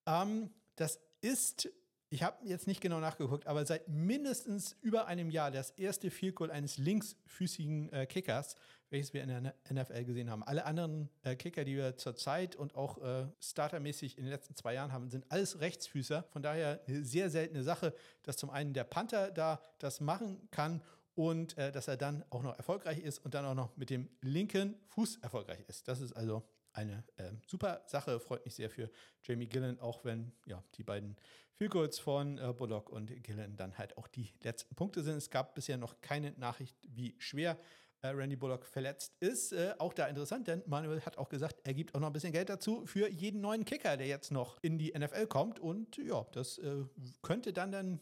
Ähm, 0.05 0.51
das 0.77 1.01
ist, 1.23 1.71
ich 2.11 2.23
habe 2.23 2.47
jetzt 2.47 2.67
nicht 2.67 2.83
genau 2.83 3.01
nachgeguckt, 3.01 3.47
aber 3.47 3.65
seit 3.65 3.89
mindestens 3.89 4.77
über 4.83 5.07
einem 5.07 5.31
Jahr 5.31 5.51
das 5.51 5.71
erste 5.71 6.11
Field 6.11 6.35
Goal 6.35 6.51
eines 6.51 6.77
linksfüßigen 6.77 7.91
äh, 7.95 8.05
Kickers, 8.05 8.57
welches 8.91 9.15
wir 9.15 9.23
in 9.23 9.29
der 9.31 9.55
NFL 9.73 10.05
gesehen 10.05 10.29
haben. 10.29 10.43
Alle 10.43 10.67
anderen 10.67 11.09
äh, 11.23 11.35
Kicker, 11.35 11.65
die 11.65 11.77
wir 11.77 11.97
zurzeit 11.97 12.55
und 12.55 12.75
auch 12.75 12.99
äh, 12.99 13.27
startermäßig 13.41 14.19
in 14.19 14.25
den 14.25 14.31
letzten 14.31 14.55
zwei 14.55 14.75
Jahren 14.75 14.93
haben, 14.93 15.09
sind 15.09 15.25
alles 15.31 15.61
Rechtsfüßer. 15.61 16.25
Von 16.29 16.43
daher 16.43 16.83
eine 16.87 17.07
sehr 17.07 17.31
seltene 17.31 17.63
Sache, 17.63 17.95
dass 18.23 18.37
zum 18.37 18.51
einen 18.51 18.75
der 18.75 18.85
Panther 18.85 19.31
da 19.31 19.63
das 19.79 20.03
machen 20.03 20.47
kann 20.51 20.83
und 21.15 21.57
äh, 21.59 21.73
dass 21.73 21.89
er 21.89 21.97
dann 21.97 22.25
auch 22.31 22.43
noch 22.43 22.57
erfolgreich 22.57 22.99
ist 22.99 23.19
und 23.19 23.35
dann 23.35 23.45
auch 23.45 23.55
noch 23.55 23.77
mit 23.77 23.91
dem 23.91 24.09
linken 24.21 24.77
Fuß 24.87 25.19
erfolgreich 25.19 25.61
ist. 25.69 25.89
Das 25.89 26.01
ist 26.01 26.13
also 26.13 26.43
eine 26.73 27.05
äh, 27.17 27.33
super 27.47 27.83
Sache, 27.87 28.21
freut 28.21 28.45
mich 28.45 28.55
sehr 28.55 28.71
für 28.71 28.91
Jamie 29.25 29.49
Gillen, 29.49 29.79
auch 29.81 30.05
wenn 30.05 30.33
ja, 30.47 30.63
die 30.77 30.85
beiden 30.85 31.17
Field 31.55 31.95
von 31.97 32.39
äh, 32.39 32.55
Bullock 32.57 32.91
und 32.91 33.23
Gillen 33.23 33.57
dann 33.57 33.77
halt 33.77 33.99
auch 33.99 34.09
die 34.09 34.33
letzten 34.43 34.75
Punkte 34.75 35.03
sind. 35.03 35.17
Es 35.17 35.31
gab 35.31 35.55
bisher 35.55 35.77
noch 35.77 36.01
keine 36.01 36.33
Nachricht, 36.33 36.77
wie 36.89 37.15
schwer 37.19 37.59
äh, 38.03 38.09
Randy 38.09 38.37
Bullock 38.37 38.65
verletzt 38.65 39.15
ist. 39.21 39.53
Äh, 39.53 39.75
auch 39.79 39.93
da 39.93 40.07
interessant, 40.07 40.49
denn 40.49 40.63
Manuel 40.67 41.03
hat 41.03 41.19
auch 41.19 41.29
gesagt, 41.29 41.61
er 41.65 41.75
gibt 41.75 41.95
auch 41.95 42.01
noch 42.01 42.07
ein 42.07 42.13
bisschen 42.13 42.33
Geld 42.33 42.49
dazu 42.49 42.87
für 42.87 43.11
jeden 43.11 43.41
neuen 43.41 43.65
Kicker, 43.65 43.97
der 43.97 44.07
jetzt 44.07 44.31
noch 44.31 44.59
in 44.63 44.79
die 44.79 44.93
NFL 44.99 45.27
kommt. 45.27 45.59
Und 45.59 45.97
ja, 45.99 46.25
das 46.33 46.59
äh, 46.59 46.85
könnte 47.21 47.53
dann 47.53 47.73
dann 47.73 48.01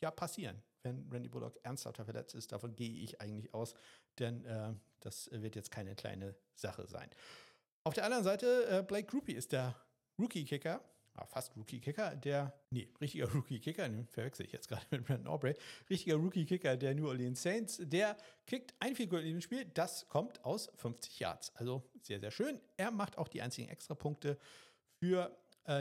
ja 0.00 0.10
passieren 0.10 0.62
wenn 0.82 1.08
Randy 1.10 1.28
Bullock 1.28 1.58
ernsthafter 1.62 2.04
verletzt 2.04 2.34
ist. 2.34 2.52
Davon 2.52 2.74
gehe 2.76 3.02
ich 3.02 3.20
eigentlich 3.20 3.54
aus, 3.54 3.74
denn 4.18 4.44
äh, 4.44 4.72
das 5.00 5.30
wird 5.32 5.56
jetzt 5.56 5.70
keine 5.70 5.94
kleine 5.94 6.34
Sache 6.54 6.86
sein. 6.86 7.08
Auf 7.84 7.94
der 7.94 8.04
anderen 8.04 8.24
Seite, 8.24 8.66
äh, 8.68 8.82
Blake 8.82 9.06
Groupie 9.06 9.32
ist 9.32 9.52
der 9.52 9.74
Rookie-Kicker, 10.18 10.82
ah, 11.14 11.26
fast 11.26 11.56
Rookie-Kicker, 11.56 12.16
der, 12.16 12.52
nee, 12.70 12.88
richtiger 13.00 13.26
Rookie-Kicker, 13.32 13.88
den 13.88 14.06
verwechsel 14.08 14.44
ich 14.46 14.52
jetzt 14.52 14.68
gerade 14.68 14.84
mit 14.90 15.06
Brandon 15.06 15.28
Aubrey, 15.28 15.54
richtiger 15.88 16.16
Rookie-Kicker 16.16 16.76
der 16.76 16.94
New 16.94 17.08
Orleans 17.08 17.42
Saints, 17.42 17.80
der 17.80 18.16
kickt 18.46 18.74
ein 18.80 18.94
Figur 18.94 19.20
in 19.20 19.26
diesem 19.26 19.40
Spiel, 19.40 19.64
das 19.64 20.08
kommt 20.08 20.44
aus 20.44 20.70
50 20.76 21.18
Yards. 21.20 21.56
Also 21.56 21.82
sehr, 22.02 22.20
sehr 22.20 22.30
schön. 22.30 22.60
Er 22.76 22.90
macht 22.90 23.16
auch 23.16 23.28
die 23.28 23.40
einzigen 23.40 23.68
Extrapunkte 23.68 24.38
für 25.02 25.34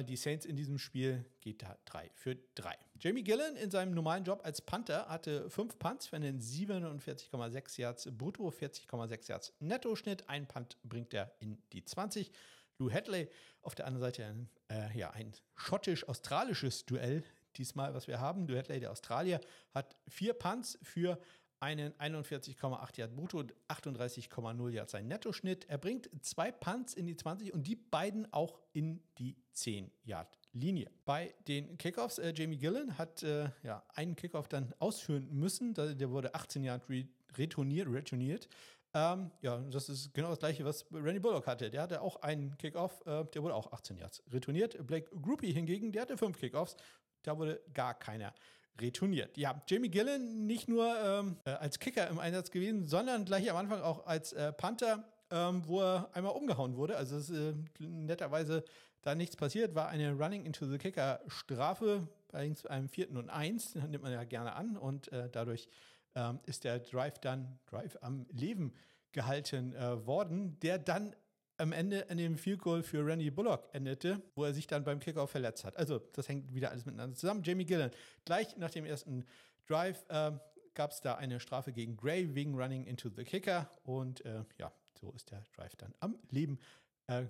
die 0.08 0.16
Saints 0.16 0.46
in 0.46 0.56
diesem 0.56 0.78
Spiel 0.78 1.26
geht 1.42 1.64
da 1.64 1.78
3 1.86 2.12
für 2.14 2.38
3. 2.56 2.78
Jamie 3.00 3.24
Gillen 3.24 3.56
in 3.56 3.72
seinem 3.72 3.94
normalen 3.94 4.24
Job 4.24 4.42
als 4.44 4.62
Panther 4.62 5.08
hatte 5.08 5.50
5 5.50 5.80
Punts 5.80 6.08
für 6.08 6.18
einen 6.18 6.40
47,6 6.40 7.80
Yards 7.80 8.10
brutto, 8.12 8.50
40,6 8.50 9.30
Yards 9.30 9.54
Netto-Schnitt. 9.60 10.30
Ein 10.30 10.48
Punt 10.48 10.78
bringt 10.84 11.14
er 11.14 11.32
in 11.40 11.58
die 11.72 11.84
20. 11.84 12.32
Lou 12.80 12.92
Hadley 12.92 13.30
auf 13.62 13.76
der 13.76 13.88
anderen 13.88 14.06
Seite 14.06 14.48
äh, 14.70 14.98
ja, 14.98 15.12
ein 15.12 15.34
schottisch-australisches 15.56 16.86
Duell 16.86 17.24
diesmal, 17.58 17.94
was 17.94 18.08
wir 18.08 18.20
haben. 18.20 18.48
Lou 18.48 18.58
Hadley, 18.58 18.80
der 18.80 18.92
Australier, 18.92 19.42
hat 19.74 19.96
vier 20.08 20.34
Punts 20.34 20.80
für 20.82 21.20
einen 21.60 21.94
41,8 21.94 22.98
Yard 22.98 23.16
brutto, 23.16 23.44
38,0 23.68 24.70
Yard 24.70 24.90
sein 24.90 25.08
Nettoschnitt. 25.08 25.66
Er 25.70 25.78
bringt 25.78 26.10
zwei 26.22 26.52
Punts 26.52 26.94
in 26.94 27.06
die 27.06 27.16
20 27.16 27.54
und 27.54 27.68
die 27.68 27.76
beiden 27.76 28.32
auch 28.34 28.60
in 28.74 29.02
die 29.18 29.36
10 29.54 29.92
Yard 30.04 30.38
Linie. 30.54 30.90
Bei 31.06 31.34
den 31.48 31.78
Kickoffs, 31.78 32.18
äh, 32.18 32.34
Jamie 32.36 32.58
Gillen 32.58 32.98
hat 32.98 33.24
äh, 33.24 33.50
ja, 33.64 33.84
einen 33.94 34.16
Kickoff 34.16 34.48
dann 34.48 34.74
ausführen 34.80 35.28
müssen. 35.32 35.74
Der 35.74 36.10
wurde 36.10 36.34
18 36.34 36.64
Yard 36.64 36.90
re 36.90 37.08
retourniert, 37.38 37.88
retourniert. 37.88 38.50
Ähm, 38.94 39.30
ja, 39.42 39.60
das 39.60 39.88
ist 39.88 40.14
genau 40.14 40.30
das 40.30 40.40
gleiche, 40.40 40.66
was 40.66 40.86
Randy 40.92 41.20
Bullock 41.20 41.46
hatte. 41.46 41.70
Der 41.70 41.84
hatte 41.84 42.02
auch 42.02 42.16
einen 42.24 42.58
Kickoff, 42.58 43.06
äh, 43.06 43.24
der 43.26 43.44
wurde 43.44 43.54
auch 43.54 43.72
18 43.72 43.98
Yards 43.98 44.24
retourniert. 44.32 44.86
Blake 44.88 45.16
Groupie 45.16 45.54
hingegen, 45.54 45.92
der 45.92 46.04
hatte 46.04 46.18
fünf 46.18 46.40
Kickoffs, 46.40 46.76
da 47.22 47.38
wurde 47.38 47.62
gar 47.74 47.94
keiner 47.94 48.34
retourniert. 48.80 49.38
Ja, 49.38 49.62
Jamie 49.68 49.90
Gillen 49.90 50.46
nicht 50.46 50.68
nur 50.68 50.96
ähm, 51.04 51.38
äh, 51.46 51.52
als 51.52 51.80
Kicker 51.80 52.08
im 52.08 52.20
Einsatz 52.20 52.52
gewesen, 52.52 52.86
sondern 52.86 53.26
gleich 53.26 53.50
am 53.50 53.58
Anfang 53.58 53.82
auch 53.82 54.06
als 54.06 54.34
äh, 54.34 54.52
Panther, 54.54 55.04
ähm, 55.32 55.64
wo 55.66 55.82
er 55.82 56.10
einmal 56.14 56.34
umgehauen 56.34 56.76
wurde. 56.76 56.98
Also 56.98 57.18
ist 57.18 57.30
äh, 57.30 57.54
netterweise 57.80 58.64
da 59.02 59.16
nichts 59.16 59.36
passiert, 59.36 59.76
war 59.76 59.88
eine 59.88 60.14
Running 60.14 60.46
into 60.46 60.66
the 60.68 60.78
Kicker 60.78 61.22
Strafe, 61.28 62.08
bei 62.32 62.52
einem 62.70 62.90
vierten 62.90 63.18
und 63.18 63.30
eins, 63.30 63.74
den 63.74 63.90
nimmt 63.90 64.04
man 64.04 64.12
ja 64.12 64.24
gerne 64.24 64.54
an 64.54 64.78
und 64.78 65.12
äh, 65.12 65.30
dadurch 65.32 65.68
ähm, 66.16 66.40
ist 66.46 66.64
der 66.64 66.80
Drive 66.80 67.20
dann 67.20 67.60
Drive 67.66 67.98
am 68.02 68.26
Leben 68.32 68.74
gehalten 69.12 69.74
äh, 69.74 70.06
worden, 70.06 70.60
der 70.60 70.78
dann 70.78 71.16
am 71.60 71.72
Ende 71.72 72.00
in 72.10 72.18
dem 72.18 72.38
Field 72.38 72.62
Goal 72.62 72.84
für 72.84 73.06
Randy 73.06 73.30
Bullock 73.30 73.68
endete, 73.74 74.22
wo 74.36 74.46
er 74.46 74.54
sich 74.54 74.68
dann 74.68 74.84
beim 74.84 75.00
Kickoff 75.00 75.32
verletzt 75.32 75.64
hat. 75.66 75.76
Also 75.78 76.00
das 76.14 76.28
hängt 76.30 76.54
wieder 76.54 76.72
alles 76.72 76.86
miteinander 76.86 77.16
zusammen. 77.16 77.44
Jamie 77.44 77.66
Gillen, 77.66 77.92
gleich 78.26 78.56
nach 78.58 78.72
dem 78.72 78.86
ersten 78.86 79.26
Drive 79.68 80.06
äh, 80.10 80.32
gab 80.74 80.92
es 80.92 81.02
da 81.02 81.16
eine 81.16 81.40
Strafe 81.40 81.74
gegen 81.74 81.98
Gray 81.98 82.34
wegen 82.34 82.56
Running 82.56 82.86
into 82.86 83.10
the 83.10 83.24
Kicker 83.24 83.70
und 83.84 84.24
äh, 84.26 84.44
ja, 84.58 84.72
so 85.00 85.12
ist 85.12 85.32
der 85.32 85.44
Drive 85.56 85.76
dann 85.76 85.94
am 86.00 86.18
Leben 86.30 86.60
äh, 87.08 87.26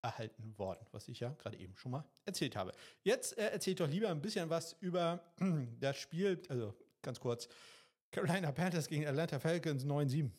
erhalten 0.00 0.56
worden, 0.56 0.86
was 0.92 1.08
ich 1.08 1.20
ja 1.20 1.30
gerade 1.38 1.58
eben 1.58 1.76
schon 1.76 1.92
mal 1.92 2.04
erzählt 2.24 2.56
habe. 2.56 2.72
Jetzt 3.02 3.36
äh, 3.36 3.48
erzählt 3.48 3.80
doch 3.80 3.88
lieber 3.88 4.08
ein 4.08 4.22
bisschen 4.22 4.48
was 4.48 4.76
über 4.80 5.20
das 5.80 5.98
Spiel, 5.98 6.40
also 6.48 6.74
ganz 7.02 7.20
kurz, 7.20 7.48
Carolina 8.10 8.50
Panthers 8.52 8.88
gegen 8.88 9.06
Atlanta 9.06 9.38
Falcons 9.38 9.84
9-7. 9.84 10.30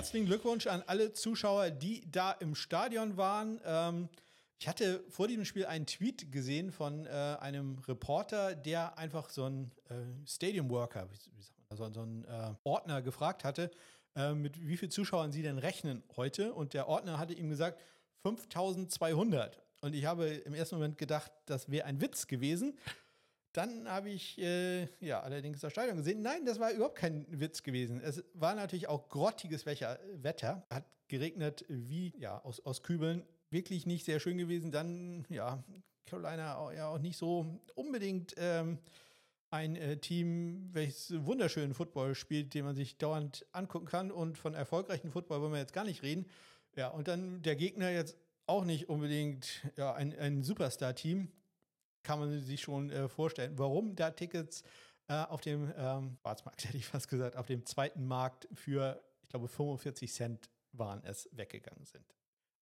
Herzlichen 0.00 0.24
Glückwunsch 0.24 0.66
an 0.66 0.82
alle 0.86 1.12
Zuschauer, 1.12 1.68
die 1.68 2.10
da 2.10 2.32
im 2.32 2.54
Stadion 2.54 3.18
waren. 3.18 3.60
Ähm, 3.66 4.08
ich 4.58 4.66
hatte 4.66 5.04
vor 5.10 5.28
diesem 5.28 5.44
Spiel 5.44 5.66
einen 5.66 5.84
Tweet 5.84 6.32
gesehen 6.32 6.72
von 6.72 7.04
äh, 7.04 7.10
einem 7.10 7.76
Reporter, 7.86 8.54
der 8.54 8.96
einfach 8.96 9.28
so 9.28 9.44
ein 9.44 9.70
äh, 9.90 9.94
Stadium 10.26 10.70
Worker, 10.70 11.06
wie, 11.10 11.18
wie 11.36 11.42
sagt 11.42 11.58
man, 11.68 11.76
so, 11.76 11.92
so 11.92 12.00
ein 12.00 12.24
äh, 12.24 12.54
Ordner 12.64 13.02
gefragt 13.02 13.44
hatte, 13.44 13.70
äh, 14.16 14.32
mit 14.32 14.66
wie 14.66 14.78
vielen 14.78 14.90
Zuschauern 14.90 15.32
sie 15.32 15.42
denn 15.42 15.58
rechnen 15.58 16.02
heute. 16.16 16.54
Und 16.54 16.72
der 16.72 16.88
Ordner 16.88 17.18
hatte 17.18 17.34
ihm 17.34 17.50
gesagt, 17.50 17.78
5200. 18.22 19.60
Und 19.82 19.94
ich 19.94 20.06
habe 20.06 20.28
im 20.28 20.54
ersten 20.54 20.76
Moment 20.76 20.96
gedacht, 20.96 21.30
das 21.44 21.70
wäre 21.70 21.84
ein 21.84 22.00
Witz 22.00 22.26
gewesen. 22.26 22.78
Dann 23.52 23.88
habe 23.88 24.10
ich 24.10 24.38
äh, 24.38 24.88
ja 25.00 25.20
allerdings 25.20 25.60
das 25.60 25.72
Stadion 25.72 25.96
gesehen. 25.96 26.22
Nein, 26.22 26.44
das 26.44 26.60
war 26.60 26.70
überhaupt 26.70 26.96
kein 26.96 27.26
Witz 27.28 27.62
gewesen. 27.62 28.00
Es 28.00 28.22
war 28.34 28.54
natürlich 28.54 28.88
auch 28.88 29.08
grottiges 29.08 29.66
Wetter. 29.66 30.66
Hat 30.70 30.84
geregnet 31.08 31.64
wie 31.68 32.12
ja 32.18 32.38
aus, 32.44 32.60
aus 32.60 32.82
Kübeln. 32.82 33.24
Wirklich 33.50 33.86
nicht 33.86 34.04
sehr 34.04 34.20
schön 34.20 34.38
gewesen. 34.38 34.70
Dann 34.70 35.26
ja 35.28 35.64
Carolina 36.06 36.56
auch, 36.56 36.72
ja 36.72 36.88
auch 36.88 36.98
nicht 36.98 37.16
so 37.16 37.60
unbedingt 37.74 38.34
ähm, 38.36 38.78
ein 39.50 39.74
äh, 39.76 39.96
Team, 39.96 40.70
welches 40.72 41.24
wunderschönen 41.24 41.74
Football 41.74 42.14
spielt, 42.14 42.54
den 42.54 42.64
man 42.64 42.76
sich 42.76 42.98
dauernd 42.98 43.46
angucken 43.52 43.86
kann. 43.86 44.12
Und 44.12 44.38
von 44.38 44.54
erfolgreichen 44.54 45.10
Football 45.10 45.40
wollen 45.40 45.52
wir 45.52 45.58
jetzt 45.58 45.72
gar 45.72 45.84
nicht 45.84 46.02
reden. 46.02 46.26
Ja, 46.76 46.88
und 46.88 47.08
dann 47.08 47.42
der 47.42 47.56
Gegner 47.56 47.90
jetzt 47.90 48.16
auch 48.46 48.64
nicht 48.64 48.88
unbedingt 48.88 49.62
ja, 49.76 49.92
ein, 49.94 50.16
ein 50.16 50.42
Superstar-Team, 50.42 51.30
kann 52.02 52.18
man 52.18 52.40
sich 52.40 52.60
schon 52.60 52.90
äh, 52.90 53.08
vorstellen. 53.08 53.58
Warum 53.58 53.94
da 53.94 54.10
Tickets 54.10 54.62
äh, 55.08 55.14
auf 55.14 55.40
dem 55.40 55.72
ähm, 55.76 56.18
hätte 56.24 56.76
ich 56.76 56.86
fast 56.86 57.08
gesagt, 57.08 57.36
auf 57.36 57.46
dem 57.46 57.66
zweiten 57.66 58.06
Markt 58.06 58.48
für, 58.54 59.02
ich 59.22 59.28
glaube, 59.28 59.48
45 59.48 60.12
Cent 60.12 60.50
waren 60.72 61.02
es 61.04 61.28
weggegangen 61.32 61.84
sind. 61.84 62.04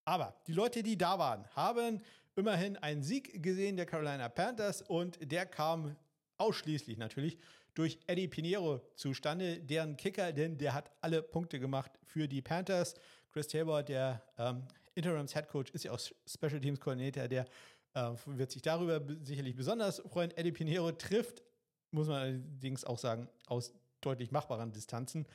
Aber 0.05 0.35
die 0.47 0.53
Leute, 0.53 0.81
die 0.81 0.97
da 0.97 1.19
waren, 1.19 1.45
haben 1.55 2.01
immerhin 2.35 2.77
einen 2.77 3.03
Sieg 3.03 3.43
gesehen 3.43 3.77
der 3.77 3.85
Carolina 3.85 4.29
Panthers 4.29 4.81
und 4.81 5.19
der 5.31 5.45
kam 5.45 5.95
ausschließlich 6.37 6.97
natürlich 6.97 7.37
durch 7.75 7.99
Eddie 8.07 8.27
Pinheiro 8.27 8.81
zustande, 8.95 9.59
deren 9.59 9.95
Kicker, 9.95 10.33
denn 10.33 10.57
der 10.57 10.73
hat 10.73 10.91
alle 11.01 11.21
Punkte 11.21 11.59
gemacht 11.59 11.91
für 12.03 12.27
die 12.27 12.41
Panthers. 12.41 12.95
Chris 13.31 13.47
Tabor, 13.47 13.83
der 13.83 14.23
ähm, 14.37 14.63
Interims 14.95 15.33
Head 15.33 15.47
Coach, 15.47 15.71
ist 15.71 15.83
ja 15.83 15.91
auch 15.91 15.99
Special 15.99 16.59
Teams 16.59 16.79
Koordinator, 16.79 17.27
der 17.27 17.45
äh, 17.93 18.11
wird 18.25 18.51
sich 18.51 18.61
darüber 18.61 19.01
sicherlich 19.23 19.55
besonders 19.55 20.01
freuen. 20.09 20.31
Eddie 20.31 20.51
Pinheiro 20.51 20.91
trifft, 20.91 21.43
muss 21.91 22.07
man 22.07 22.17
allerdings 22.17 22.85
auch 22.85 22.97
sagen, 22.97 23.29
aus 23.47 23.73
deutlich 24.01 24.31
machbaren 24.31 24.71
Distanzen. 24.71 25.25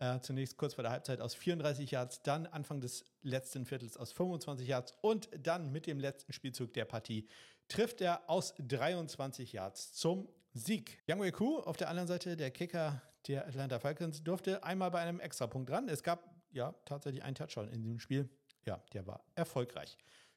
Äh, 0.00 0.20
zunächst 0.20 0.56
kurz 0.56 0.74
vor 0.74 0.82
der 0.82 0.90
Halbzeit 0.90 1.20
aus 1.20 1.34
34 1.34 1.90
Yards, 1.90 2.22
dann 2.22 2.46
Anfang 2.46 2.80
des 2.80 3.04
letzten 3.22 3.64
Viertels 3.64 3.96
aus 3.96 4.12
25 4.12 4.66
Yards 4.66 4.92
und 5.02 5.28
dann 5.38 5.70
mit 5.70 5.86
dem 5.86 6.00
letzten 6.00 6.32
Spielzug 6.32 6.74
der 6.74 6.84
Partie 6.84 7.28
trifft 7.68 8.00
er 8.00 8.28
aus 8.28 8.54
23 8.58 9.52
Yards 9.52 9.92
zum 9.92 10.28
Sieg. 10.52 11.00
Yang 11.06 11.20
Wei 11.20 11.30
Ku 11.30 11.58
auf 11.58 11.76
der 11.76 11.88
anderen 11.88 12.08
Seite, 12.08 12.36
der 12.36 12.50
Kicker 12.50 13.02
der 13.28 13.46
Atlanta 13.46 13.78
Falcons, 13.78 14.22
durfte 14.22 14.62
einmal 14.64 14.90
bei 14.90 15.00
einem 15.00 15.20
Extrapunkt 15.20 15.70
ran. 15.70 15.88
Es 15.88 16.02
gab 16.02 16.28
ja 16.50 16.74
tatsächlich 16.84 17.22
einen 17.22 17.34
Touchdown 17.34 17.68
in 17.68 17.82
diesem 17.82 17.98
Spiel. 17.98 18.28
Ja, 18.66 18.82
der 18.92 19.06
war 19.06 19.24
erfolgreich. 19.34 19.96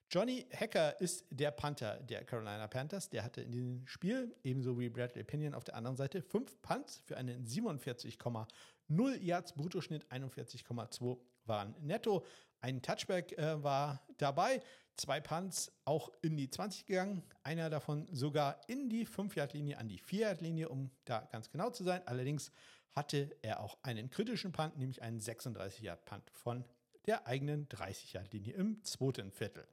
Johnny 0.10 0.46
Hacker 0.54 1.02
ist 1.02 1.26
der 1.32 1.52
Panther 1.52 2.00
der 2.00 2.24
Carolina 2.24 2.68
Panthers. 2.68 3.10
Der 3.10 3.26
hatte 3.26 3.42
in 3.42 3.52
diesem 3.52 3.86
Spiel, 3.88 4.34
ebenso 4.42 4.80
wie 4.80 4.88
Bradley 4.88 5.26
Pinion 5.26 5.54
auf 5.54 5.66
der 5.66 5.76
anderen 5.76 5.98
Seite, 5.98 6.22
fünf 6.22 6.62
Punts 6.62 7.02
für 7.06 7.18
einen 7.18 7.46
47,0 7.46 9.18
Yards 9.18 9.54
Bruttoschnitt, 9.54 10.06
41,2 10.10 11.18
waren 11.46 11.76
netto. 11.82 12.26
Ein 12.62 12.82
Touchback 12.82 13.38
äh, 13.38 13.62
war 13.62 14.02
dabei, 14.18 14.62
zwei 14.96 15.20
Punts 15.20 15.74
auch 15.84 16.10
in 16.22 16.38
die 16.38 16.50
20 16.50 16.86
gegangen, 16.86 17.24
einer 17.44 17.70
davon 17.70 18.08
sogar 18.10 18.62
in 18.68 18.90
die 18.90 19.06
5-Yard-Linie, 19.06 19.78
an 19.78 19.90
die 19.90 20.00
4-Yard-Linie, 20.00 20.70
um 20.70 20.90
da 21.04 21.28
ganz 21.34 21.50
genau 21.50 21.70
zu 21.70 21.84
sein. 21.84 22.02
Allerdings 22.08 22.54
hatte 22.94 23.36
er 23.42 23.60
auch 23.60 23.78
einen 23.84 24.10
kritischen 24.10 24.54
Punt, 24.54 24.78
nämlich 24.78 25.02
einen 25.02 25.20
36-Yard-Punt 25.20 26.32
von 26.32 26.64
der 27.06 27.28
eigenen 27.28 27.68
30-Yard-Linie 27.68 28.54
im 28.54 28.84
zweiten 28.86 29.32
Viertel. 29.32 29.68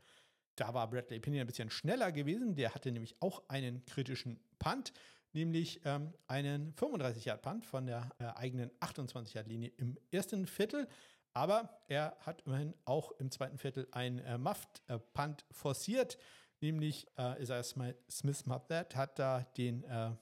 Da 0.57 0.75
war 0.75 0.89
Bradley 0.89 1.21
Pinion 1.21 1.43
ein 1.43 1.47
bisschen 1.47 1.71
schneller 1.71 2.13
gewesen. 2.13 2.55
Der 2.55 2.75
hatte 2.75 2.93
nämlich 2.93 3.17
auch 3.21 3.43
einen 3.49 3.85
kritischen 3.87 4.41
Punt, 4.59 4.93
nämlich 5.33 5.81
ähm, 5.85 6.13
einen 6.27 6.75
35-Yard-Punt 6.75 7.67
von 7.67 7.87
der 7.87 8.11
äh, 8.19 8.25
eigenen 8.37 8.71
28-Yard-Linie 8.81 9.73
im 9.77 9.99
ersten 10.11 10.47
Viertel. 10.47 10.89
Aber 11.33 11.83
er 11.89 12.17
hat 12.21 12.43
immerhin 12.43 12.75
auch 12.85 13.11
im 13.19 13.31
zweiten 13.31 13.59
Viertel 13.59 13.89
einen 13.91 14.21
äh, 14.21 14.39
Muffed-Punt 14.39 15.43
äh, 15.43 15.55
forciert, 15.55 16.17
nämlich 16.61 17.09
äh, 17.19 17.43
Isaiah 17.43 17.65
Smith 17.65 18.47
Muffed 18.47 18.95
hat 18.95 19.19
da 19.19 19.41
den 19.57 19.83
äh, 19.85 20.13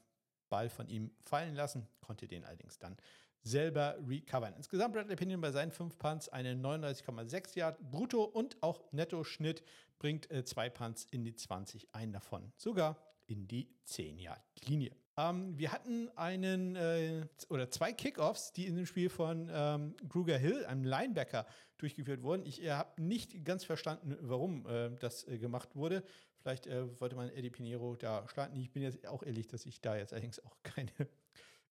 Ball 0.48 0.70
von 0.70 0.88
ihm 0.88 1.10
fallen 1.22 1.54
lassen, 1.54 1.86
konnte 2.00 2.26
den 2.26 2.44
allerdings 2.44 2.78
dann 2.78 2.96
selber 3.42 3.96
recovern. 4.06 4.54
Insgesamt 4.56 4.94
Bradley 4.94 5.16
Pinion 5.16 5.40
bei 5.40 5.50
seinen 5.50 5.72
fünf 5.72 5.98
Punts 5.98 6.28
eine 6.28 6.54
39,6 6.54 7.58
Yard 7.58 7.78
brutto 7.90 8.24
und 8.24 8.62
auch 8.62 8.80
Netto-Schnitt 8.92 9.62
bringt 9.98 10.30
äh, 10.30 10.44
zwei 10.44 10.70
Punts 10.70 11.06
in 11.10 11.24
die 11.24 11.34
20, 11.34 11.94
einen 11.94 12.12
davon 12.12 12.52
sogar 12.56 12.96
in 13.26 13.46
die 13.48 13.68
10 13.84 14.18
Yard 14.18 14.42
Linie. 14.66 14.94
Ähm, 15.16 15.58
wir 15.58 15.72
hatten 15.72 16.08
einen 16.16 16.76
äh, 16.76 17.26
oder 17.48 17.70
zwei 17.70 17.92
Kickoffs, 17.92 18.52
die 18.52 18.66
in 18.66 18.76
dem 18.76 18.86
Spiel 18.86 19.10
von 19.10 19.50
ähm, 19.52 19.94
Kruger 20.08 20.38
Hill, 20.38 20.64
einem 20.64 20.84
Linebacker, 20.84 21.46
durchgeführt 21.78 22.22
wurden. 22.22 22.46
Ich 22.46 22.62
äh, 22.62 22.70
habe 22.70 23.00
nicht 23.02 23.44
ganz 23.44 23.64
verstanden, 23.64 24.16
warum 24.20 24.66
äh, 24.66 24.90
das 25.00 25.26
äh, 25.28 25.38
gemacht 25.38 25.76
wurde. 25.76 26.02
Vielleicht 26.40 26.66
äh, 26.66 27.00
wollte 27.00 27.16
man 27.16 27.28
Eddie 27.28 27.50
Pinheiro 27.50 27.94
da 27.94 28.26
starten. 28.28 28.56
Ich 28.56 28.72
bin 28.72 28.82
jetzt 28.82 29.06
auch 29.06 29.22
ehrlich, 29.22 29.46
dass 29.48 29.66
ich 29.66 29.80
da 29.80 29.96
jetzt 29.96 30.12
allerdings 30.12 30.42
auch 30.44 30.56
keine 30.62 30.90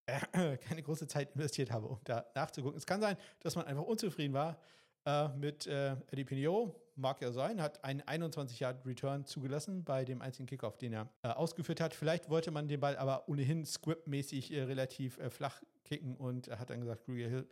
äh, 0.05 0.57
keine 0.57 0.81
große 0.83 1.07
Zeit 1.07 1.35
investiert 1.35 1.71
habe, 1.71 1.87
um 1.87 1.99
da 2.03 2.25
nachzugucken. 2.35 2.77
Es 2.77 2.85
kann 2.85 3.01
sein, 3.01 3.17
dass 3.39 3.55
man 3.55 3.65
einfach 3.65 3.83
unzufrieden 3.83 4.33
war 4.33 4.57
äh, 5.05 5.29
mit 5.29 5.67
äh, 5.67 5.95
Eddie 6.11 6.25
Pinot. 6.25 6.75
Mag 6.95 7.21
ja 7.21 7.31
sein, 7.31 7.61
hat 7.61 7.83
einen 7.83 8.01
21-Yard-Return 8.01 9.25
zugelassen 9.25 9.83
bei 9.83 10.03
dem 10.03 10.21
einzigen 10.21 10.45
Kickoff, 10.45 10.77
den 10.77 10.93
er 10.93 11.09
äh, 11.23 11.29
ausgeführt 11.29 11.79
hat. 11.79 11.93
Vielleicht 11.93 12.29
wollte 12.29 12.51
man 12.51 12.67
den 12.67 12.79
Ball 12.79 12.97
aber 12.97 13.27
ohnehin 13.29 13.65
scriptmäßig 13.65 14.51
äh, 14.51 14.63
relativ 14.63 15.17
äh, 15.17 15.29
flach 15.29 15.61
kicken 15.85 16.15
und 16.15 16.49
hat 16.49 16.69
dann 16.69 16.81
gesagt, 16.81 17.05
Kruger 17.05 17.27
Hill, 17.27 17.47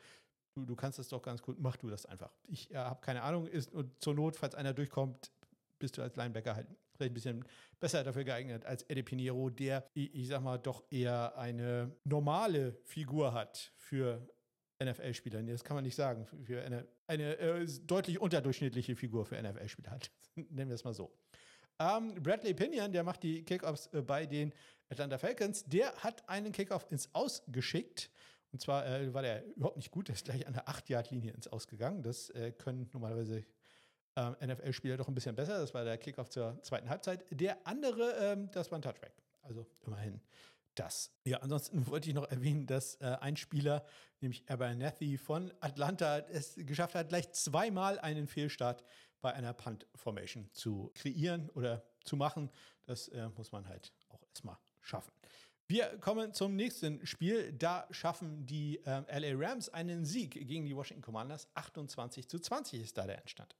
du, 0.54 0.66
du 0.66 0.76
kannst 0.76 1.00
das 1.00 1.08
doch 1.08 1.22
ganz 1.22 1.41
gut, 1.41 1.58
mach 1.60 1.78
du 1.78 1.89
das 1.89 2.06
einfach. 2.06 2.32
Ich 2.47 2.70
habe 2.76 3.00
keine 3.02 3.24
Ahnung, 3.24 3.47
ist, 3.47 3.72
und 3.72 4.00
zur 4.02 4.14
Not, 4.14 4.36
falls 4.36 4.56
einer 4.56 4.74
durchkommt, 4.74 5.32
bist 5.80 5.97
du 5.97 6.02
als 6.02 6.16
Linebacker 6.16 6.56
halt 6.56 6.68
vielleicht 7.00 7.12
ein 7.12 7.14
bisschen 7.14 7.45
besser 7.80 8.04
dafür 8.04 8.24
geeignet 8.24 8.66
als 8.66 8.84
Eddie 8.84 9.04
Pinheiro, 9.04 9.50
der, 9.50 9.89
ich, 9.93 10.14
ich 10.14 10.28
sag 10.28 10.41
mal, 10.41 10.58
doch 10.58 10.84
eher 10.91 11.38
eine 11.38 11.95
normale 12.04 12.74
Figur 12.84 13.34
hat 13.34 13.72
für 13.78 14.28
NFL-Spieler. 14.84 15.41
Das 15.43 15.64
kann 15.64 15.76
man 15.76 15.84
nicht 15.84 15.95
sagen. 15.95 16.26
Für 16.43 16.62
eine, 16.62 16.88
eine 17.08 17.38
äh, 17.38 17.68
deutlich 17.84 18.20
unterdurchschnittliche 18.20 18.95
Figur 18.95 19.26
für 19.26 19.41
NFL-Spieler 19.41 19.91
hat. 19.91 20.12
Nennen 20.36 20.70
wir 20.70 20.76
es 20.76 20.84
mal 20.84 20.93
so. 20.93 21.12
Ähm, 21.80 22.16
Bradley 22.16 22.54
Pinion, 22.54 22.91
der 22.91 23.04
macht 23.04 23.24
die 23.24 23.43
Kickoffs 23.43 23.88
äh, 23.88 24.02
bei 24.02 24.26
den 24.26 24.54
Atlanta 24.89 25.18
Falcons, 25.18 25.66
der 25.66 25.93
hat 25.97 26.28
einen 26.28 26.52
Kickoff 26.52 26.86
ins 26.91 27.14
Aus 27.14 27.43
geschickt. 27.47 28.10
Und 28.52 28.62
zwar 28.62 28.86
äh, 28.86 29.14
war 29.14 29.22
der 29.22 29.45
überhaupt 29.56 29.78
nicht 29.78 29.91
gut, 29.91 30.08
der 30.08 30.16
ist 30.16 30.26
gleich 30.26 30.47
an 30.47 30.54
der 30.54 30.68
8-Yard-Linie 30.68 31.32
ins 31.34 31.47
Ausgegangen. 31.47 32.02
Das 32.02 32.30
äh, 32.32 32.52
können 32.52 32.89
normalerweise 32.91 33.45
ähm, 34.20 34.36
NFL-Spieler 34.49 34.97
doch 34.97 35.07
ein 35.07 35.15
bisschen 35.15 35.36
besser. 35.36 35.59
Das 35.59 35.74
war 35.74 35.84
der 35.84 35.97
Kickoff 35.97 36.30
zur 36.30 36.61
zweiten 36.61 36.89
Halbzeit. 36.89 37.26
Der 37.32 37.65
andere, 37.65 38.11
ähm, 38.20 38.49
das 38.51 38.70
war 38.72 38.80
ein 38.80 38.82
Touchback. 38.82 39.13
Also 39.41 39.65
immerhin 39.86 40.22
das. 40.76 41.11
Ja, 41.24 41.38
ansonsten 41.38 41.88
wollte 41.88 42.09
ich 42.09 42.15
noch 42.15 42.30
erwähnen, 42.30 42.67
dass 42.67 42.95
äh, 42.95 43.17
ein 43.22 43.38
Spieler, 43.38 43.86
nämlich 44.20 44.49
Abernathy 44.49 45.17
von 45.17 45.53
Atlanta, 45.61 46.20
es 46.20 46.55
geschafft 46.57 46.95
hat, 46.95 47.09
gleich 47.09 47.32
zweimal 47.32 47.99
einen 47.99 48.28
Fehlstart 48.28 48.84
bei 49.22 49.34
einer 49.34 49.53
Punt-Formation 49.53 50.49
zu 50.53 50.91
kreieren 50.95 51.49
oder 51.51 51.84
zu 52.03 52.15
machen. 52.15 52.49
Das 52.86 53.07
äh, 53.09 53.30
muss 53.30 53.51
man 53.51 53.67
halt 53.67 53.93
auch 54.09 54.24
erstmal 54.28 54.57
schaffen. 54.82 55.11
Wir 55.67 55.99
kommen 55.99 56.34
zum 56.34 56.55
nächsten 56.55 57.05
Spiel. 57.05 57.53
Da 57.53 57.88
schaffen 57.91 58.45
die 58.45 58.80
äh, 58.86 59.20
LA 59.20 59.47
Rams 59.47 59.70
einen 59.70 60.03
Sieg 60.03 60.32
gegen 60.32 60.65
die 60.65 60.76
Washington 60.76 61.03
Commanders. 61.03 61.47
28 61.53 62.28
zu 62.28 62.39
20 62.39 62.82
ist 62.82 62.97
da 62.97 63.05
der 63.05 63.20
Endstand. 63.20 63.55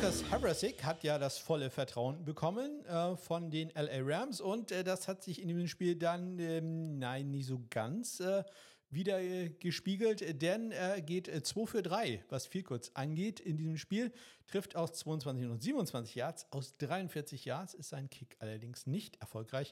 Lucas 0.00 0.24
Harasik 0.30 0.82
hat 0.82 1.04
ja 1.04 1.18
das 1.18 1.36
volle 1.36 1.68
Vertrauen 1.68 2.24
bekommen 2.24 2.86
äh, 2.86 3.16
von 3.16 3.50
den 3.50 3.68
LA 3.74 4.00
Rams 4.00 4.40
und 4.40 4.72
äh, 4.72 4.82
das 4.82 5.08
hat 5.08 5.22
sich 5.22 5.42
in 5.42 5.48
diesem 5.48 5.68
Spiel 5.68 5.94
dann, 5.94 6.38
ähm, 6.38 6.98
nein, 6.98 7.30
nicht 7.30 7.44
so 7.44 7.60
ganz 7.68 8.18
äh, 8.20 8.42
wieder 8.88 9.20
äh, 9.20 9.50
gespiegelt, 9.50 10.40
denn 10.40 10.72
er 10.72 11.02
geht 11.02 11.26
2 11.46 11.60
äh, 11.60 11.66
für 11.66 11.82
3, 11.82 12.24
was 12.30 12.46
viel 12.46 12.62
kurz 12.62 12.90
angeht 12.94 13.40
in 13.40 13.58
diesem 13.58 13.76
Spiel, 13.76 14.10
trifft 14.46 14.74
aus 14.74 14.94
22 14.94 15.46
und 15.46 15.62
27 15.62 16.14
Yards, 16.14 16.46
aus 16.50 16.78
43 16.78 17.44
Yards 17.44 17.74
ist 17.74 17.90
sein 17.90 18.08
Kick 18.08 18.36
allerdings 18.38 18.86
nicht 18.86 19.20
erfolgreich 19.20 19.70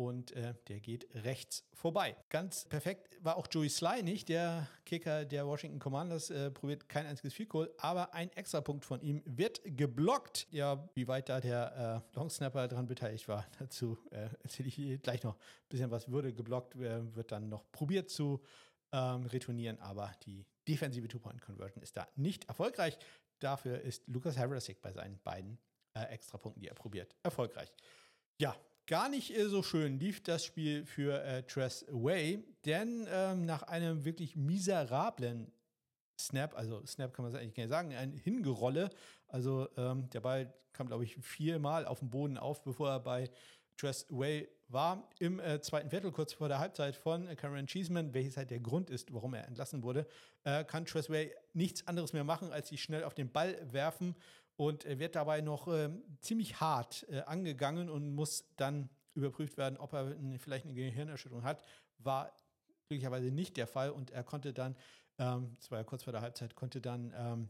und 0.00 0.32
äh, 0.32 0.54
der 0.68 0.80
geht 0.80 1.06
rechts 1.14 1.62
vorbei. 1.74 2.16
Ganz 2.30 2.64
perfekt 2.64 3.18
war 3.22 3.36
auch 3.36 3.46
Joey 3.50 3.68
Sly 3.68 4.02
nicht, 4.02 4.30
der 4.30 4.66
Kicker 4.86 5.26
der 5.26 5.46
Washington 5.46 5.78
Commanders, 5.78 6.30
äh, 6.30 6.50
probiert 6.50 6.88
kein 6.88 7.04
einziges 7.04 7.34
Field 7.34 7.50
Goal, 7.50 7.70
aber 7.76 8.14
ein 8.14 8.32
Extrapunkt 8.32 8.86
von 8.86 9.02
ihm 9.02 9.22
wird 9.26 9.60
geblockt. 9.62 10.46
Ja, 10.52 10.88
wie 10.94 11.06
weit 11.06 11.28
da 11.28 11.38
der 11.38 12.02
äh, 12.14 12.16
Longsnapper 12.16 12.66
dran 12.68 12.86
beteiligt 12.86 13.28
war, 13.28 13.46
dazu 13.58 13.98
äh, 14.10 14.30
erzähle 14.42 14.68
ich 14.70 15.02
gleich 15.02 15.22
noch 15.22 15.34
ein 15.34 15.68
bisschen 15.68 15.90
was. 15.90 16.10
Würde 16.10 16.32
geblockt, 16.32 16.76
äh, 16.76 17.14
wird 17.14 17.30
dann 17.30 17.50
noch 17.50 17.70
probiert 17.70 18.08
zu 18.08 18.40
ähm, 18.92 19.26
retournieren, 19.26 19.78
aber 19.80 20.12
die 20.24 20.46
defensive 20.66 21.08
Two-Point-Conversion 21.08 21.82
ist 21.82 21.98
da 21.98 22.08
nicht 22.16 22.46
erfolgreich. 22.46 22.98
Dafür 23.38 23.82
ist 23.82 24.08
Lukas 24.08 24.38
Harasik 24.38 24.80
bei 24.80 24.92
seinen 24.92 25.18
beiden 25.18 25.58
äh, 25.92 26.04
Extrapunkten, 26.04 26.62
die 26.62 26.68
er 26.68 26.74
probiert, 26.74 27.14
erfolgreich. 27.22 27.70
Ja, 28.38 28.56
gar 28.90 29.08
nicht 29.08 29.32
so 29.46 29.62
schön 29.62 30.00
lief 30.00 30.20
das 30.20 30.44
Spiel 30.44 30.84
für 30.84 31.22
äh, 31.22 31.44
Tress 31.44 31.86
Way, 31.90 32.42
denn 32.64 33.06
ähm, 33.08 33.46
nach 33.46 33.62
einem 33.62 34.04
wirklich 34.04 34.34
miserablen 34.34 35.52
Snap, 36.18 36.56
also 36.56 36.84
Snap 36.84 37.14
kann 37.14 37.24
man 37.24 37.36
eigentlich 37.36 37.54
gar 37.54 37.62
nicht 37.62 37.70
sagen, 37.70 37.94
ein 37.94 38.12
Hingerolle. 38.14 38.90
Also 39.28 39.68
ähm, 39.76 40.10
der 40.10 40.20
Ball 40.20 40.52
kam, 40.72 40.88
glaube 40.88 41.04
ich, 41.04 41.14
viermal 41.18 41.86
auf 41.86 42.00
den 42.00 42.10
Boden 42.10 42.36
auf, 42.36 42.64
bevor 42.64 42.90
er 42.90 42.98
bei 42.98 43.30
Tress 43.76 44.06
Way 44.10 44.48
war. 44.66 45.08
Im 45.20 45.38
äh, 45.38 45.60
zweiten 45.60 45.88
Viertel, 45.88 46.10
kurz 46.10 46.32
vor 46.32 46.48
der 46.48 46.58
Halbzeit 46.58 46.96
von 46.96 47.28
äh, 47.28 47.36
Cameron 47.36 47.68
Cheeseman, 47.68 48.12
welches 48.12 48.36
halt 48.36 48.50
der 48.50 48.58
Grund 48.58 48.90
ist, 48.90 49.14
warum 49.14 49.34
er 49.34 49.46
entlassen 49.46 49.84
wurde, 49.84 50.04
äh, 50.42 50.64
kann 50.64 50.84
Tress 50.84 51.08
Way 51.08 51.32
nichts 51.52 51.86
anderes 51.86 52.12
mehr 52.12 52.24
machen, 52.24 52.52
als 52.52 52.70
sich 52.70 52.82
schnell 52.82 53.04
auf 53.04 53.14
den 53.14 53.30
Ball 53.30 53.56
werfen 53.72 54.16
und 54.60 54.84
er 54.84 54.98
wird 54.98 55.16
dabei 55.16 55.40
noch 55.40 55.68
äh, 55.68 55.88
ziemlich 56.20 56.60
hart 56.60 57.06
äh, 57.08 57.20
angegangen 57.20 57.88
und 57.88 58.14
muss 58.14 58.44
dann 58.56 58.90
überprüft 59.14 59.56
werden, 59.56 59.78
ob 59.78 59.94
er 59.94 60.14
vielleicht 60.38 60.66
eine 60.66 60.74
Gehirnerschütterung 60.74 61.44
hat. 61.44 61.62
War 61.96 62.30
glücklicherweise 62.86 63.30
nicht 63.30 63.56
der 63.56 63.66
Fall 63.66 63.88
und 63.88 64.10
er 64.10 64.22
konnte 64.22 64.52
dann, 64.52 64.76
ähm, 65.18 65.56
das 65.56 65.70
war 65.70 65.78
ja 65.78 65.84
kurz 65.84 66.02
vor 66.02 66.12
der 66.12 66.20
Halbzeit, 66.20 66.56
konnte 66.56 66.82
dann 66.82 67.10
ähm, 67.16 67.48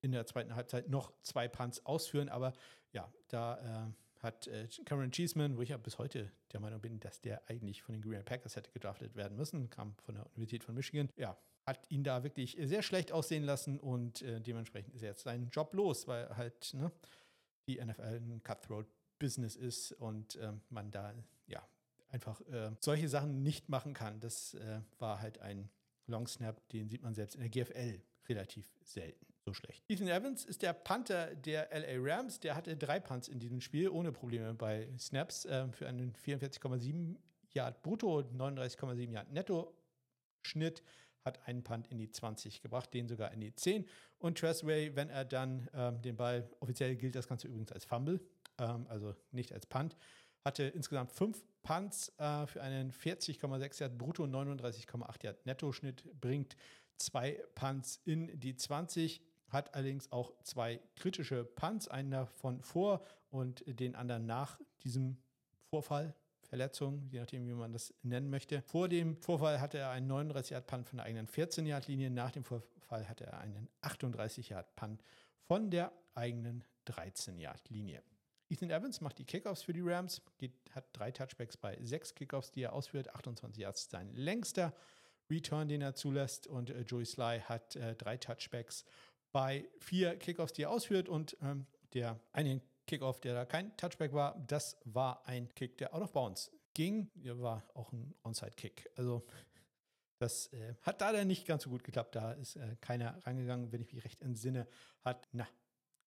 in 0.00 0.10
der 0.10 0.26
zweiten 0.26 0.56
Halbzeit 0.56 0.88
noch 0.88 1.12
zwei 1.22 1.46
Punts 1.46 1.86
ausführen, 1.86 2.28
aber 2.28 2.52
ja, 2.92 3.08
da 3.28 3.86
äh, 3.86 4.24
hat 4.24 4.48
äh, 4.48 4.66
Cameron 4.84 5.12
Cheeseman, 5.12 5.56
wo 5.56 5.62
ich 5.62 5.68
ja 5.68 5.76
bis 5.76 5.96
heute 5.98 6.28
der 6.52 6.58
Meinung 6.58 6.80
bin, 6.80 6.98
dass 6.98 7.20
der 7.20 7.48
eigentlich 7.48 7.82
von 7.82 7.92
den 7.92 8.02
Green 8.02 8.24
Packers 8.24 8.56
hätte 8.56 8.72
gedraftet 8.72 9.14
werden 9.14 9.36
müssen, 9.36 9.70
kam 9.70 9.94
von 10.04 10.16
der 10.16 10.26
Universität 10.34 10.64
von 10.64 10.74
Michigan, 10.74 11.08
ja, 11.16 11.38
hat 11.68 11.90
ihn 11.90 12.02
da 12.02 12.24
wirklich 12.24 12.56
sehr 12.60 12.82
schlecht 12.82 13.12
aussehen 13.12 13.44
lassen 13.44 13.78
und 13.78 14.22
äh, 14.22 14.40
dementsprechend 14.40 14.94
ist 14.94 15.02
er 15.02 15.10
jetzt 15.10 15.22
seinen 15.22 15.50
Job 15.50 15.74
los, 15.74 16.08
weil 16.08 16.36
halt 16.36 16.72
ne, 16.74 16.90
die 17.68 17.76
NFL 17.84 18.02
ein 18.16 18.42
Cutthroat-Business 18.42 19.54
ist 19.54 19.92
und 19.92 20.36
äh, 20.36 20.52
man 20.70 20.90
da 20.90 21.14
ja 21.46 21.62
einfach 22.08 22.40
äh, 22.48 22.70
solche 22.80 23.08
Sachen 23.08 23.42
nicht 23.42 23.68
machen 23.68 23.92
kann. 23.92 24.18
Das 24.20 24.54
äh, 24.54 24.80
war 24.98 25.20
halt 25.20 25.40
ein 25.40 25.68
Long 26.06 26.26
Snap, 26.26 26.66
den 26.70 26.88
sieht 26.88 27.02
man 27.02 27.14
selbst 27.14 27.34
in 27.34 27.42
der 27.42 27.50
GFL 27.50 28.00
relativ 28.28 28.66
selten. 28.82 29.26
So 29.44 29.52
schlecht. 29.54 29.84
Ethan 29.88 30.08
Evans 30.08 30.44
ist 30.44 30.62
der 30.62 30.72
Panther 30.72 31.34
der 31.34 31.68
LA 31.70 31.96
Rams. 32.00 32.40
Der 32.40 32.54
hatte 32.54 32.76
drei 32.76 33.00
Punts 33.00 33.28
in 33.28 33.38
diesem 33.38 33.60
Spiel 33.60 33.88
ohne 33.88 34.12
Probleme 34.12 34.54
bei 34.54 34.90
Snaps 34.98 35.44
äh, 35.44 35.68
für 35.72 35.86
einen 35.86 36.14
44,7 36.14 37.16
Yard 37.52 37.82
brutto, 37.82 38.20
39,7 38.20 39.10
Yard 39.10 39.32
netto 39.32 39.74
Schnitt 40.42 40.82
hat 41.28 41.46
einen 41.46 41.62
Punt 41.62 41.86
in 41.88 41.98
die 41.98 42.10
20 42.10 42.62
gebracht, 42.62 42.92
den 42.92 43.08
sogar 43.08 43.32
in 43.32 43.40
die 43.40 43.54
10. 43.54 43.86
Und 44.18 44.38
Tressway, 44.38 44.96
wenn 44.96 45.10
er 45.10 45.24
dann 45.24 45.68
ähm, 45.72 46.02
den 46.02 46.16
Ball, 46.16 46.50
offiziell 46.60 46.96
gilt 46.96 47.14
das 47.14 47.28
Ganze 47.28 47.46
übrigens 47.46 47.72
als 47.72 47.84
Fumble, 47.84 48.20
ähm, 48.58 48.86
also 48.88 49.14
nicht 49.30 49.52
als 49.52 49.66
Punt, 49.66 49.96
hatte 50.44 50.64
insgesamt 50.64 51.12
fünf 51.12 51.44
Punts 51.62 52.12
äh, 52.18 52.46
für 52.46 52.62
einen 52.62 52.92
40,6 52.92 53.80
Yard 53.80 53.98
brutto, 53.98 54.24
39,8 54.24 55.24
Yard 55.24 55.46
Netto-Schnitt, 55.46 56.20
bringt 56.20 56.56
zwei 56.96 57.42
Punts 57.54 58.00
in 58.04 58.40
die 58.40 58.56
20, 58.56 59.22
hat 59.50 59.74
allerdings 59.74 60.10
auch 60.10 60.32
zwei 60.42 60.80
kritische 60.96 61.44
Punts, 61.44 61.88
einen 61.88 62.10
davon 62.10 62.62
vor 62.62 63.04
und 63.30 63.62
den 63.66 63.94
anderen 63.94 64.26
nach 64.26 64.58
diesem 64.82 65.18
Vorfall, 65.70 66.14
Verletzung, 66.48 67.06
je 67.10 67.20
nachdem, 67.20 67.46
wie 67.46 67.52
man 67.52 67.72
das 67.72 67.94
nennen 68.02 68.30
möchte. 68.30 68.62
Vor 68.62 68.88
dem 68.88 69.16
Vorfall 69.18 69.60
hatte 69.60 69.78
er 69.78 69.90
einen 69.90 70.10
39-Yard-Punt 70.10 70.88
von 70.88 70.96
der 70.96 71.06
eigenen 71.06 71.28
14-Yard-Linie. 71.28 72.10
Nach 72.10 72.30
dem 72.30 72.44
Vorfall 72.44 73.06
hatte 73.08 73.26
er 73.26 73.38
einen 73.38 73.68
38-Yard-Punt 73.82 75.02
von 75.46 75.70
der 75.70 75.92
eigenen 76.14 76.64
13-Yard-Linie. 76.86 78.02
Ethan 78.48 78.70
Evans 78.70 79.02
macht 79.02 79.18
die 79.18 79.26
Kickoffs 79.26 79.62
für 79.62 79.74
die 79.74 79.82
Rams, 79.82 80.22
geht, 80.38 80.54
hat 80.72 80.86
drei 80.94 81.10
Touchbacks 81.10 81.58
bei 81.58 81.78
sechs 81.82 82.14
Kickoffs, 82.14 82.50
die 82.50 82.62
er 82.62 82.72
ausführt. 82.72 83.14
28 83.14 83.62
Yards 83.62 83.90
sein 83.90 84.14
längster 84.14 84.72
Return, 85.30 85.68
den 85.68 85.82
er 85.82 85.94
zulässt. 85.94 86.46
Und 86.46 86.70
äh, 86.70 86.80
Joey 86.80 87.04
Sly 87.04 87.40
hat 87.40 87.76
äh, 87.76 87.94
drei 87.94 88.16
Touchbacks 88.16 88.86
bei 89.32 89.68
vier 89.78 90.16
Kickoffs, 90.16 90.54
die 90.54 90.62
er 90.62 90.70
ausführt. 90.70 91.10
Und 91.10 91.36
ähm, 91.42 91.66
der 91.92 92.18
eine 92.32 92.62
Kickoff, 92.88 93.20
der 93.20 93.34
da 93.34 93.44
kein 93.44 93.76
Touchback 93.76 94.12
war, 94.12 94.36
das 94.46 94.76
war 94.84 95.24
ein 95.26 95.54
Kick, 95.54 95.78
der 95.78 95.94
out 95.94 96.02
of 96.02 96.12
bounds 96.12 96.50
ging. 96.74 97.10
War 97.14 97.62
auch 97.74 97.92
ein 97.92 98.14
Onside-Kick. 98.24 98.90
Also 98.96 99.24
das 100.18 100.52
äh, 100.52 100.74
hat 100.82 101.00
da 101.00 101.12
dann 101.12 101.28
nicht 101.28 101.46
ganz 101.46 101.62
so 101.62 101.70
gut 101.70 101.84
geklappt. 101.84 102.16
Da 102.16 102.32
ist 102.32 102.56
äh, 102.56 102.76
keiner 102.80 103.24
rangegangen, 103.24 103.70
wenn 103.70 103.82
ich 103.82 103.92
mich 103.92 104.04
recht 104.04 104.20
entsinne, 104.22 104.66
hat, 105.02 105.28
na, 105.32 105.46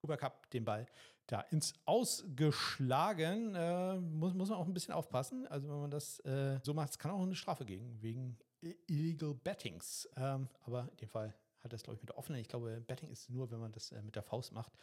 Cooper 0.02 0.18
Cup 0.18 0.50
den 0.50 0.66
Ball 0.66 0.88
da 1.28 1.42
ins 1.42 1.74
Ausgeschlagen. 1.86 3.56
Äh, 3.56 3.98
muss, 3.98 4.34
muss 4.34 4.50
man 4.50 4.58
auch 4.58 4.66
ein 4.66 4.74
bisschen 4.74 4.94
aufpassen. 4.94 5.48
Also 5.48 5.70
wenn 5.70 5.82
man 5.82 5.92
das 5.92 6.20
äh, 6.22 6.60
so 6.64 6.74
macht, 6.74 6.98
kann 7.00 7.12
auch 7.12 7.22
eine 7.22 7.36
Strafe 7.36 7.64
gegen, 7.64 8.02
wegen 8.02 8.38
Illegal 8.88 9.34
Bettings. 9.36 10.10
Ähm, 10.18 10.50
aber 10.64 10.90
in 10.92 10.98
dem 10.98 11.10
Fall 11.10 11.36
hat 11.60 11.74
das, 11.74 11.84
glaube 11.84 11.96
ich, 11.96 12.02
mit 12.02 12.10
der 12.10 12.18
offenen. 12.18 12.42
Ich 12.42 12.48
glaube, 12.48 12.82
Betting 12.82 13.10
ist 13.10 13.30
nur, 13.30 13.52
wenn 13.52 13.60
man 13.60 13.72
das 13.72 13.92
äh, 13.92 14.02
mit 14.02 14.16
der 14.16 14.24
Faust 14.24 14.52
macht. 14.52 14.74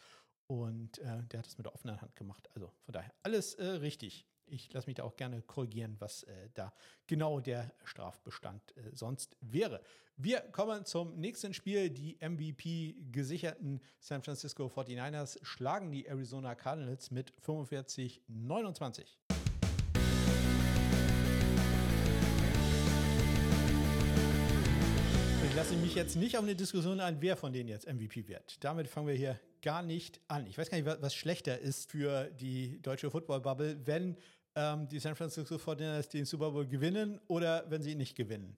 Und 0.49 0.97
äh, 0.97 1.23
der 1.27 1.39
hat 1.39 1.45
es 1.45 1.59
mit 1.59 1.67
der 1.67 1.75
offenen 1.75 2.01
Hand 2.01 2.15
gemacht. 2.15 2.49
Also 2.55 2.71
von 2.81 2.93
daher 2.93 3.13
alles 3.21 3.53
äh, 3.53 3.65
richtig. 3.65 4.25
Ich 4.47 4.73
lasse 4.73 4.87
mich 4.87 4.95
da 4.95 5.03
auch 5.03 5.15
gerne 5.15 5.43
korrigieren, 5.43 5.95
was 5.99 6.23
äh, 6.23 6.49
da 6.55 6.73
genau 7.05 7.39
der 7.39 7.71
Strafbestand 7.83 8.75
äh, 8.75 8.89
sonst 8.93 9.37
wäre. 9.41 9.79
Wir 10.17 10.39
kommen 10.39 10.85
zum 10.85 11.19
nächsten 11.19 11.53
Spiel. 11.53 11.91
Die 11.91 12.17
MVP 12.19 12.95
gesicherten 13.11 13.79
San 13.99 14.23
Francisco 14.23 14.65
49ers 14.65 15.37
schlagen 15.43 15.91
die 15.91 16.07
Arizona 16.07 16.55
Cardinals 16.55 17.11
mit 17.11 17.31
45-29. 17.45 19.28
Lasse 25.59 25.75
mich 25.75 25.93
jetzt 25.93 26.15
nicht 26.15 26.37
auf 26.37 26.43
eine 26.43 26.55
Diskussion 26.55 27.01
ein, 27.01 27.17
wer 27.19 27.35
von 27.35 27.51
denen 27.51 27.67
jetzt 27.67 27.85
MVP 27.85 28.29
wird. 28.29 28.63
Damit 28.63 28.87
fangen 28.87 29.07
wir 29.07 29.13
hier 29.13 29.37
gar 29.61 29.83
nicht 29.83 30.21
an. 30.29 30.47
Ich 30.47 30.57
weiß 30.57 30.69
gar 30.69 30.77
nicht, 30.77 31.01
was 31.01 31.13
schlechter 31.13 31.59
ist 31.59 31.91
für 31.91 32.31
die 32.31 32.81
deutsche 32.81 33.11
Football-Bubble, 33.11 33.85
wenn 33.85 34.15
ähm, 34.55 34.87
die 34.87 34.99
San 34.99 35.17
Francisco 35.17 35.55
49ers 35.55 36.09
den 36.11 36.23
Super 36.23 36.51
Bowl 36.51 36.65
gewinnen 36.65 37.19
oder 37.27 37.65
wenn 37.67 37.81
sie 37.81 37.91
ihn 37.91 37.97
nicht 37.97 38.15
gewinnen. 38.15 38.55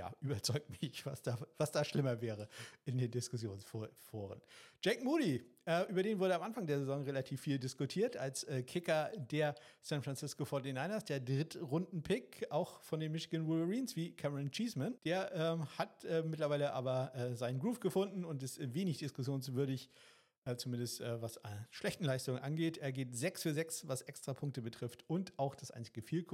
Ja, 0.00 0.10
überzeugt 0.20 0.70
mich, 0.80 1.04
was 1.04 1.22
da, 1.22 1.38
was 1.58 1.70
da 1.70 1.84
schlimmer 1.84 2.20
wäre 2.20 2.48
in 2.84 2.98
den 2.98 3.10
Diskussionsforen. 3.10 4.40
Jake 4.82 5.04
Moody, 5.04 5.44
äh, 5.66 5.90
über 5.90 6.02
den 6.02 6.18
wurde 6.18 6.34
am 6.34 6.42
Anfang 6.42 6.66
der 6.66 6.78
Saison 6.78 7.02
relativ 7.02 7.42
viel 7.42 7.58
diskutiert, 7.58 8.16
als 8.16 8.44
äh, 8.44 8.62
Kicker 8.62 9.10
der 9.30 9.54
San 9.82 10.02
Francisco 10.02 10.44
49ers, 10.44 11.04
der 11.04 11.20
Drittrunden-Pick, 11.20 12.46
auch 12.50 12.80
von 12.80 12.98
den 12.98 13.12
Michigan 13.12 13.46
Wolverines, 13.46 13.94
wie 13.94 14.16
Cameron 14.16 14.50
Cheeseman. 14.50 14.96
Der 15.04 15.30
ähm, 15.34 15.66
hat 15.76 16.04
äh, 16.04 16.22
mittlerweile 16.22 16.72
aber 16.72 17.14
äh, 17.14 17.34
seinen 17.36 17.58
Groove 17.58 17.80
gefunden 17.80 18.24
und 18.24 18.42
ist 18.42 18.58
wenig 18.74 18.96
diskussionswürdig 18.98 19.90
zumindest 20.56 21.00
äh, 21.00 21.20
was 21.20 21.36
äh, 21.38 21.48
schlechten 21.70 22.04
Leistungen 22.04 22.38
angeht. 22.38 22.78
Er 22.78 22.92
geht 22.92 23.16
6 23.16 23.42
für 23.42 23.52
6, 23.52 23.88
was 23.88 24.02
extra 24.02 24.34
Punkte 24.34 24.62
betrifft 24.62 25.04
und 25.08 25.38
auch 25.38 25.54
das 25.54 25.70
einzige 25.70 26.02
Field 26.02 26.26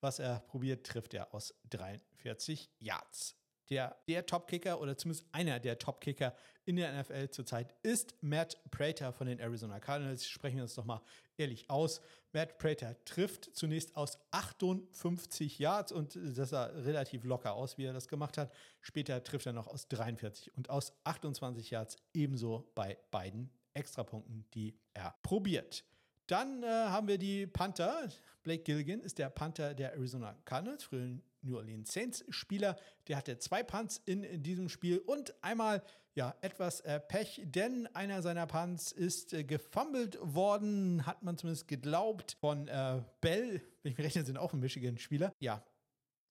was 0.00 0.18
er 0.18 0.40
probiert, 0.40 0.86
trifft 0.86 1.14
er 1.14 1.34
aus 1.34 1.54
43 1.70 2.70
Yards. 2.78 3.41
Der, 3.70 3.96
der 4.08 4.26
Top-Kicker 4.26 4.80
oder 4.80 4.96
zumindest 4.96 5.26
einer 5.32 5.60
der 5.60 5.78
Top-Kicker 5.78 6.34
in 6.64 6.76
der 6.76 6.92
NFL 7.00 7.30
zurzeit 7.30 7.74
ist 7.82 8.14
Matt 8.20 8.58
Prater 8.70 9.12
von 9.12 9.26
den 9.26 9.38
Arizona 9.38 9.80
Cardinals. 9.80 10.26
Sprechen 10.26 10.56
wir 10.56 10.62
uns 10.64 10.74
doch 10.74 10.84
mal 10.84 11.02
ehrlich 11.36 11.68
aus. 11.70 12.00
Matt 12.32 12.58
Prater 12.58 12.96
trifft 13.04 13.54
zunächst 13.54 13.96
aus 13.96 14.18
58 14.30 15.58
Yards 15.58 15.92
und 15.92 16.18
das 16.36 16.50
sah 16.50 16.66
relativ 16.66 17.24
locker 17.24 17.54
aus, 17.54 17.78
wie 17.78 17.84
er 17.84 17.92
das 17.92 18.08
gemacht 18.08 18.38
hat. 18.38 18.52
Später 18.80 19.22
trifft 19.22 19.46
er 19.46 19.52
noch 19.52 19.66
aus 19.66 19.88
43 19.88 20.56
und 20.56 20.70
aus 20.70 20.92
28 21.04 21.70
Yards 21.70 21.96
ebenso 22.14 22.70
bei 22.74 22.98
beiden 23.10 23.50
Extrapunkten, 23.74 24.46
die 24.54 24.78
er 24.94 25.14
probiert. 25.22 25.84
Dann 26.26 26.62
äh, 26.62 26.66
haben 26.66 27.08
wir 27.08 27.18
die 27.18 27.46
Panther. 27.46 28.08
Blake 28.42 28.62
Gilligan 28.62 29.00
ist 29.00 29.18
der 29.18 29.28
Panther 29.30 29.74
der 29.74 29.92
Arizona 29.92 30.36
Cardinals, 30.44 30.84
früheren 30.84 31.22
New 31.42 31.56
Orleans 31.56 31.92
Saints 31.92 32.24
Spieler. 32.28 32.76
Der 33.08 33.16
hatte 33.16 33.38
zwei 33.38 33.62
Punts 33.62 34.00
in, 34.04 34.24
in 34.24 34.42
diesem 34.42 34.68
Spiel 34.68 34.98
und 34.98 35.34
einmal 35.42 35.82
ja 36.14 36.34
etwas 36.40 36.80
äh, 36.80 37.00
Pech, 37.00 37.42
denn 37.44 37.86
einer 37.94 38.22
seiner 38.22 38.46
Punts 38.46 38.92
ist 38.92 39.32
äh, 39.32 39.44
gefummelt 39.44 40.18
worden, 40.20 41.06
hat 41.06 41.22
man 41.22 41.38
zumindest 41.38 41.68
geglaubt, 41.68 42.36
von 42.40 42.68
äh, 42.68 43.02
Bell. 43.20 43.62
Wenn 43.82 43.92
ich 43.92 43.98
mir 43.98 44.04
rechne, 44.04 44.24
sind 44.24 44.36
auch 44.36 44.52
ein 44.52 44.60
Michigan-Spieler. 44.60 45.32
Ja, 45.40 45.64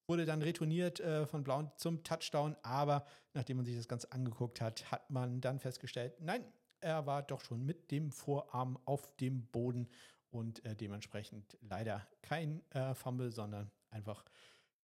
wurde 0.07 0.25
dann 0.25 0.41
retourniert 0.41 0.99
äh, 0.99 1.25
von 1.25 1.43
Blount 1.43 1.79
zum 1.79 2.03
Touchdown, 2.03 2.55
aber 2.63 3.05
nachdem 3.33 3.57
man 3.57 3.65
sich 3.65 3.75
das 3.75 3.87
Ganze 3.87 4.11
angeguckt 4.11 4.61
hat, 4.61 4.91
hat 4.91 5.09
man 5.09 5.41
dann 5.41 5.59
festgestellt, 5.59 6.15
nein, 6.19 6.43
er 6.81 7.05
war 7.05 7.23
doch 7.23 7.41
schon 7.41 7.65
mit 7.65 7.91
dem 7.91 8.11
Vorarm 8.11 8.77
auf 8.85 9.15
dem 9.17 9.45
Boden 9.47 9.87
und 10.29 10.63
äh, 10.65 10.75
dementsprechend 10.75 11.57
leider 11.61 12.07
kein 12.21 12.61
äh, 12.71 12.93
Fumble, 12.93 13.31
sondern 13.31 13.71
einfach 13.89 14.25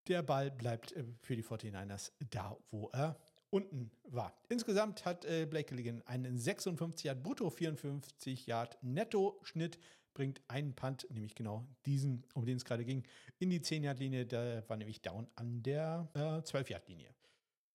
der 0.08 0.24
Ball 0.24 0.52
bleibt 0.52 0.94
äh, 0.94 1.04
für 1.22 1.36
die 1.36 1.44
49ers 1.44 2.12
da, 2.30 2.58
wo 2.72 2.90
er 2.90 3.18
unten 3.50 3.92
war. 4.04 4.34
Insgesamt 4.50 5.06
hat 5.06 5.26
äh, 5.26 5.46
Blake 5.46 5.70
Gilligan 5.70 6.02
einen 6.06 6.38
56 6.38 7.06
Yard 7.06 7.24
brutto, 7.24 7.50
54 7.50 8.46
Yard 8.48 8.78
netto 8.82 9.40
Schnitt, 9.44 9.80
bringt 10.14 10.42
einen 10.48 10.74
Punt, 10.74 11.08
nämlich 11.12 11.36
genau 11.36 11.68
diesen, 11.86 12.26
um 12.34 12.44
den 12.44 12.58
es 12.58 12.66
gerade 12.66 12.84
ging, 12.84 13.04
in 13.40 13.50
die 13.50 13.62
10 13.62 13.84
Yard 13.84 14.00
Linie. 14.00 14.26
Da 14.26 14.68
war 14.68 14.76
nämlich 14.76 15.02
down 15.02 15.28
an 15.36 15.62
der 15.62 16.10
äh, 16.16 16.42
12 16.44 16.72
Yard 16.72 16.88
Linie. 16.90 17.14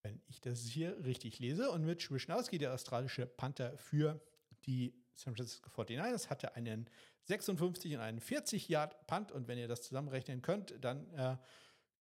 Wenn 0.02 0.20
ich 0.26 0.40
das 0.40 0.62
hier 0.62 1.02
richtig 1.04 1.38
lese. 1.38 1.70
Und 1.70 1.84
Mitch 1.84 2.12
Wischnowski, 2.12 2.58
der 2.58 2.74
australische 2.74 3.26
Panther 3.26 3.78
für 3.78 4.20
die 4.66 4.92
San 5.14 5.36
Francisco 5.36 5.70
49ers, 5.70 6.28
hatte 6.28 6.56
einen 6.56 6.90
56 7.24 7.94
und 7.94 8.00
einen 8.00 8.20
40 8.20 8.68
Yard 8.68 9.06
Punt. 9.06 9.30
Und 9.30 9.46
wenn 9.46 9.58
ihr 9.58 9.68
das 9.68 9.82
zusammenrechnen 9.82 10.42
könnt, 10.42 10.74
dann 10.80 11.08
äh, 11.14 11.36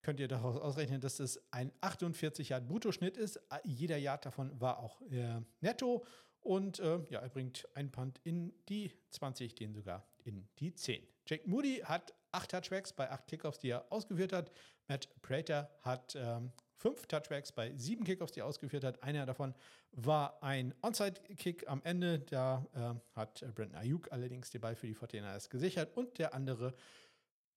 könnt 0.02 0.20
ihr 0.20 0.28
daraus 0.28 0.58
ausrechnen, 0.58 1.02
dass 1.02 1.20
es 1.20 1.41
ein 1.52 1.72
48 1.82 2.49
Yard 2.49 2.68
Bruttoschnitt 2.68 3.18
ist. 3.18 3.39
Jeder 3.64 3.97
Yard 3.97 4.26
davon 4.26 4.60
war 4.60 4.80
auch 4.80 5.02
äh, 5.04 5.41
netto. 5.62 6.06
Und 6.41 6.80
äh, 6.80 6.99
ja, 7.10 7.20
er 7.20 7.30
bringt 7.30 7.68
einen 7.76 7.91
Punt 7.91 8.20
in 8.24 8.54
die 8.68 8.91
20, 9.12 9.54
den 9.56 9.74
sogar 9.74 10.08
in 10.24 10.47
die 10.60 10.74
10. 10.74 11.06
Jake 11.28 11.47
Moody 11.47 11.82
hat 11.84 12.14
acht 12.32 12.52
Touchbacks 12.52 12.93
bei 12.93 13.10
acht 13.12 13.28
Kickoffs, 13.28 13.60
die 13.60 13.70
er 13.70 13.91
ausgeführt 13.91 14.34
hat. 14.34 14.52
Matt 14.88 15.10
Prater 15.22 15.70
hat 15.82 16.16
ähm, 16.16 16.52
fünf 16.78 17.06
Touchbacks 17.06 17.52
bei 17.52 17.74
sieben 17.78 18.04
Kickoffs, 18.04 18.32
die 18.32 18.39
er 18.39 18.47
ausgeführt 18.47 18.84
hat. 18.84 19.04
Einer 19.04 19.26
davon 19.26 19.54
war 19.91 20.41
ein 20.41 20.74
Onside-Kick 20.82 21.70
am 21.70 21.82
Ende. 21.84 22.20
Da 22.20 22.66
äh, 22.74 23.18
hat 23.18 23.45
Brandon 23.54 23.76
Ayuk 23.76 24.12
allerdings 24.12 24.49
den 24.49 24.62
Ball 24.62 24.76
für 24.76 24.88
die 24.88 24.95
49ers 24.95 25.49
gesichert. 25.49 25.95
Und 25.95 26.18
der 26.18 26.34
andere 26.34 26.74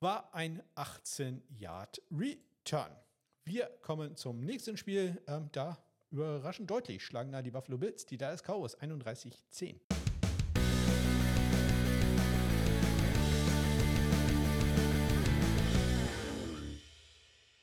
war 0.05 0.33
ein 0.35 0.63
18-Yard-Return. 0.77 2.93
Wir 3.47 3.67
kommen 3.81 4.15
zum 4.17 4.41
nächsten 4.41 4.77
Spiel. 4.77 5.23
Ähm, 5.27 5.49
da 5.53 5.83
überraschend 6.11 6.71
deutlich 6.71 7.03
schlagen 7.03 7.33
da 7.33 7.41
die 7.41 7.51
Buffalo 7.51 7.79
Bills 7.79 8.05
die 8.05 8.19
Dallas 8.19 8.43
Cowboys 8.43 8.77
31-10. 8.77 9.77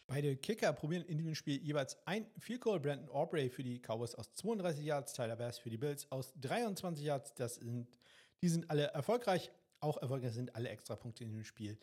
Beide 0.07 0.35
Kicker 0.37 0.73
probieren 0.73 1.05
in 1.05 1.19
diesem 1.19 1.35
Spiel 1.35 1.61
jeweils 1.61 1.95
ein 2.07 2.25
Field 2.39 2.61
Goal. 2.61 2.79
Brandon 2.79 3.07
Aubrey 3.09 3.51
für 3.51 3.61
die 3.61 3.77
Cowboys 3.77 4.15
aus 4.15 4.33
32 4.33 4.83
Yards, 4.83 5.13
Tyler 5.13 5.35
Bass 5.35 5.59
für 5.59 5.69
die 5.69 5.77
Bills 5.77 6.11
aus 6.11 6.33
23 6.41 7.05
Yards. 7.05 7.35
Das 7.35 7.57
sind, 7.57 7.99
die 8.41 8.49
sind 8.49 8.67
alle 8.71 8.87
erfolgreich. 8.87 9.51
Auch 9.79 10.01
erfolgreich 10.01 10.33
sind 10.33 10.55
alle 10.55 10.69
Extrapunkte 10.69 11.23
in 11.23 11.31
dem 11.31 11.43
Spiel. 11.43 11.77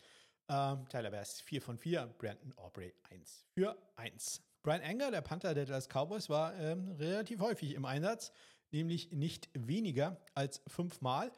Ähm, 0.51 0.88
Tyler 0.88 1.11
Bass 1.11 1.42
4 1.42 1.61
von 1.61 1.76
4, 1.76 2.07
Brandon 2.18 2.55
Aubrey 2.57 2.94
1 3.11 3.44
für 3.53 3.76
1. 3.96 4.42
Brian 4.62 4.80
Anger, 4.80 5.11
der 5.11 5.20
Panther 5.20 5.53
der 5.53 5.66
Dallas 5.66 5.88
Cowboys, 5.88 6.30
war 6.30 6.55
ähm, 6.59 6.92
relativ 6.92 7.40
häufig 7.40 7.74
im 7.74 7.84
Einsatz, 7.84 8.32
nämlich 8.70 9.12
nicht 9.12 9.51
weniger 9.53 10.16
als 10.34 10.62
fünfmal. 10.66 11.32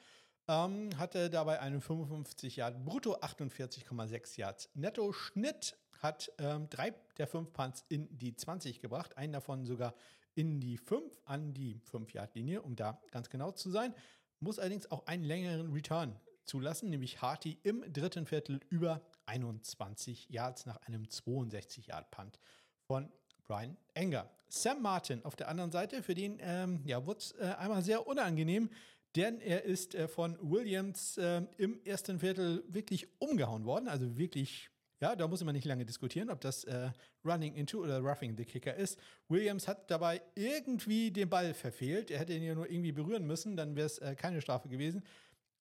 Ähm, 0.47 0.91
hatte 0.97 1.29
dabei 1.29 1.61
einen 1.61 1.81
55 1.81 2.57
Yard 2.57 2.85
brutto, 2.85 3.17
48,6 3.17 4.39
Yards 4.39 4.71
netto 4.75 5.13
Schnitt, 5.13 5.77
hat 5.99 6.33
ähm, 6.39 6.69
drei 6.71 6.95
der 7.19 7.27
fünf 7.27 7.53
Punts 7.53 7.85
in 7.89 8.17
die 8.17 8.37
20 8.37 8.81
gebracht, 8.81 9.17
einen 9.17 9.33
davon 9.33 9.67
sogar 9.67 9.95
in 10.35 10.61
die 10.61 10.79
5 10.79 11.21
an 11.25 11.53
die 11.53 11.81
5 11.81 12.13
Yard 12.13 12.35
Linie, 12.37 12.63
um 12.63 12.77
da 12.77 13.01
ganz 13.11 13.29
genau 13.29 13.51
zu 13.51 13.71
sein. 13.71 13.93
Muss 14.39 14.61
allerdings 14.61 14.91
auch 14.91 15.07
einen 15.07 15.25
längeren 15.25 15.73
Return 15.73 16.19
zulassen, 16.45 16.91
nämlich 16.91 17.23
Harty 17.23 17.59
im 17.63 17.85
dritten 17.93 18.27
Viertel 18.27 18.61
über 18.69 19.03
21 19.27 20.29
Yards 20.31 20.67
nach 20.67 20.77
einem 20.83 21.09
62 21.09 21.89
Yard 21.89 22.11
Punt 22.11 22.39
von 22.87 23.11
Brian 23.47 23.77
Enger. 23.95 24.29
Sam 24.49 24.83
Martin 24.83 25.25
auf 25.25 25.37
der 25.37 25.49
anderen 25.49 25.71
Seite, 25.71 26.03
für 26.03 26.15
den 26.15 26.39
ähm, 26.41 26.83
ja, 26.85 27.07
wurde 27.07 27.19
es 27.21 27.33
äh, 27.33 27.55
einmal 27.59 27.83
sehr 27.83 28.07
unangenehm, 28.07 28.71
denn 29.17 29.41
er 29.41 29.65
ist 29.65 29.95
äh, 29.95 30.09
von 30.09 30.37
Williams 30.41 31.19
äh, 31.19 31.43
im 31.57 31.81
ersten 31.85 32.21
Viertel 32.21 32.65
wirklich 32.69 33.09
umgehauen 33.21 33.65
worden, 33.65 33.89
also 33.89 34.17
wirklich 34.17 34.71
ja, 35.01 35.17
da 35.17 35.27
muss 35.27 35.43
man 35.43 35.55
nicht 35.55 35.65
lange 35.65 35.87
diskutieren, 35.87 36.29
ob 36.29 36.43
das 36.43 36.65
äh, 36.65 36.91
Running 37.25 37.55
into 37.55 37.83
oder 37.83 38.01
Roughing 38.01 38.37
the 38.37 38.45
Kicker 38.45 38.75
ist. 38.75 38.99
Williams 39.29 39.67
hat 39.67 39.91
dabei 39.91 40.21
irgendwie 40.35 41.11
den 41.11 41.31
Ball 41.31 41.55
verfehlt. 41.55 42.11
Er 42.11 42.19
hätte 42.19 42.35
ihn 42.35 42.43
ja 42.43 42.55
nur 42.55 42.71
irgendwie 42.71 42.93
berühren 42.93 43.27
müssen, 43.27 43.57
dann 43.57 43.77
wäre 43.77 43.87
es 43.87 43.99
äh, 43.99 44.15
keine 44.15 44.43
Strafe 44.43 44.69
gewesen. 44.69 45.03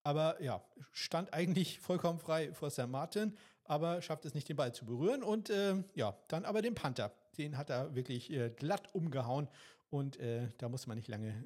Aber 0.09 0.41
ja, 0.41 0.59
stand 0.91 1.35
eigentlich 1.35 1.77
vollkommen 1.87 2.17
frei 2.17 2.51
vor 2.51 2.71
Sam 2.71 2.89
Martin, 2.89 3.37
aber 3.63 4.01
schafft 4.01 4.25
es 4.25 4.33
nicht, 4.33 4.49
den 4.49 4.55
Ball 4.55 4.73
zu 4.73 4.83
berühren. 4.83 5.21
Und 5.21 5.51
äh, 5.51 5.83
ja, 5.93 6.17
dann 6.29 6.45
aber 6.45 6.63
den 6.63 6.73
Panther. 6.73 7.11
Den 7.37 7.59
hat 7.59 7.69
er 7.69 7.93
wirklich 7.93 8.31
äh, 8.31 8.49
glatt 8.49 8.89
umgehauen. 8.95 9.47
Und 9.91 10.17
äh, 10.17 10.49
da 10.57 10.67
muss 10.67 10.87
man 10.87 10.97
nicht 10.97 11.09
lange 11.09 11.45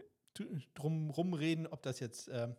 drum 0.76 1.10
rumreden, 1.10 1.68
ob 1.68 1.82
das 1.82 2.00
jetzt, 2.00 2.30
äh, 2.30 2.56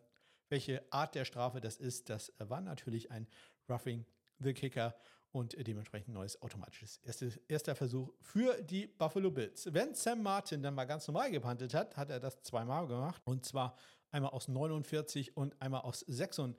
welche 0.51 0.83
Art 0.93 1.15
der 1.15 1.25
Strafe 1.25 1.63
das 1.63 1.79
ist. 1.79 2.11
Das 2.11 2.35
war 2.37 2.61
natürlich 2.61 3.11
ein 3.11 3.27
Roughing 3.67 4.05
the 4.41 4.53
Kicker 4.53 4.95
und 5.33 5.57
dementsprechend 5.67 6.13
neues 6.13 6.41
automatisches 6.43 6.99
erste, 6.99 7.33
erster 7.49 7.75
Versuch 7.75 8.13
für 8.21 8.61
die 8.61 8.87
Buffalo 8.87 9.31
Bills. 9.31 9.73
Wenn 9.73 9.95
Sam 9.95 10.23
Martin 10.23 10.63
dann 10.63 10.75
mal 10.75 10.85
ganz 10.85 11.09
normal 11.09 11.31
gepantet 11.31 11.73
hat, 11.73 11.97
hat 11.97 12.11
er 12.11 12.21
das 12.21 12.43
zweimal 12.43 12.87
gemacht. 12.87 13.23
Und 13.25 13.47
zwar 13.47 13.75
einmal 14.15 14.31
aus 14.31 14.49
49 14.49 15.37
und 15.37 15.61
einmal 15.61 15.83
aus 15.83 16.01
46, 16.01 16.57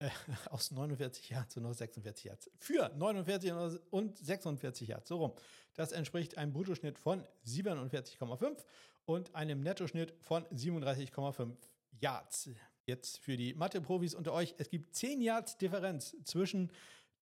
äh, 0.00 0.10
aus 0.50 0.70
49 0.70 1.30
Yards 1.30 1.56
und 1.56 1.66
aus 1.66 1.78
46 1.78 2.24
Yards. 2.24 2.50
Für 2.58 2.90
49 2.96 3.52
und 3.90 4.18
46 4.18 4.88
Yards, 4.88 5.08
so 5.08 5.18
rum. 5.18 5.32
Das 5.74 5.92
entspricht 5.92 6.36
einem 6.36 6.52
Bruttoschnitt 6.52 6.98
von 6.98 7.24
47,5 7.46 8.64
und 9.06 9.34
einem 9.34 9.60
Nettoschnitt 9.62 10.12
von 10.20 10.44
37,5 10.46 11.56
Yards. 12.00 12.50
Jetzt 12.84 13.18
für 13.18 13.36
die 13.36 13.54
Mathe-Profis 13.54 14.14
unter 14.14 14.32
euch, 14.32 14.54
es 14.58 14.70
gibt 14.70 14.94
10 14.94 15.20
Yards 15.20 15.56
Differenz 15.58 16.16
zwischen 16.24 16.72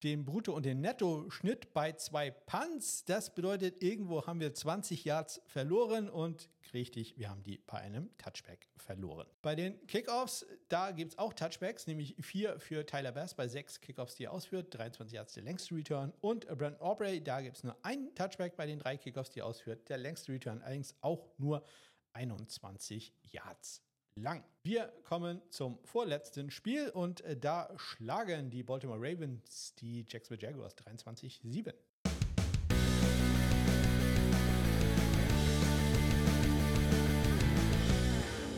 den 0.03 0.25
Brutto- 0.25 0.55
und 0.55 0.65
den 0.65 0.81
Netto-Schnitt 0.81 1.73
bei 1.73 1.93
zwei 1.93 2.31
Punts. 2.31 3.05
Das 3.05 3.35
bedeutet, 3.35 3.83
irgendwo 3.83 4.27
haben 4.27 4.41
wir 4.41 4.53
20 4.53 5.05
Yards 5.05 5.41
verloren 5.47 6.09
und 6.09 6.49
richtig, 6.73 7.19
wir 7.19 7.31
haben 7.31 7.43
die 7.43 7.59
bei 7.59 7.79
einem 7.79 8.11
Touchback 8.19 8.69
verloren. 8.77 9.27
Bei 9.43 9.55
den 9.55 9.87
Kickoffs, 9.87 10.47
da 10.69 10.91
gibt 10.91 11.13
es 11.13 11.19
auch 11.19 11.33
Touchbacks, 11.33 11.87
nämlich 11.87 12.17
vier 12.21 12.59
für 12.59 12.85
Tyler 12.85 13.13
Bass 13.13 13.35
bei 13.35 13.49
sechs 13.49 13.81
Kickoffs, 13.81 14.17
die 14.17 14.25
er 14.25 14.33
ausführt, 14.33 14.75
23 14.77 15.15
Yards 15.15 15.35
der 15.35 15.43
längste 15.43 15.75
Return 15.75 16.13
und 16.21 16.47
Brandon 16.47 16.81
Aubrey, 16.81 17.23
da 17.23 17.41
gibt 17.41 17.57
es 17.57 17.65
nur 17.65 17.77
einen 17.83 18.15
Touchback 18.15 18.57
bei 18.57 18.67
den 18.67 18.79
drei 18.79 18.97
Kickoffs, 18.97 19.31
die 19.31 19.41
er 19.41 19.47
ausführt, 19.47 19.89
der 19.89 19.99
längste 19.99 20.33
Return 20.33 20.61
allerdings 20.63 20.95
auch 21.01 21.27
nur 21.39 21.65
21 22.13 23.13
Yards 23.23 23.86
lang. 24.17 24.43
Wir 24.63 24.93
kommen 25.05 25.43
zum 25.51 25.79
vorletzten 25.85 26.51
Spiel 26.51 26.89
und 26.89 27.21
äh, 27.21 27.37
da 27.37 27.69
schlagen 27.77 28.51
die 28.51 28.63
Baltimore 28.63 28.99
Ravens 28.99 29.75
die 29.75 30.07
Jacksonville 30.09 30.41
Jaguars 30.41 30.75
23-7. 30.79 31.75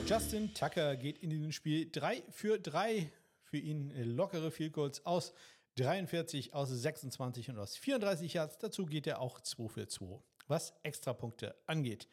Justin 0.06 0.54
Tucker 0.54 0.96
geht 0.96 1.18
in 1.18 1.30
diesem 1.30 1.50
Spiel 1.52 1.90
3 1.90 2.22
für 2.30 2.58
3. 2.58 3.10
Für 3.42 3.58
ihn 3.58 3.90
äh, 3.90 4.04
lockere 4.04 4.52
Field 4.52 4.74
Goals 4.74 5.04
aus 5.04 5.34
43, 5.74 6.54
aus 6.54 6.68
26 6.68 7.50
und 7.50 7.58
aus 7.58 7.76
34 7.76 8.32
Yards. 8.34 8.58
Dazu 8.58 8.86
geht 8.86 9.08
er 9.08 9.20
auch 9.20 9.40
2 9.40 9.68
für 9.68 9.88
2, 9.88 10.20
was 10.46 10.72
Extrapunkte 10.84 11.56
angeht. 11.66 12.08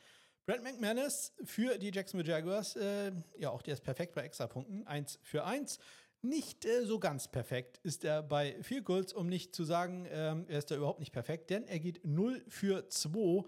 Brent 0.46 0.64
McManus 0.64 1.34
für 1.44 1.80
die 1.80 1.90
Jacksonville 1.90 2.32
Jaguars, 2.32 2.76
äh, 2.76 3.12
ja, 3.40 3.50
auch 3.50 3.64
der 3.64 3.74
ist 3.74 3.84
perfekt 3.84 4.14
bei 4.14 4.22
Extrapunkten. 4.22 4.86
1 4.86 5.18
für 5.24 5.44
1. 5.44 5.80
Nicht 6.22 6.66
äh, 6.66 6.86
so 6.86 7.00
ganz 7.00 7.28
perfekt 7.28 7.80
ist 7.82 8.06
er 8.06 8.22
bei 8.22 8.56
Field 8.62 8.86
Goals, 8.86 9.12
um 9.12 9.26
nicht 9.26 9.56
zu 9.56 9.64
sagen, 9.64 10.06
ähm, 10.12 10.46
er 10.48 10.60
ist 10.60 10.70
da 10.70 10.76
überhaupt 10.76 11.00
nicht 11.00 11.12
perfekt, 11.12 11.50
denn 11.50 11.68
er 11.68 11.80
geht 11.80 12.06
0 12.06 12.46
für 12.48 12.88
2. 12.88 13.44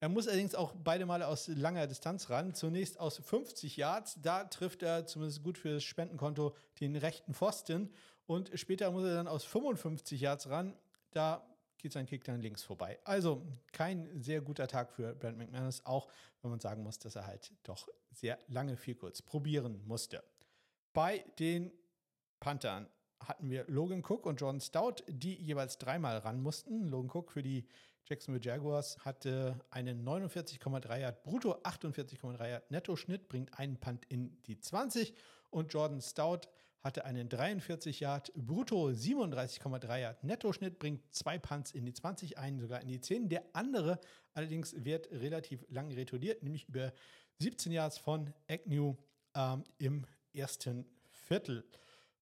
Er 0.00 0.08
muss 0.08 0.26
allerdings 0.26 0.54
auch 0.54 0.74
beide 0.74 1.04
Male 1.04 1.26
aus 1.26 1.48
langer 1.48 1.86
Distanz 1.86 2.30
ran. 2.30 2.54
Zunächst 2.54 2.98
aus 2.98 3.18
50 3.18 3.76
Yards, 3.76 4.16
da 4.22 4.44
trifft 4.44 4.82
er 4.82 5.04
zumindest 5.04 5.42
gut 5.42 5.58
für 5.58 5.74
das 5.74 5.84
Spendenkonto 5.84 6.56
den 6.80 6.96
rechten 6.96 7.34
Pfosten. 7.34 7.92
Und 8.26 8.52
später 8.54 8.90
muss 8.90 9.04
er 9.04 9.16
dann 9.16 9.28
aus 9.28 9.44
55 9.44 10.18
Yards 10.18 10.48
ran. 10.48 10.74
Da 11.10 11.46
geht 11.78 11.92
sein 11.92 12.06
Kick 12.06 12.24
dann 12.24 12.40
links 12.40 12.62
vorbei. 12.62 12.98
Also 13.04 13.46
kein 13.72 14.20
sehr 14.20 14.40
guter 14.40 14.66
Tag 14.66 14.92
für 14.92 15.14
Brent 15.14 15.38
McManus, 15.38 15.84
auch 15.86 16.08
wenn 16.42 16.50
man 16.50 16.60
sagen 16.60 16.82
muss, 16.82 16.98
dass 16.98 17.16
er 17.16 17.26
halt 17.26 17.52
doch 17.62 17.88
sehr 18.10 18.38
lange 18.48 18.76
viel 18.76 18.94
kurz 18.94 19.22
probieren 19.22 19.80
musste. 19.86 20.22
Bei 20.92 21.24
den 21.38 21.72
Panthern 22.40 22.88
hatten 23.20 23.50
wir 23.50 23.64
Logan 23.68 24.04
Cook 24.04 24.26
und 24.26 24.40
John 24.40 24.60
Stout, 24.60 25.02
die 25.08 25.34
jeweils 25.34 25.78
dreimal 25.78 26.18
ran 26.18 26.40
mussten. 26.40 26.88
Logan 26.88 27.10
Cook 27.10 27.32
für 27.32 27.42
die 27.42 27.66
Jacksonville 28.04 28.44
Jaguars 28.44 29.04
hatte 29.04 29.60
einen 29.70 30.06
49,3 30.06 31.00
Yard 31.00 31.22
brutto, 31.22 31.54
48,3 31.62 32.48
Yard 32.48 32.70
Netto-Schnitt, 32.70 33.28
bringt 33.28 33.58
einen 33.58 33.76
Punt 33.76 34.06
in 34.06 34.40
die 34.44 34.58
20 34.58 35.14
und 35.50 35.72
Jordan 35.72 36.00
Stout 36.00 36.48
hatte 36.80 37.04
einen 37.04 37.28
43 37.28 38.00
Yard 38.00 38.32
brutto, 38.34 38.88
37,3 38.88 40.00
Yard 40.00 40.24
Netto-Schnitt, 40.24 40.78
bringt 40.78 41.02
zwei 41.12 41.38
Punts 41.38 41.72
in 41.72 41.84
die 41.84 41.92
20, 41.92 42.38
einen 42.38 42.60
sogar 42.60 42.80
in 42.80 42.88
die 42.88 43.00
10. 43.00 43.28
Der 43.28 43.44
andere 43.52 44.00
allerdings 44.34 44.84
wird 44.84 45.10
relativ 45.10 45.64
lang 45.68 45.90
retourniert, 45.92 46.42
nämlich 46.42 46.68
über 46.68 46.92
17 47.40 47.72
Yards 47.72 47.98
von 47.98 48.32
Agnew 48.48 48.96
ähm, 49.34 49.64
im 49.78 50.06
ersten 50.32 50.86
Viertel. 51.10 51.64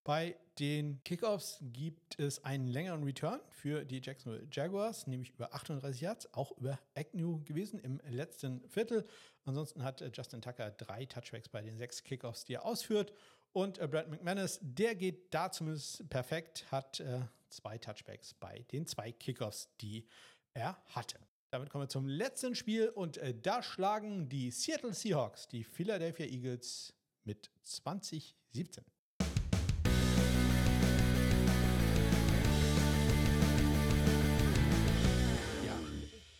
Bei 0.07 0.37
den 0.61 1.03
Kickoffs 1.03 1.59
gibt 1.61 2.19
es 2.21 2.45
einen 2.45 2.69
längeren 2.69 3.03
Return 3.03 3.41
für 3.51 3.85
die 3.85 4.01
Jacksonville 4.01 4.47
Jaguars, 4.53 5.09
nämlich 5.09 5.31
über 5.31 5.53
38 5.53 6.01
Yards, 6.01 6.33
auch 6.33 6.57
über 6.59 6.79
Agnew 6.95 7.43
gewesen 7.45 7.81
im 7.81 8.01
letzten 8.09 8.67
Viertel. 8.69 9.05
Ansonsten 9.45 9.83
hat 9.83 10.05
Justin 10.17 10.41
Tucker 10.41 10.71
drei 10.71 11.07
Touchbacks 11.07 11.49
bei 11.49 11.61
den 11.61 11.77
sechs 11.77 12.05
Kickoffs, 12.05 12.45
die 12.45 12.55
er 12.55 12.65
ausführt. 12.65 13.13
Und 13.57 13.79
äh, 13.79 13.89
Brad 13.89 14.11
McManus, 14.11 14.59
der 14.61 14.95
geht 14.95 15.33
da 15.33 15.51
zumindest 15.51 16.11
perfekt, 16.11 16.71
hat 16.71 17.01
äh, 17.01 17.21
zwei 17.49 17.79
Touchbacks 17.79 18.35
bei 18.35 18.67
den 18.71 18.85
zwei 18.87 19.13
Kickoffs, 19.13 19.71
die 19.81 20.07
er 20.53 20.77
hatte. 20.89 21.19
Damit 21.49 21.71
kommen 21.71 21.85
wir 21.85 21.89
zum 21.89 22.07
letzten 22.07 22.55
Spiel 22.55 22.91
und 22.91 23.17
äh, 23.17 23.33
da 23.35 23.63
schlagen 23.63 24.29
die 24.29 24.51
Seattle 24.51 24.93
Seahawks 24.93 25.49
die 25.49 25.65
Philadelphia 25.65 26.27
Eagles 26.27 26.93
mit 27.25 27.51
2017. 27.63 28.85
Ja, 35.65 35.79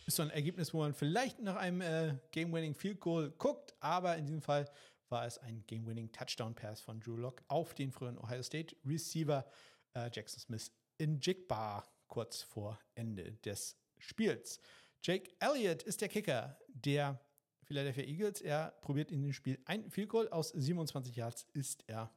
ist 0.05 0.17
so 0.17 0.21
ein 0.21 0.29
Ergebnis, 0.29 0.71
wo 0.71 0.81
man 0.81 0.93
vielleicht 0.93 1.39
nach 1.39 1.55
einem 1.55 1.81
äh, 1.81 2.13
Game-Winning 2.29 2.75
Field 2.75 2.99
Goal 2.99 3.31
guckt, 3.39 3.73
aber 3.79 4.17
in 4.17 4.27
diesem 4.27 4.43
Fall 4.43 4.69
war 5.09 5.25
es 5.25 5.37
ein 5.37 5.63
Game-Winning-Touchdown-Pass 5.67 6.81
von 6.81 6.99
Drew 6.99 7.15
Lock 7.15 7.43
auf 7.47 7.73
den 7.73 7.91
früheren 7.91 8.17
Ohio 8.17 8.43
State 8.43 8.75
Receiver 8.85 9.45
äh, 9.93 10.09
Jackson 10.13 10.39
Smith 10.39 10.71
in 10.97 11.19
Jigbar 11.19 11.87
kurz 12.07 12.41
vor 12.41 12.79
Ende 12.95 13.33
des 13.43 13.77
Spiels. 13.97 14.59
Jake 15.01 15.31
Elliott 15.39 15.83
ist 15.83 16.01
der 16.01 16.09
Kicker 16.09 16.59
der 16.69 17.19
Philadelphia 17.63 18.03
Eagles. 18.03 18.41
Er 18.41 18.71
probiert 18.81 19.11
in 19.11 19.21
dem 19.21 19.33
Spiel 19.33 19.59
ein 19.65 19.89
Field 19.89 20.09
Goal 20.09 20.29
aus 20.29 20.49
27 20.49 21.15
Yards. 21.15 21.45
Ist 21.53 21.83
er 21.87 22.11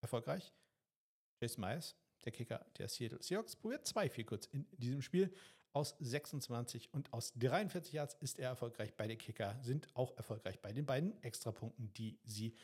erfolgreich? 0.00 0.52
Jason 1.40 1.60
Myers, 1.62 1.94
der 2.24 2.32
Kicker 2.32 2.64
der 2.78 2.88
Seattle 2.88 3.22
Seahawks, 3.22 3.54
probiert 3.54 3.86
zwei 3.86 4.08
Field 4.08 4.28
Goals 4.28 4.46
in 4.46 4.66
diesem 4.78 5.02
Spiel. 5.02 5.32
Aus 5.76 5.94
26 6.00 6.88
und 6.94 7.12
aus 7.12 7.34
43 7.34 7.92
Yards 7.92 8.16
ist 8.20 8.38
er 8.38 8.48
erfolgreich. 8.48 8.94
Beide 8.96 9.14
Kicker 9.14 9.58
sind 9.60 9.88
auch 9.92 10.16
erfolgreich 10.16 10.58
bei 10.58 10.72
den 10.72 10.86
beiden 10.86 11.22
Extrapunkten, 11.22 11.92
die 11.92 12.18
sie 12.24 12.54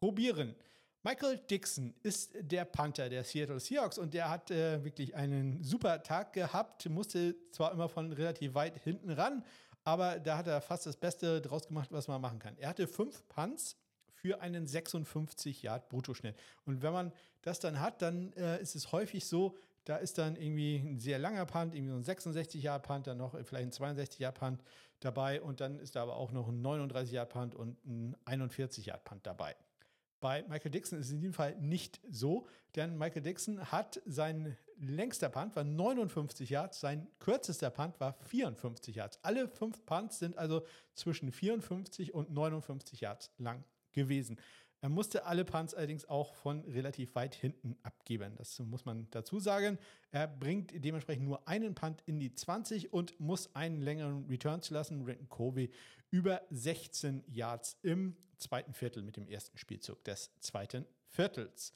probieren. 0.00 0.54
Michael 1.02 1.36
Dixon 1.36 1.92
ist 2.02 2.32
der 2.40 2.64
Panther 2.64 3.10
der 3.10 3.22
Seattle 3.22 3.60
Seahawks 3.60 3.98
und 3.98 4.14
der 4.14 4.30
hat 4.30 4.50
äh, 4.50 4.82
wirklich 4.82 5.14
einen 5.14 5.62
super 5.62 6.02
Tag 6.02 6.32
gehabt, 6.32 6.88
musste 6.88 7.36
zwar 7.50 7.70
immer 7.70 7.90
von 7.90 8.10
relativ 8.14 8.54
weit 8.54 8.82
hinten 8.82 9.10
ran, 9.10 9.44
aber 9.82 10.18
da 10.18 10.38
hat 10.38 10.46
er 10.46 10.62
fast 10.62 10.86
das 10.86 10.96
Beste 10.96 11.42
draus 11.42 11.66
gemacht, 11.66 11.92
was 11.92 12.08
man 12.08 12.22
machen 12.22 12.38
kann. 12.38 12.56
Er 12.56 12.70
hatte 12.70 12.88
fünf 12.88 13.28
Punts 13.28 13.76
für 14.06 14.40
einen 14.40 14.66
56 14.66 15.64
Yard 15.64 15.90
Bruttoschnitt. 15.90 16.34
Und 16.64 16.80
wenn 16.80 16.94
man 16.94 17.12
das 17.42 17.60
dann 17.60 17.78
hat, 17.78 18.00
dann 18.00 18.32
äh, 18.32 18.62
ist 18.62 18.74
es 18.74 18.90
häufig 18.90 19.26
so, 19.26 19.54
da 19.84 19.96
ist 19.96 20.18
dann 20.18 20.36
irgendwie 20.36 20.76
ein 20.76 20.98
sehr 20.98 21.18
langer 21.18 21.46
Punt, 21.46 21.74
irgendwie 21.74 21.90
so 21.90 21.96
ein 21.96 22.04
66 22.04 22.62
Jahr 22.62 22.78
Punt, 22.80 23.06
dann 23.06 23.18
noch 23.18 23.32
vielleicht 23.44 23.66
ein 23.66 23.72
62 23.72 24.18
Jahr 24.18 24.32
Punt 24.32 24.62
dabei 25.00 25.42
und 25.42 25.60
dann 25.60 25.78
ist 25.78 25.96
da 25.96 26.02
aber 26.02 26.16
auch 26.16 26.32
noch 26.32 26.48
ein 26.48 26.62
39 26.62 27.12
Jahr 27.12 27.26
Punt 27.26 27.54
und 27.54 27.76
ein 27.84 28.16
41 28.24 28.86
Jahr 28.86 28.98
Punt 28.98 29.26
dabei. 29.26 29.54
Bei 30.20 30.42
Michael 30.48 30.70
Dixon 30.70 30.98
ist 30.98 31.08
es 31.08 31.12
in 31.12 31.20
diesem 31.20 31.34
Fall 31.34 31.54
nicht 31.60 32.00
so, 32.08 32.46
denn 32.76 32.96
Michael 32.96 33.22
Dixon 33.22 33.70
hat 33.70 34.00
sein 34.06 34.56
längster 34.78 35.28
Punt 35.28 35.54
war 35.54 35.64
59 35.64 36.48
Yards, 36.48 36.80
sein 36.80 37.06
kürzester 37.18 37.70
Punt 37.70 38.00
war 38.00 38.14
54 38.14 38.96
Yards. 38.96 39.18
Alle 39.22 39.48
fünf 39.48 39.84
Punts 39.84 40.18
sind 40.18 40.38
also 40.38 40.64
zwischen 40.94 41.30
54 41.30 42.14
und 42.14 42.30
59 42.30 43.02
Yards 43.02 43.32
lang 43.38 43.64
gewesen. 43.92 44.38
Er 44.84 44.90
musste 44.90 45.24
alle 45.24 45.46
Punts 45.46 45.72
allerdings 45.72 46.04
auch 46.10 46.34
von 46.34 46.60
relativ 46.66 47.14
weit 47.14 47.34
hinten 47.34 47.74
abgeben. 47.84 48.34
Das 48.36 48.58
muss 48.58 48.84
man 48.84 49.08
dazu 49.12 49.40
sagen. 49.40 49.78
Er 50.10 50.28
bringt 50.28 50.72
dementsprechend 50.74 51.24
nur 51.24 51.48
einen 51.48 51.74
Punt 51.74 52.02
in 52.04 52.20
die 52.20 52.34
20 52.34 52.92
und 52.92 53.18
muss 53.18 53.56
einen 53.56 53.80
längeren 53.80 54.26
Return 54.26 54.60
zu 54.60 54.74
lassen. 54.74 55.02
Renton 55.06 55.30
Covey 55.30 55.70
über 56.10 56.42
16 56.50 57.24
Yards 57.28 57.78
im 57.80 58.14
zweiten 58.36 58.74
Viertel 58.74 59.02
mit 59.02 59.16
dem 59.16 59.26
ersten 59.26 59.56
Spielzug 59.56 60.04
des 60.04 60.38
zweiten 60.40 60.84
Viertels. 61.08 61.72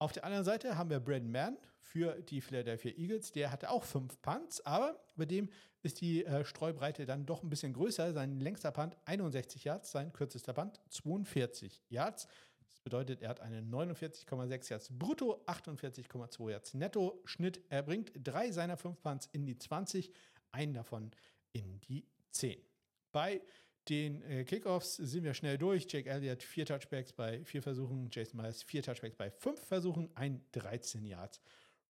Auf 0.00 0.10
der 0.10 0.24
anderen 0.24 0.44
Seite 0.44 0.76
haben 0.76 0.90
wir 0.90 0.98
Brandon 0.98 1.30
Mann 1.30 1.58
für 1.78 2.20
die 2.22 2.40
Philadelphia 2.40 2.90
Eagles. 2.96 3.30
Der 3.30 3.52
hatte 3.52 3.70
auch 3.70 3.84
fünf 3.84 4.20
Punts, 4.20 4.66
aber 4.66 4.98
bei 5.14 5.26
dem 5.26 5.48
ist 5.82 6.00
die 6.00 6.24
äh, 6.24 6.44
Streubreite 6.44 7.06
dann 7.06 7.26
doch 7.26 7.42
ein 7.42 7.50
bisschen 7.50 7.72
größer. 7.72 8.12
Sein 8.12 8.40
längster 8.40 8.72
Punt 8.72 8.96
61 9.04 9.64
Yards, 9.64 9.90
sein 9.90 10.12
kürzester 10.12 10.52
Punt 10.52 10.80
42 10.90 11.82
Yards. 11.88 12.28
Das 12.68 12.80
bedeutet, 12.80 13.22
er 13.22 13.30
hat 13.30 13.40
einen 13.40 13.72
49,6 13.72 14.70
Yards 14.70 14.88
brutto, 14.90 15.42
48,2 15.46 16.50
Yards 16.50 16.74
netto 16.74 17.20
Schnitt. 17.24 17.60
Er 17.68 17.82
bringt 17.82 18.12
drei 18.14 18.50
seiner 18.50 18.76
fünf 18.76 19.00
Punts 19.02 19.28
in 19.32 19.46
die 19.46 19.56
20, 19.56 20.12
einen 20.52 20.74
davon 20.74 21.10
in 21.52 21.80
die 21.80 22.04
10. 22.30 22.60
Bei 23.12 23.40
den 23.88 24.22
äh, 24.22 24.44
Kickoffs 24.44 24.96
sind 24.96 25.24
wir 25.24 25.34
schnell 25.34 25.56
durch. 25.56 25.86
Jake 25.88 26.08
Elliott 26.10 26.42
vier 26.42 26.66
Touchbacks 26.66 27.12
bei 27.12 27.42
vier 27.44 27.62
Versuchen, 27.62 28.08
Jason 28.12 28.40
Myers 28.40 28.62
vier 28.62 28.82
Touchbacks 28.82 29.16
bei 29.16 29.30
fünf 29.30 29.60
Versuchen, 29.60 30.10
ein 30.14 30.44
13 30.52 31.04
Yards. 31.06 31.40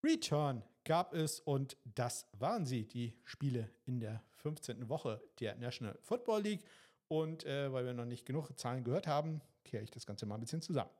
Return 0.03 0.63
gab 0.85 1.13
es 1.13 1.39
und 1.41 1.77
das 1.83 2.25
waren 2.33 2.65
sie, 2.65 2.87
die 2.87 3.13
Spiele 3.25 3.69
in 3.85 3.99
der 3.99 4.23
15. 4.37 4.87
Woche 4.89 5.21
der 5.39 5.55
National 5.55 5.97
Football 6.01 6.41
League. 6.41 6.63
Und 7.07 7.45
äh, 7.45 7.71
weil 7.73 7.85
wir 7.85 7.93
noch 7.93 8.05
nicht 8.05 8.25
genug 8.25 8.57
Zahlen 8.57 8.83
gehört 8.83 9.07
haben, 9.07 9.41
kehre 9.63 9.83
ich 9.83 9.91
das 9.91 10.05
Ganze 10.05 10.25
mal 10.25 10.35
ein 10.35 10.41
bisschen 10.41 10.61
zusammen. 10.61 10.91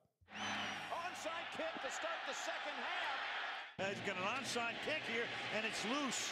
He's 3.78 3.98
got 4.06 4.18
an 4.18 4.24
onside 4.38 4.76
kick 4.86 5.02
here, 5.08 5.26
and 5.56 5.66
it's 5.66 5.86
loose. 5.86 6.32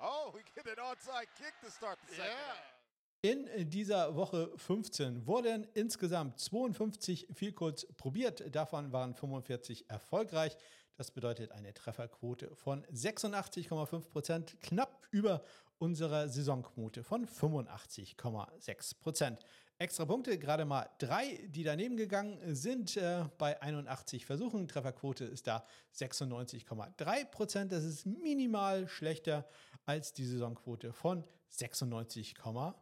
Oh, 0.00 0.32
we 0.34 0.42
get 0.54 0.66
an 0.66 0.82
onside 0.82 1.28
kick 1.38 1.54
to 1.62 1.70
start 1.70 1.96
the 2.08 2.16
second. 2.16 2.32
Yeah. 2.32 2.82
In 3.24 3.70
dieser 3.70 4.16
Woche 4.16 4.50
15 4.56 5.28
wurden 5.28 5.64
insgesamt 5.74 6.40
52 6.40 7.28
Vielcodes 7.32 7.86
probiert, 7.96 8.52
davon 8.52 8.90
waren 8.90 9.14
45 9.14 9.88
erfolgreich. 9.88 10.56
Das 11.02 11.10
bedeutet 11.10 11.50
eine 11.50 11.74
Trefferquote 11.74 12.54
von 12.54 12.84
86,5 12.86 14.08
Prozent, 14.08 14.60
knapp 14.60 15.04
über 15.10 15.42
unserer 15.78 16.28
Saisonquote 16.28 17.02
von 17.02 17.26
85,6 17.26 19.00
Prozent. 19.00 19.44
Extra 19.78 20.04
Punkte, 20.04 20.38
gerade 20.38 20.64
mal 20.64 20.88
drei, 20.98 21.44
die 21.48 21.64
daneben 21.64 21.96
gegangen 21.96 22.54
sind 22.54 22.96
äh, 22.96 23.24
bei 23.36 23.60
81 23.60 24.26
Versuchen. 24.26 24.68
Trefferquote 24.68 25.24
ist 25.24 25.48
da 25.48 25.66
96,3 25.92 27.24
Prozent. 27.24 27.72
Das 27.72 27.82
ist 27.82 28.06
minimal 28.06 28.86
schlechter 28.86 29.44
als 29.84 30.12
die 30.12 30.24
Saisonquote 30.24 30.92
von 30.92 31.24
96,5 31.50 32.74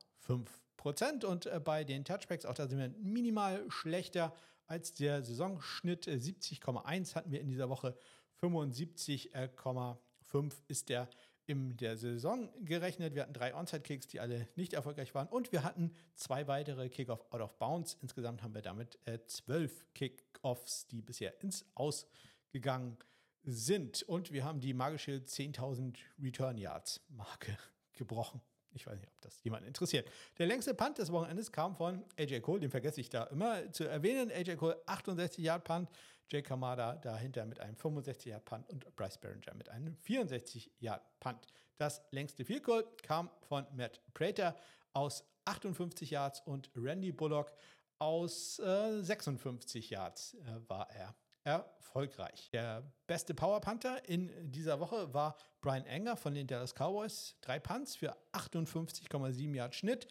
Prozent. 0.76 1.24
Und 1.24 1.46
äh, 1.46 1.58
bei 1.58 1.84
den 1.84 2.04
Touchbacks, 2.04 2.44
auch 2.44 2.52
da 2.52 2.68
sind 2.68 2.80
wir 2.80 2.90
minimal 3.00 3.64
schlechter 3.70 4.34
als 4.70 4.94
der 4.94 5.22
Saisonschnitt. 5.24 6.06
70,1 6.06 7.16
hatten 7.16 7.32
wir 7.32 7.40
in 7.40 7.48
dieser 7.48 7.68
Woche. 7.68 7.96
75,5 8.40 10.52
ist 10.68 10.88
der 10.88 11.10
in 11.46 11.76
der 11.76 11.96
Saison 11.96 12.48
gerechnet. 12.64 13.16
Wir 13.16 13.22
hatten 13.22 13.32
drei 13.32 13.52
Onside-Kicks, 13.52 14.06
die 14.06 14.20
alle 14.20 14.48
nicht 14.54 14.72
erfolgreich 14.72 15.12
waren. 15.16 15.26
Und 15.26 15.50
wir 15.50 15.64
hatten 15.64 15.92
zwei 16.14 16.46
weitere 16.46 16.88
Kickoff 16.88 17.26
out 17.32 17.40
of 17.40 17.58
bounds. 17.58 17.98
Insgesamt 18.00 18.44
haben 18.44 18.54
wir 18.54 18.62
damit 18.62 18.96
äh, 19.06 19.18
zwölf 19.26 19.84
Kickoffs, 19.92 20.86
die 20.86 21.02
bisher 21.02 21.42
ins 21.42 21.66
Aus 21.74 22.06
gegangen 22.52 22.96
sind. 23.42 24.04
Und 24.04 24.30
wir 24.30 24.44
haben 24.44 24.60
die 24.60 24.72
magische 24.72 25.16
10.000 25.16 25.96
Return 26.22 26.56
Yards 26.56 27.00
Marke 27.08 27.58
gebrochen. 27.94 28.40
Ich 28.72 28.86
weiß 28.86 28.98
nicht, 28.98 29.10
ob 29.10 29.20
das 29.20 29.42
jemand 29.42 29.66
interessiert. 29.66 30.08
Der 30.38 30.46
längste 30.46 30.74
Punt 30.74 30.98
des 30.98 31.10
Wochenendes 31.12 31.50
kam 31.50 31.74
von 31.74 32.04
AJ 32.18 32.40
Cole, 32.40 32.60
den 32.60 32.70
vergesse 32.70 33.00
ich 33.00 33.10
da 33.10 33.24
immer 33.24 33.72
zu 33.72 33.84
erwähnen. 33.84 34.30
AJ 34.30 34.56
Cole 34.56 34.80
68 34.86 35.44
Yard 35.44 35.64
Punt, 35.64 35.88
Jay 36.28 36.42
Kamada 36.42 36.94
dahinter 36.96 37.44
mit 37.46 37.60
einem 37.60 37.76
65 37.76 38.26
Yard 38.26 38.44
Punt 38.44 38.68
und 38.68 38.94
Bryce 38.96 39.18
Behringer 39.18 39.54
mit 39.54 39.68
einem 39.68 39.96
64 39.96 40.70
Yard 40.78 41.02
Punt. 41.18 41.46
Das 41.76 42.02
längste 42.10 42.44
Field 42.44 42.64
Goal 42.64 42.86
kam 43.02 43.30
von 43.40 43.66
Matt 43.74 44.00
Prater 44.14 44.56
aus 44.92 45.24
58 45.46 46.10
Yards 46.10 46.40
und 46.40 46.70
Randy 46.76 47.12
Bullock 47.12 47.52
aus 47.98 48.58
äh, 48.60 49.02
56 49.02 49.90
Yards 49.90 50.34
äh, 50.34 50.68
war 50.68 50.90
er 50.90 51.14
erfolgreich. 51.44 52.50
Der 52.52 52.82
beste 53.06 53.34
Power 53.34 53.60
Panther 53.60 54.08
in 54.08 54.30
dieser 54.50 54.80
Woche 54.80 55.12
war 55.12 55.36
Brian 55.60 55.86
Enger 55.86 56.16
von 56.16 56.34
den 56.34 56.46
Dallas 56.46 56.74
Cowboys. 56.74 57.36
Drei 57.40 57.58
Punts 57.58 57.96
für 57.96 58.16
58,7 58.32 59.54
Yard 59.54 59.74
Schnitt. 59.74 60.08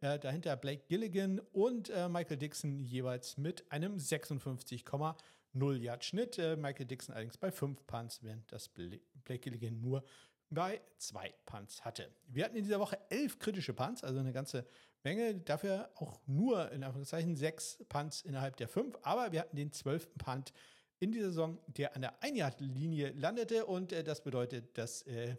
Äh, 0.00 0.18
dahinter 0.18 0.56
Blake 0.56 0.84
Gilligan 0.88 1.40
und 1.52 1.88
äh, 1.88 2.08
Michael 2.08 2.36
Dixon 2.36 2.80
jeweils 2.80 3.38
mit 3.38 3.70
einem 3.72 3.96
56,0 3.96 5.76
Yard 5.76 6.04
Schnitt. 6.04 6.38
Äh, 6.38 6.56
Michael 6.56 6.86
Dixon 6.86 7.14
allerdings 7.14 7.38
bei 7.38 7.50
fünf 7.50 7.86
Punts, 7.86 8.22
während 8.22 8.50
das 8.52 8.68
Blake 8.68 9.00
Gilligan 9.38 9.80
nur 9.80 10.04
bei 10.50 10.80
zwei 10.98 11.34
Punts 11.46 11.84
hatte. 11.84 12.10
Wir 12.28 12.44
hatten 12.44 12.56
in 12.56 12.64
dieser 12.64 12.78
Woche 12.78 12.98
elf 13.08 13.38
kritische 13.38 13.72
Punts, 13.72 14.04
also 14.04 14.20
eine 14.20 14.32
ganze 14.32 14.66
Menge. 15.06 15.34
Dafür 15.36 15.88
auch 15.94 16.18
nur 16.26 16.72
in 16.72 16.82
Anführungszeichen 16.82 17.36
sechs 17.36 17.78
Punts 17.88 18.22
innerhalb 18.22 18.56
der 18.56 18.66
fünf. 18.66 18.98
Aber 19.02 19.30
wir 19.30 19.38
hatten 19.38 19.54
den 19.54 19.70
zwölften 19.70 20.18
Punt 20.18 20.52
in 20.98 21.12
dieser 21.12 21.28
Saison, 21.28 21.60
der 21.68 21.94
an 21.94 22.02
der 22.02 22.20
Einjahrlinie 22.24 23.12
landete. 23.12 23.66
Und 23.66 23.92
äh, 23.92 24.02
das 24.02 24.24
bedeutet, 24.24 24.76
dass 24.76 25.02
äh, 25.02 25.36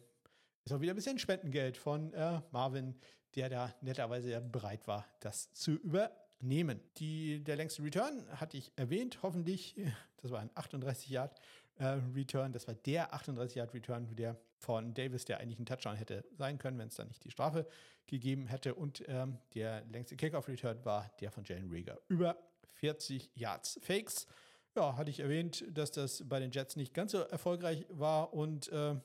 ist 0.64 0.72
auch 0.72 0.80
wieder 0.80 0.94
ein 0.94 0.96
bisschen 0.96 1.20
Spendengeld 1.20 1.76
von 1.76 2.14
äh, 2.14 2.40
Marvin, 2.52 2.96
der 3.36 3.50
da 3.50 3.76
netterweise 3.82 4.40
bereit 4.40 4.88
war, 4.88 5.06
das 5.20 5.52
zu 5.52 5.72
übernehmen. 5.72 6.80
Die, 6.98 7.44
der 7.44 7.58
längste 7.58 7.84
Return 7.84 8.26
hatte 8.40 8.56
ich 8.56 8.72
erwähnt, 8.78 9.20
hoffentlich. 9.22 9.76
Das 10.22 10.32
war 10.32 10.40
ein 10.40 10.50
38 10.56 11.10
Yard 11.10 11.40
äh, 11.80 12.00
Return. 12.16 12.54
Das 12.54 12.68
war 12.68 12.76
der 12.76 13.14
38 13.14 13.56
Yard 13.56 13.74
Return, 13.74 14.16
der 14.16 14.38
von 14.58 14.94
Davis, 14.94 15.26
der 15.26 15.40
eigentlich 15.40 15.60
ein 15.60 15.66
Touchdown 15.66 15.96
hätte 15.96 16.26
sein 16.38 16.58
können, 16.58 16.78
wenn 16.78 16.88
es 16.88 16.96
da 16.96 17.06
nicht 17.06 17.24
die 17.24 17.32
Strafe 17.32 17.68
gegeben 18.08 18.48
hätte. 18.48 18.76
Und 18.76 19.04
ähm, 19.08 19.38
der 19.54 19.84
längste 19.86 20.16
Kickoff 20.16 20.48
Return 20.48 20.84
war 20.86 21.12
der 21.20 21.32
von 21.32 21.44
Jalen 21.44 21.70
Rieger. 21.70 22.00
Über 22.08 22.38
40 22.74 23.32
Yards. 23.36 23.80
Fakes 23.82 24.28
ja, 24.76 24.96
hatte 24.96 25.10
ich 25.10 25.20
erwähnt, 25.20 25.66
dass 25.70 25.92
das 25.92 26.24
bei 26.28 26.40
den 26.40 26.52
Jets 26.52 26.76
nicht 26.76 26.94
ganz 26.94 27.12
so 27.12 27.20
erfolgreich 27.20 27.86
war 27.90 28.34
und 28.34 28.72
äh, 28.72 28.96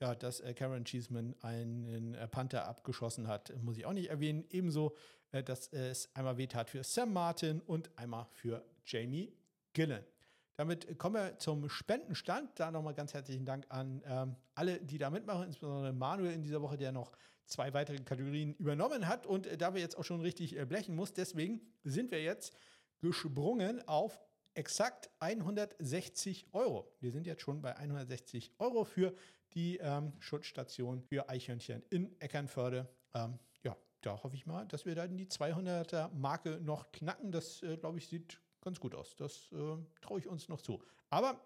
ja, 0.00 0.14
dass 0.14 0.40
äh, 0.40 0.54
Cameron 0.54 0.84
Cheeseman 0.84 1.34
einen 1.42 2.14
äh, 2.14 2.28
Panther 2.28 2.66
abgeschossen 2.66 3.28
hat, 3.28 3.52
muss 3.62 3.76
ich 3.76 3.84
auch 3.84 3.92
nicht 3.92 4.10
erwähnen. 4.10 4.44
Ebenso, 4.50 4.96
äh, 5.32 5.42
dass 5.42 5.68
es 5.68 6.08
einmal 6.14 6.38
wehtat 6.38 6.70
für 6.70 6.84
Sam 6.84 7.12
Martin 7.12 7.60
und 7.60 7.90
einmal 7.96 8.26
für 8.32 8.64
Jamie 8.84 9.32
Gillen. 9.72 10.04
Damit 10.58 10.98
kommen 10.98 11.14
wir 11.14 11.38
zum 11.38 11.68
Spendenstand. 11.68 12.58
Da 12.58 12.72
nochmal 12.72 12.92
ganz 12.92 13.14
herzlichen 13.14 13.44
Dank 13.44 13.64
an 13.68 14.02
ähm, 14.04 14.34
alle, 14.56 14.80
die 14.80 14.98
da 14.98 15.08
mitmachen, 15.08 15.44
insbesondere 15.44 15.92
Manuel 15.92 16.32
in 16.32 16.42
dieser 16.42 16.60
Woche, 16.60 16.76
der 16.76 16.90
noch 16.90 17.12
zwei 17.46 17.72
weitere 17.74 17.98
Kategorien 17.98 18.54
übernommen 18.54 19.06
hat 19.06 19.24
und 19.24 19.46
äh, 19.46 19.56
da 19.56 19.72
wir 19.72 19.80
jetzt 19.80 19.96
auch 19.96 20.02
schon 20.02 20.20
richtig 20.20 20.58
äh, 20.58 20.66
blechen 20.66 20.96
muss. 20.96 21.12
Deswegen 21.12 21.60
sind 21.84 22.10
wir 22.10 22.20
jetzt 22.20 22.56
gesprungen 22.98 23.86
auf 23.86 24.20
exakt 24.54 25.10
160 25.20 26.48
Euro. 26.52 26.92
Wir 26.98 27.12
sind 27.12 27.28
jetzt 27.28 27.42
schon 27.42 27.62
bei 27.62 27.76
160 27.76 28.50
Euro 28.58 28.82
für 28.82 29.14
die 29.54 29.76
ähm, 29.76 30.12
Schutzstation 30.18 31.02
für 31.02 31.28
Eichhörnchen 31.28 31.84
in 31.90 32.20
Eckernförde. 32.20 32.88
Ähm, 33.14 33.38
ja, 33.62 33.76
da 34.00 34.24
hoffe 34.24 34.34
ich 34.34 34.44
mal, 34.44 34.66
dass 34.66 34.86
wir 34.86 34.96
dann 34.96 35.16
die 35.16 35.26
200er 35.26 36.12
Marke 36.14 36.60
noch 36.60 36.90
knacken. 36.90 37.30
Das, 37.30 37.62
äh, 37.62 37.76
glaube 37.76 37.98
ich, 37.98 38.08
sieht 38.08 38.40
ganz 38.68 38.80
gut 38.80 38.94
aus. 38.94 39.16
Das 39.16 39.50
äh, 39.52 39.76
traue 40.02 40.20
ich 40.20 40.28
uns 40.28 40.48
noch 40.48 40.60
zu. 40.60 40.82
Aber 41.08 41.40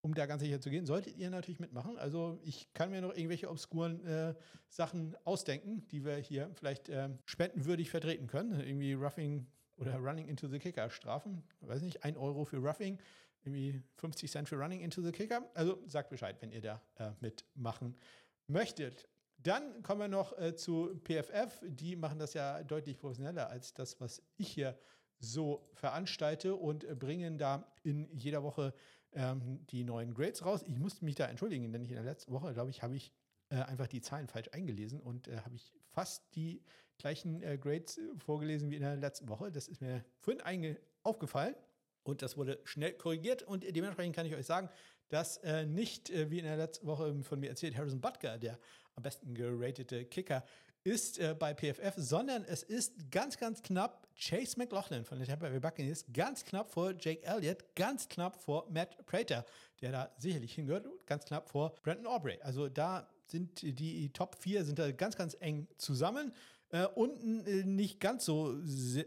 um 0.00 0.14
da 0.14 0.24
ganz 0.24 0.42
sicher 0.42 0.60
zu 0.60 0.70
gehen, 0.70 0.86
solltet 0.86 1.16
ihr 1.16 1.28
natürlich 1.28 1.60
mitmachen. 1.60 1.98
Also 1.98 2.38
ich 2.42 2.72
kann 2.72 2.90
mir 2.90 3.02
noch 3.02 3.14
irgendwelche 3.14 3.50
obskuren 3.50 4.04
äh, 4.06 4.34
Sachen 4.68 5.14
ausdenken, 5.24 5.86
die 5.88 6.04
wir 6.04 6.16
hier 6.16 6.50
vielleicht 6.54 6.88
äh, 6.88 7.10
spendenwürdig 7.26 7.90
vertreten 7.90 8.26
können. 8.26 8.60
Irgendwie 8.60 8.94
Roughing 8.94 9.46
oder 9.76 9.96
Running 9.98 10.28
into 10.28 10.48
the 10.48 10.58
Kicker 10.58 10.88
Strafen. 10.88 11.42
Weiß 11.60 11.82
nicht, 11.82 12.02
1 12.02 12.16
Euro 12.16 12.44
für 12.44 12.58
Roughing, 12.58 12.98
irgendwie 13.42 13.82
50 13.96 14.30
Cent 14.30 14.48
für 14.48 14.56
Running 14.56 14.80
into 14.80 15.02
the 15.02 15.12
Kicker. 15.12 15.50
Also 15.54 15.82
sagt 15.86 16.08
Bescheid, 16.08 16.36
wenn 16.40 16.50
ihr 16.50 16.62
da 16.62 16.82
äh, 16.96 17.10
mitmachen 17.20 17.94
möchtet. 18.46 19.08
Dann 19.38 19.82
kommen 19.82 20.00
wir 20.00 20.08
noch 20.08 20.38
äh, 20.38 20.54
zu 20.54 20.98
PFF. 21.04 21.62
Die 21.66 21.96
machen 21.96 22.18
das 22.18 22.32
ja 22.32 22.62
deutlich 22.62 22.98
professioneller 22.98 23.50
als 23.50 23.74
das, 23.74 24.00
was 24.00 24.22
ich 24.36 24.48
hier 24.48 24.78
so 25.32 25.68
veranstalte 25.74 26.54
und 26.54 26.84
äh, 26.84 26.94
bringen 26.94 27.38
da 27.38 27.72
in 27.82 28.08
jeder 28.12 28.42
Woche 28.42 28.74
ähm, 29.12 29.64
die 29.70 29.84
neuen 29.84 30.14
Grades 30.14 30.44
raus. 30.44 30.62
Ich 30.66 30.78
musste 30.78 31.04
mich 31.04 31.14
da 31.14 31.26
entschuldigen, 31.26 31.72
denn 31.72 31.82
ich 31.82 31.90
in 31.90 31.96
der 31.96 32.04
letzten 32.04 32.32
Woche, 32.32 32.52
glaube 32.52 32.70
ich, 32.70 32.82
habe 32.82 32.96
ich 32.96 33.12
äh, 33.50 33.56
einfach 33.56 33.86
die 33.86 34.00
Zahlen 34.00 34.28
falsch 34.28 34.48
eingelesen 34.52 35.00
und 35.00 35.28
äh, 35.28 35.38
habe 35.38 35.54
ich 35.54 35.72
fast 35.90 36.34
die 36.34 36.62
gleichen 36.98 37.42
äh, 37.42 37.58
Grades 37.58 37.98
äh, 37.98 38.02
vorgelesen 38.18 38.70
wie 38.70 38.76
in 38.76 38.82
der 38.82 38.96
letzten 38.96 39.28
Woche. 39.28 39.50
Das 39.50 39.68
ist 39.68 39.80
mir 39.80 40.04
vorhin 40.20 40.76
aufgefallen 41.02 41.54
und 42.02 42.22
das 42.22 42.36
wurde 42.36 42.60
schnell 42.64 42.92
korrigiert 42.92 43.42
und 43.42 43.64
dementsprechend 43.64 44.16
kann 44.16 44.26
ich 44.26 44.34
euch 44.34 44.46
sagen, 44.46 44.68
dass 45.08 45.36
äh, 45.38 45.66
nicht 45.66 46.10
äh, 46.10 46.30
wie 46.30 46.38
in 46.38 46.44
der 46.44 46.56
letzten 46.56 46.86
Woche 46.86 47.22
von 47.22 47.40
mir 47.40 47.50
erzählt 47.50 47.76
Harrison 47.76 48.00
Butker 48.00 48.38
der 48.38 48.58
am 48.94 49.02
besten 49.02 49.34
geratete 49.34 50.04
Kicker 50.04 50.44
ist 50.84 51.18
äh, 51.18 51.34
bei 51.36 51.54
PFF, 51.54 51.94
sondern 51.96 52.44
es 52.44 52.62
ist 52.62 53.10
ganz, 53.10 53.38
ganz 53.38 53.62
knapp 53.62 54.06
Chase 54.16 54.58
McLaughlin 54.58 55.04
von 55.04 55.18
den 55.18 55.26
Tampa 55.26 55.48
Bay 55.48 55.58
Buccaneers, 55.58 56.04
ganz 56.12 56.44
knapp 56.44 56.70
vor 56.70 56.92
Jake 56.92 57.24
Elliott, 57.24 57.64
ganz 57.74 58.08
knapp 58.08 58.40
vor 58.40 58.70
Matt 58.70 59.04
Prater, 59.06 59.44
der 59.80 59.92
da 59.92 60.10
sicherlich 60.18 60.54
hingehört, 60.54 60.86
ganz 61.06 61.24
knapp 61.24 61.48
vor 61.48 61.74
Brandon 61.82 62.06
Aubrey. 62.06 62.38
Also 62.42 62.68
da 62.68 63.08
sind 63.26 63.62
die 63.62 64.10
Top 64.12 64.36
4 64.38 64.64
sind 64.64 64.78
da 64.78 64.92
ganz, 64.92 65.16
ganz 65.16 65.36
eng 65.40 65.66
zusammen. 65.78 66.32
Äh, 66.68 66.86
unten 66.94 67.46
äh, 67.46 67.64
nicht 67.64 67.98
ganz 67.98 68.24
so 68.24 68.54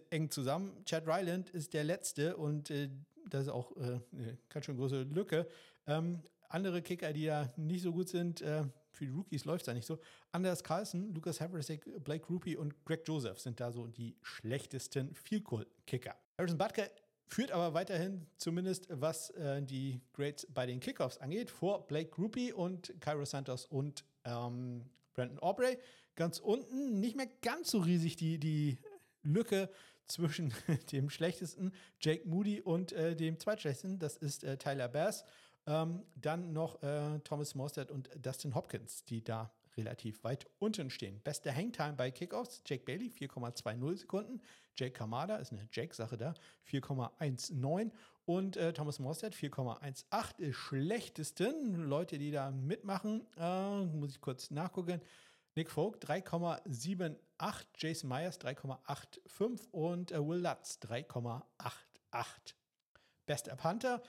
eng 0.10 0.32
zusammen. 0.32 0.84
Chad 0.86 1.08
Ryland 1.08 1.50
ist 1.52 1.74
der 1.74 1.84
letzte 1.84 2.36
und 2.38 2.72
äh, 2.72 2.90
das 3.30 3.44
ist 3.44 3.50
auch 3.50 3.76
äh, 3.78 4.00
eine 4.12 4.38
ganz 4.50 4.66
schön 4.66 4.78
große 4.78 5.04
Lücke. 5.04 5.48
Ähm, 5.86 6.22
andere 6.50 6.82
Kicker, 6.82 7.14
die 7.14 7.26
da 7.26 7.54
nicht 7.56 7.84
so 7.84 7.92
gut 7.92 8.10
sind, 8.10 8.42
äh, 8.42 8.64
für 8.98 9.06
die 9.06 9.12
Rookies 9.12 9.46
läuft 9.46 9.62
es 9.62 9.66
da 9.68 9.74
nicht 9.74 9.86
so. 9.86 10.00
Anders 10.32 10.64
Carlson, 10.64 11.14
Lucas 11.14 11.40
Havrasek, 11.40 12.04
Blake 12.04 12.26
Rupie 12.28 12.58
und 12.58 12.84
Greg 12.86 13.08
Joseph 13.08 13.40
sind 13.40 13.60
da 13.60 13.72
so 13.72 13.88
die 13.88 14.16
schlechtesten 14.22 15.14
Field 15.14 15.46
Goal 15.46 15.68
Kicker. 15.86 16.16
Harrison 16.38 16.58
Butker 16.58 16.90
führt 17.28 17.52
aber 17.52 17.74
weiterhin 17.74 18.26
zumindest, 18.38 18.88
was 18.90 19.30
äh, 19.32 19.62
die 19.62 20.02
Grades 20.14 20.48
bei 20.54 20.66
den 20.66 20.80
Kickoffs 20.80 21.18
angeht, 21.18 21.52
vor 21.52 21.88
Blake 21.88 22.16
Rupie 22.18 22.54
und 22.54 22.94
Cairo 23.00 23.26
Santos 23.26 23.66
und 23.66 24.04
ähm, 24.24 24.86
Brandon 25.14 25.40
Aubrey. 25.40 25.78
Ganz 26.16 26.40
unten 26.40 27.00
nicht 27.00 27.16
mehr 27.16 27.28
ganz 27.42 27.72
so 27.72 27.80
riesig 27.80 28.16
die, 28.16 28.40
die 28.40 28.80
Lücke 29.24 29.70
zwischen 30.08 30.54
dem 30.92 31.10
schlechtesten 31.10 31.74
Jake 32.00 32.28
Moody 32.28 32.62
und 32.62 32.94
äh, 32.94 33.16
dem 33.16 33.40
zweitschlechtesten. 33.40 34.00
Das 34.00 34.18
ist 34.18 34.44
äh, 34.44 34.58
Tyler 34.58 34.88
Bass. 34.88 35.26
Ähm, 35.68 36.04
dann 36.16 36.54
noch 36.54 36.82
äh, 36.82 37.20
Thomas 37.20 37.54
Morstead 37.54 37.92
und 37.92 38.10
Dustin 38.26 38.56
Hopkins, 38.56 39.04
die 39.04 39.22
da 39.22 39.52
relativ 39.76 40.24
weit 40.24 40.48
unten 40.60 40.90
stehen. 40.90 41.22
Beste 41.24 41.54
Hangtime 41.54 41.94
bei 41.94 42.10
Kickoffs, 42.10 42.62
Jake 42.66 42.84
Bailey 42.86 43.10
4,20 43.10 43.98
Sekunden. 43.98 44.42
Jake 44.76 44.94
Kamada 44.94 45.38
ist 45.38 45.52
eine 45.52 45.68
Jake-Sache 45.72 46.18
da, 46.18 46.34
4,19 46.70 47.92
und 48.26 48.58
äh, 48.58 48.74
Thomas 48.74 49.00
Morstead 49.00 49.36
4,18. 49.36 50.54
Schlechtesten 50.54 51.76
Leute, 51.84 52.18
die 52.18 52.32
da 52.32 52.52
mitmachen, 52.52 53.26
äh, 53.38 53.86
muss 53.86 54.12
ich 54.12 54.22
kurz 54.22 54.52
nachgucken. 54.52 55.02
Nick 55.56 55.72
Folk 55.72 55.98
3,78, 55.98 57.18
Jason 57.78 58.10
Myers 58.10 58.40
3,85 58.40 59.70
und 59.72 60.12
äh, 60.12 60.20
Will 60.26 60.40
Lutz 60.40 60.80
3,88. 60.84 61.42
Bester 63.26 63.56
Panther, 63.56 64.02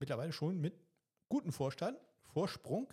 mittlerweile 0.00 0.32
schon 0.32 0.60
mit 0.60 0.87
gutem 1.28 1.52
Vorstand, 1.52 1.98
Vorsprung. 2.32 2.92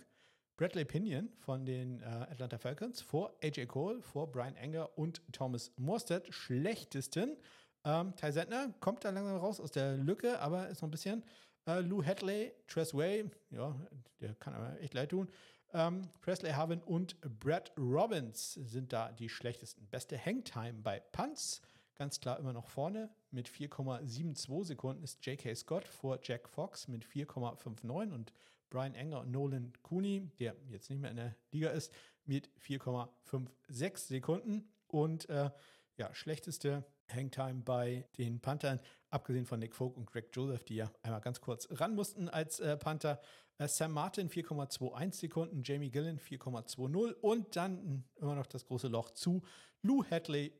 Bradley 0.56 0.86
Pinion 0.86 1.28
von 1.36 1.66
den 1.66 2.00
äh, 2.00 2.04
Atlanta 2.04 2.56
Falcons 2.56 3.02
vor 3.02 3.34
AJ 3.42 3.66
Cole, 3.66 4.00
vor 4.00 4.32
Brian 4.32 4.56
Enger 4.56 4.96
und 4.98 5.20
Thomas 5.32 5.70
Morstead. 5.76 6.32
Schlechtesten. 6.32 7.36
Ähm, 7.84 8.14
Ty 8.16 8.32
Sentner 8.32 8.72
kommt 8.80 9.04
da 9.04 9.10
langsam 9.10 9.36
raus 9.36 9.60
aus 9.60 9.70
der 9.70 9.98
Lücke, 9.98 10.40
aber 10.40 10.68
ist 10.68 10.80
noch 10.80 10.88
ein 10.88 10.92
bisschen. 10.92 11.22
Äh, 11.66 11.80
Lou 11.80 12.02
Hadley, 12.02 12.52
Tress 12.68 12.94
Way, 12.94 13.30
ja, 13.50 13.76
der 14.20 14.34
kann 14.34 14.54
aber 14.54 14.80
echt 14.80 14.94
leid 14.94 15.10
tun. 15.10 15.28
Ähm, 15.72 16.08
Presley 16.20 16.52
Harvin 16.52 16.80
und 16.82 17.16
Brad 17.38 17.72
Robbins 17.76 18.54
sind 18.54 18.92
da 18.92 19.12
die 19.12 19.28
schlechtesten. 19.28 19.86
Beste 19.88 20.18
Hangtime 20.18 20.74
bei 20.82 21.00
Punts, 21.12 21.60
ganz 21.96 22.20
klar 22.20 22.38
immer 22.38 22.52
noch 22.52 22.68
vorne. 22.68 23.10
Mit 23.30 23.48
4,72 23.48 24.64
Sekunden 24.64 25.02
ist 25.02 25.24
J.K. 25.24 25.54
Scott 25.54 25.88
vor 25.88 26.18
Jack 26.22 26.48
Fox 26.48 26.88
mit 26.88 27.04
4,59 27.04 28.12
und 28.12 28.32
Brian 28.70 28.94
Enger 28.94 29.20
und 29.20 29.30
Nolan 29.30 29.72
Cooney, 29.82 30.30
der 30.38 30.54
jetzt 30.70 30.90
nicht 30.90 31.00
mehr 31.00 31.10
in 31.10 31.16
der 31.16 31.34
Liga 31.52 31.70
ist, 31.70 31.92
mit 32.24 32.50
4,56 32.60 33.98
Sekunden. 33.98 34.68
Und 34.88 35.28
äh, 35.28 35.50
ja, 35.96 36.14
schlechteste 36.14 36.84
Hangtime 37.08 37.62
bei 37.64 38.06
den 38.18 38.40
Panthern, 38.40 38.80
abgesehen 39.10 39.46
von 39.46 39.60
Nick 39.60 39.74
Folk 39.74 39.96
und 39.96 40.06
Greg 40.06 40.28
Joseph, 40.32 40.64
die 40.64 40.76
ja 40.76 40.90
einmal 41.02 41.20
ganz 41.20 41.40
kurz 41.40 41.68
ran 41.70 41.94
mussten 41.94 42.28
als 42.28 42.60
äh, 42.60 42.76
Panther. 42.76 43.20
Äh, 43.58 43.68
Sam 43.68 43.92
Martin 43.92 44.28
4,21 44.28 45.14
Sekunden, 45.14 45.62
Jamie 45.64 45.90
Gillen 45.90 46.18
4,20 46.18 47.14
und 47.20 47.56
dann 47.56 48.04
immer 48.16 48.34
noch 48.34 48.46
das 48.46 48.66
große 48.66 48.88
Loch 48.88 49.10
zu 49.10 49.42
Lou 49.82 50.04
Hadley 50.04 50.52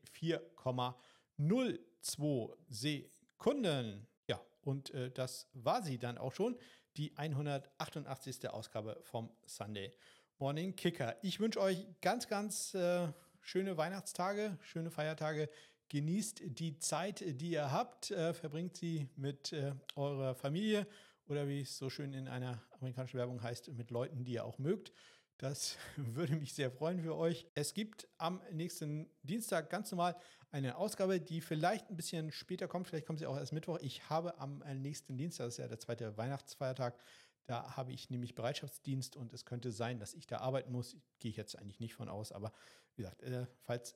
4,02 1.39 2.53
Sekunden. 2.69 4.07
Ja, 4.27 4.41
und 4.61 4.91
äh, 4.91 5.11
das 5.11 5.47
war 5.53 5.81
sie 5.83 5.97
dann 5.97 6.17
auch 6.17 6.33
schon 6.33 6.57
die 6.97 7.15
188. 7.15 8.49
Ausgabe 8.49 8.99
vom 9.03 9.29
Sunday 9.45 9.93
Morning 10.39 10.75
Kicker. 10.75 11.15
Ich 11.21 11.39
wünsche 11.39 11.61
euch 11.61 11.85
ganz, 12.01 12.27
ganz 12.27 12.73
äh, 12.73 13.07
schöne 13.41 13.77
Weihnachtstage, 13.77 14.57
schöne 14.61 14.91
Feiertage. 14.91 15.49
Genießt 15.89 16.41
die 16.59 16.79
Zeit, 16.79 17.23
die 17.41 17.51
ihr 17.51 17.71
habt, 17.71 18.11
äh, 18.11 18.33
verbringt 18.33 18.75
sie 18.75 19.09
mit 19.15 19.53
äh, 19.53 19.73
eurer 19.95 20.35
Familie 20.35 20.85
oder 21.27 21.47
wie 21.47 21.61
es 21.61 21.77
so 21.77 21.89
schön 21.89 22.13
in 22.13 22.27
einer 22.27 22.61
amerikanischen 22.79 23.17
Werbung 23.17 23.41
heißt, 23.41 23.71
mit 23.73 23.91
Leuten, 23.91 24.25
die 24.25 24.33
ihr 24.33 24.45
auch 24.45 24.57
mögt. 24.59 24.91
Das 25.37 25.77
würde 25.97 26.35
mich 26.35 26.53
sehr 26.53 26.71
freuen 26.71 27.01
für 27.01 27.15
euch. 27.15 27.47
Es 27.53 27.73
gibt 27.73 28.07
am 28.17 28.41
nächsten 28.51 29.09
Dienstag 29.23 29.69
ganz 29.69 29.91
normal 29.91 30.15
eine 30.51 30.77
Ausgabe, 30.77 31.19
die 31.19 31.41
vielleicht 31.41 31.89
ein 31.89 31.95
bisschen 31.95 32.31
später 32.31 32.67
kommt. 32.67 32.87
Vielleicht 32.87 33.05
kommt 33.05 33.19
sie 33.19 33.27
auch 33.27 33.37
erst 33.37 33.53
Mittwoch. 33.53 33.79
Ich 33.81 34.09
habe 34.09 34.39
am 34.39 34.61
äh, 34.63 34.73
nächsten 34.73 35.17
Dienstag, 35.17 35.45
das 35.45 35.55
ist 35.55 35.59
ja 35.59 35.67
der 35.67 35.79
zweite 35.79 36.17
Weihnachtsfeiertag, 36.17 36.97
da 37.45 37.77
habe 37.77 37.93
ich 37.93 38.09
nämlich 38.09 38.35
Bereitschaftsdienst 38.35 39.15
und 39.15 39.33
es 39.33 39.45
könnte 39.45 39.71
sein, 39.71 39.99
dass 39.99 40.13
ich 40.13 40.27
da 40.27 40.39
arbeiten 40.39 40.71
muss. 40.71 40.97
Gehe 41.19 41.31
ich 41.31 41.37
jetzt 41.37 41.57
eigentlich 41.57 41.79
nicht 41.79 41.93
von 41.93 42.09
aus, 42.09 42.31
aber 42.31 42.51
wie 42.95 43.03
gesagt, 43.03 43.21
äh, 43.21 43.45
falls 43.63 43.95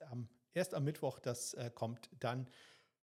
erst 0.54 0.74
am 0.74 0.84
Mittwoch 0.84 1.20
das 1.20 1.54
äh, 1.56 1.70
kommt, 1.74 2.10
dann 2.20 2.48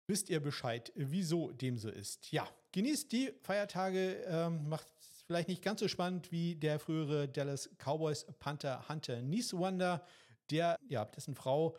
wisst 0.07 0.29
ihr 0.29 0.39
Bescheid, 0.39 0.91
wieso 0.95 1.51
dem 1.51 1.77
so 1.77 1.89
ist. 1.89 2.31
Ja, 2.31 2.47
genießt 2.71 3.11
die 3.11 3.31
Feiertage, 3.41 4.23
ähm, 4.25 4.69
macht 4.69 4.87
vielleicht 5.33 5.49
nicht 5.49 5.63
ganz 5.63 5.79
so 5.79 5.87
spannend 5.87 6.31
wie 6.31 6.53
der 6.53 6.77
frühere 6.77 7.27
Dallas 7.27 7.67
Cowboys 7.79 8.27
Panther 8.39 8.87
Hunter 8.87 9.19
Nieswander, 9.23 10.05
der, 10.51 10.77
ja, 10.87 11.05
dessen 11.05 11.33
Frau 11.33 11.75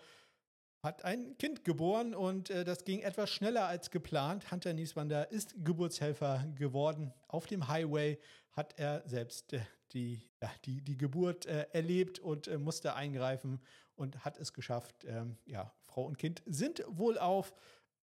hat 0.83 1.05
ein 1.05 1.39
Kind 1.39 1.65
geboren 1.65 2.17
und 2.17 2.51
äh, 2.51 2.65
das 2.65 2.85
ging 2.85 2.99
etwas 2.99 3.31
schneller 3.31 3.69
als 3.69 3.93
geplant. 3.93 4.51
Hunter 4.51 4.73
Nieswander 4.73 5.31
ist 5.31 5.55
Geburtshelfer 5.65 6.45
geworden. 6.57 7.15
Auf 7.29 7.47
dem 7.47 7.69
Highway 7.69 8.19
hat 8.51 8.77
er 8.77 9.05
selbst 9.07 9.53
äh, 9.53 9.61
die, 9.93 10.29
ja, 10.43 10.51
die, 10.65 10.83
die 10.83 10.99
Geburt 10.99 11.47
äh, 11.47 11.69
erlebt 11.71 12.19
und 12.19 12.49
äh, 12.49 12.59
musste 12.59 12.97
eingreifen 12.97 13.61
und 13.95 14.25
hat 14.25 14.37
es 14.37 14.53
geschafft. 14.53 15.05
Ähm, 15.05 15.39
ja, 15.47 15.73
Frau 15.85 16.03
und 16.03 16.19
Kind 16.19 16.43
sind 16.45 16.83
wohl 16.89 17.19
auf, 17.19 17.55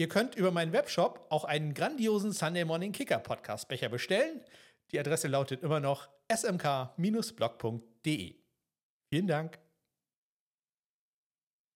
Ihr 0.00 0.08
könnt 0.08 0.36
über 0.36 0.52
meinen 0.52 0.72
Webshop 0.72 1.26
auch 1.28 1.42
einen 1.44 1.74
grandiosen 1.74 2.30
Sunday 2.30 2.64
Morning 2.64 2.92
Kicker 2.92 3.18
Podcast 3.18 3.66
Becher 3.66 3.88
bestellen. 3.88 4.40
Die 4.92 5.00
Adresse 5.00 5.26
lautet 5.26 5.64
immer 5.64 5.80
noch 5.80 6.08
smk-blog.de. 6.32 6.86
Vielen 9.10 9.26
Dank. 9.26 9.58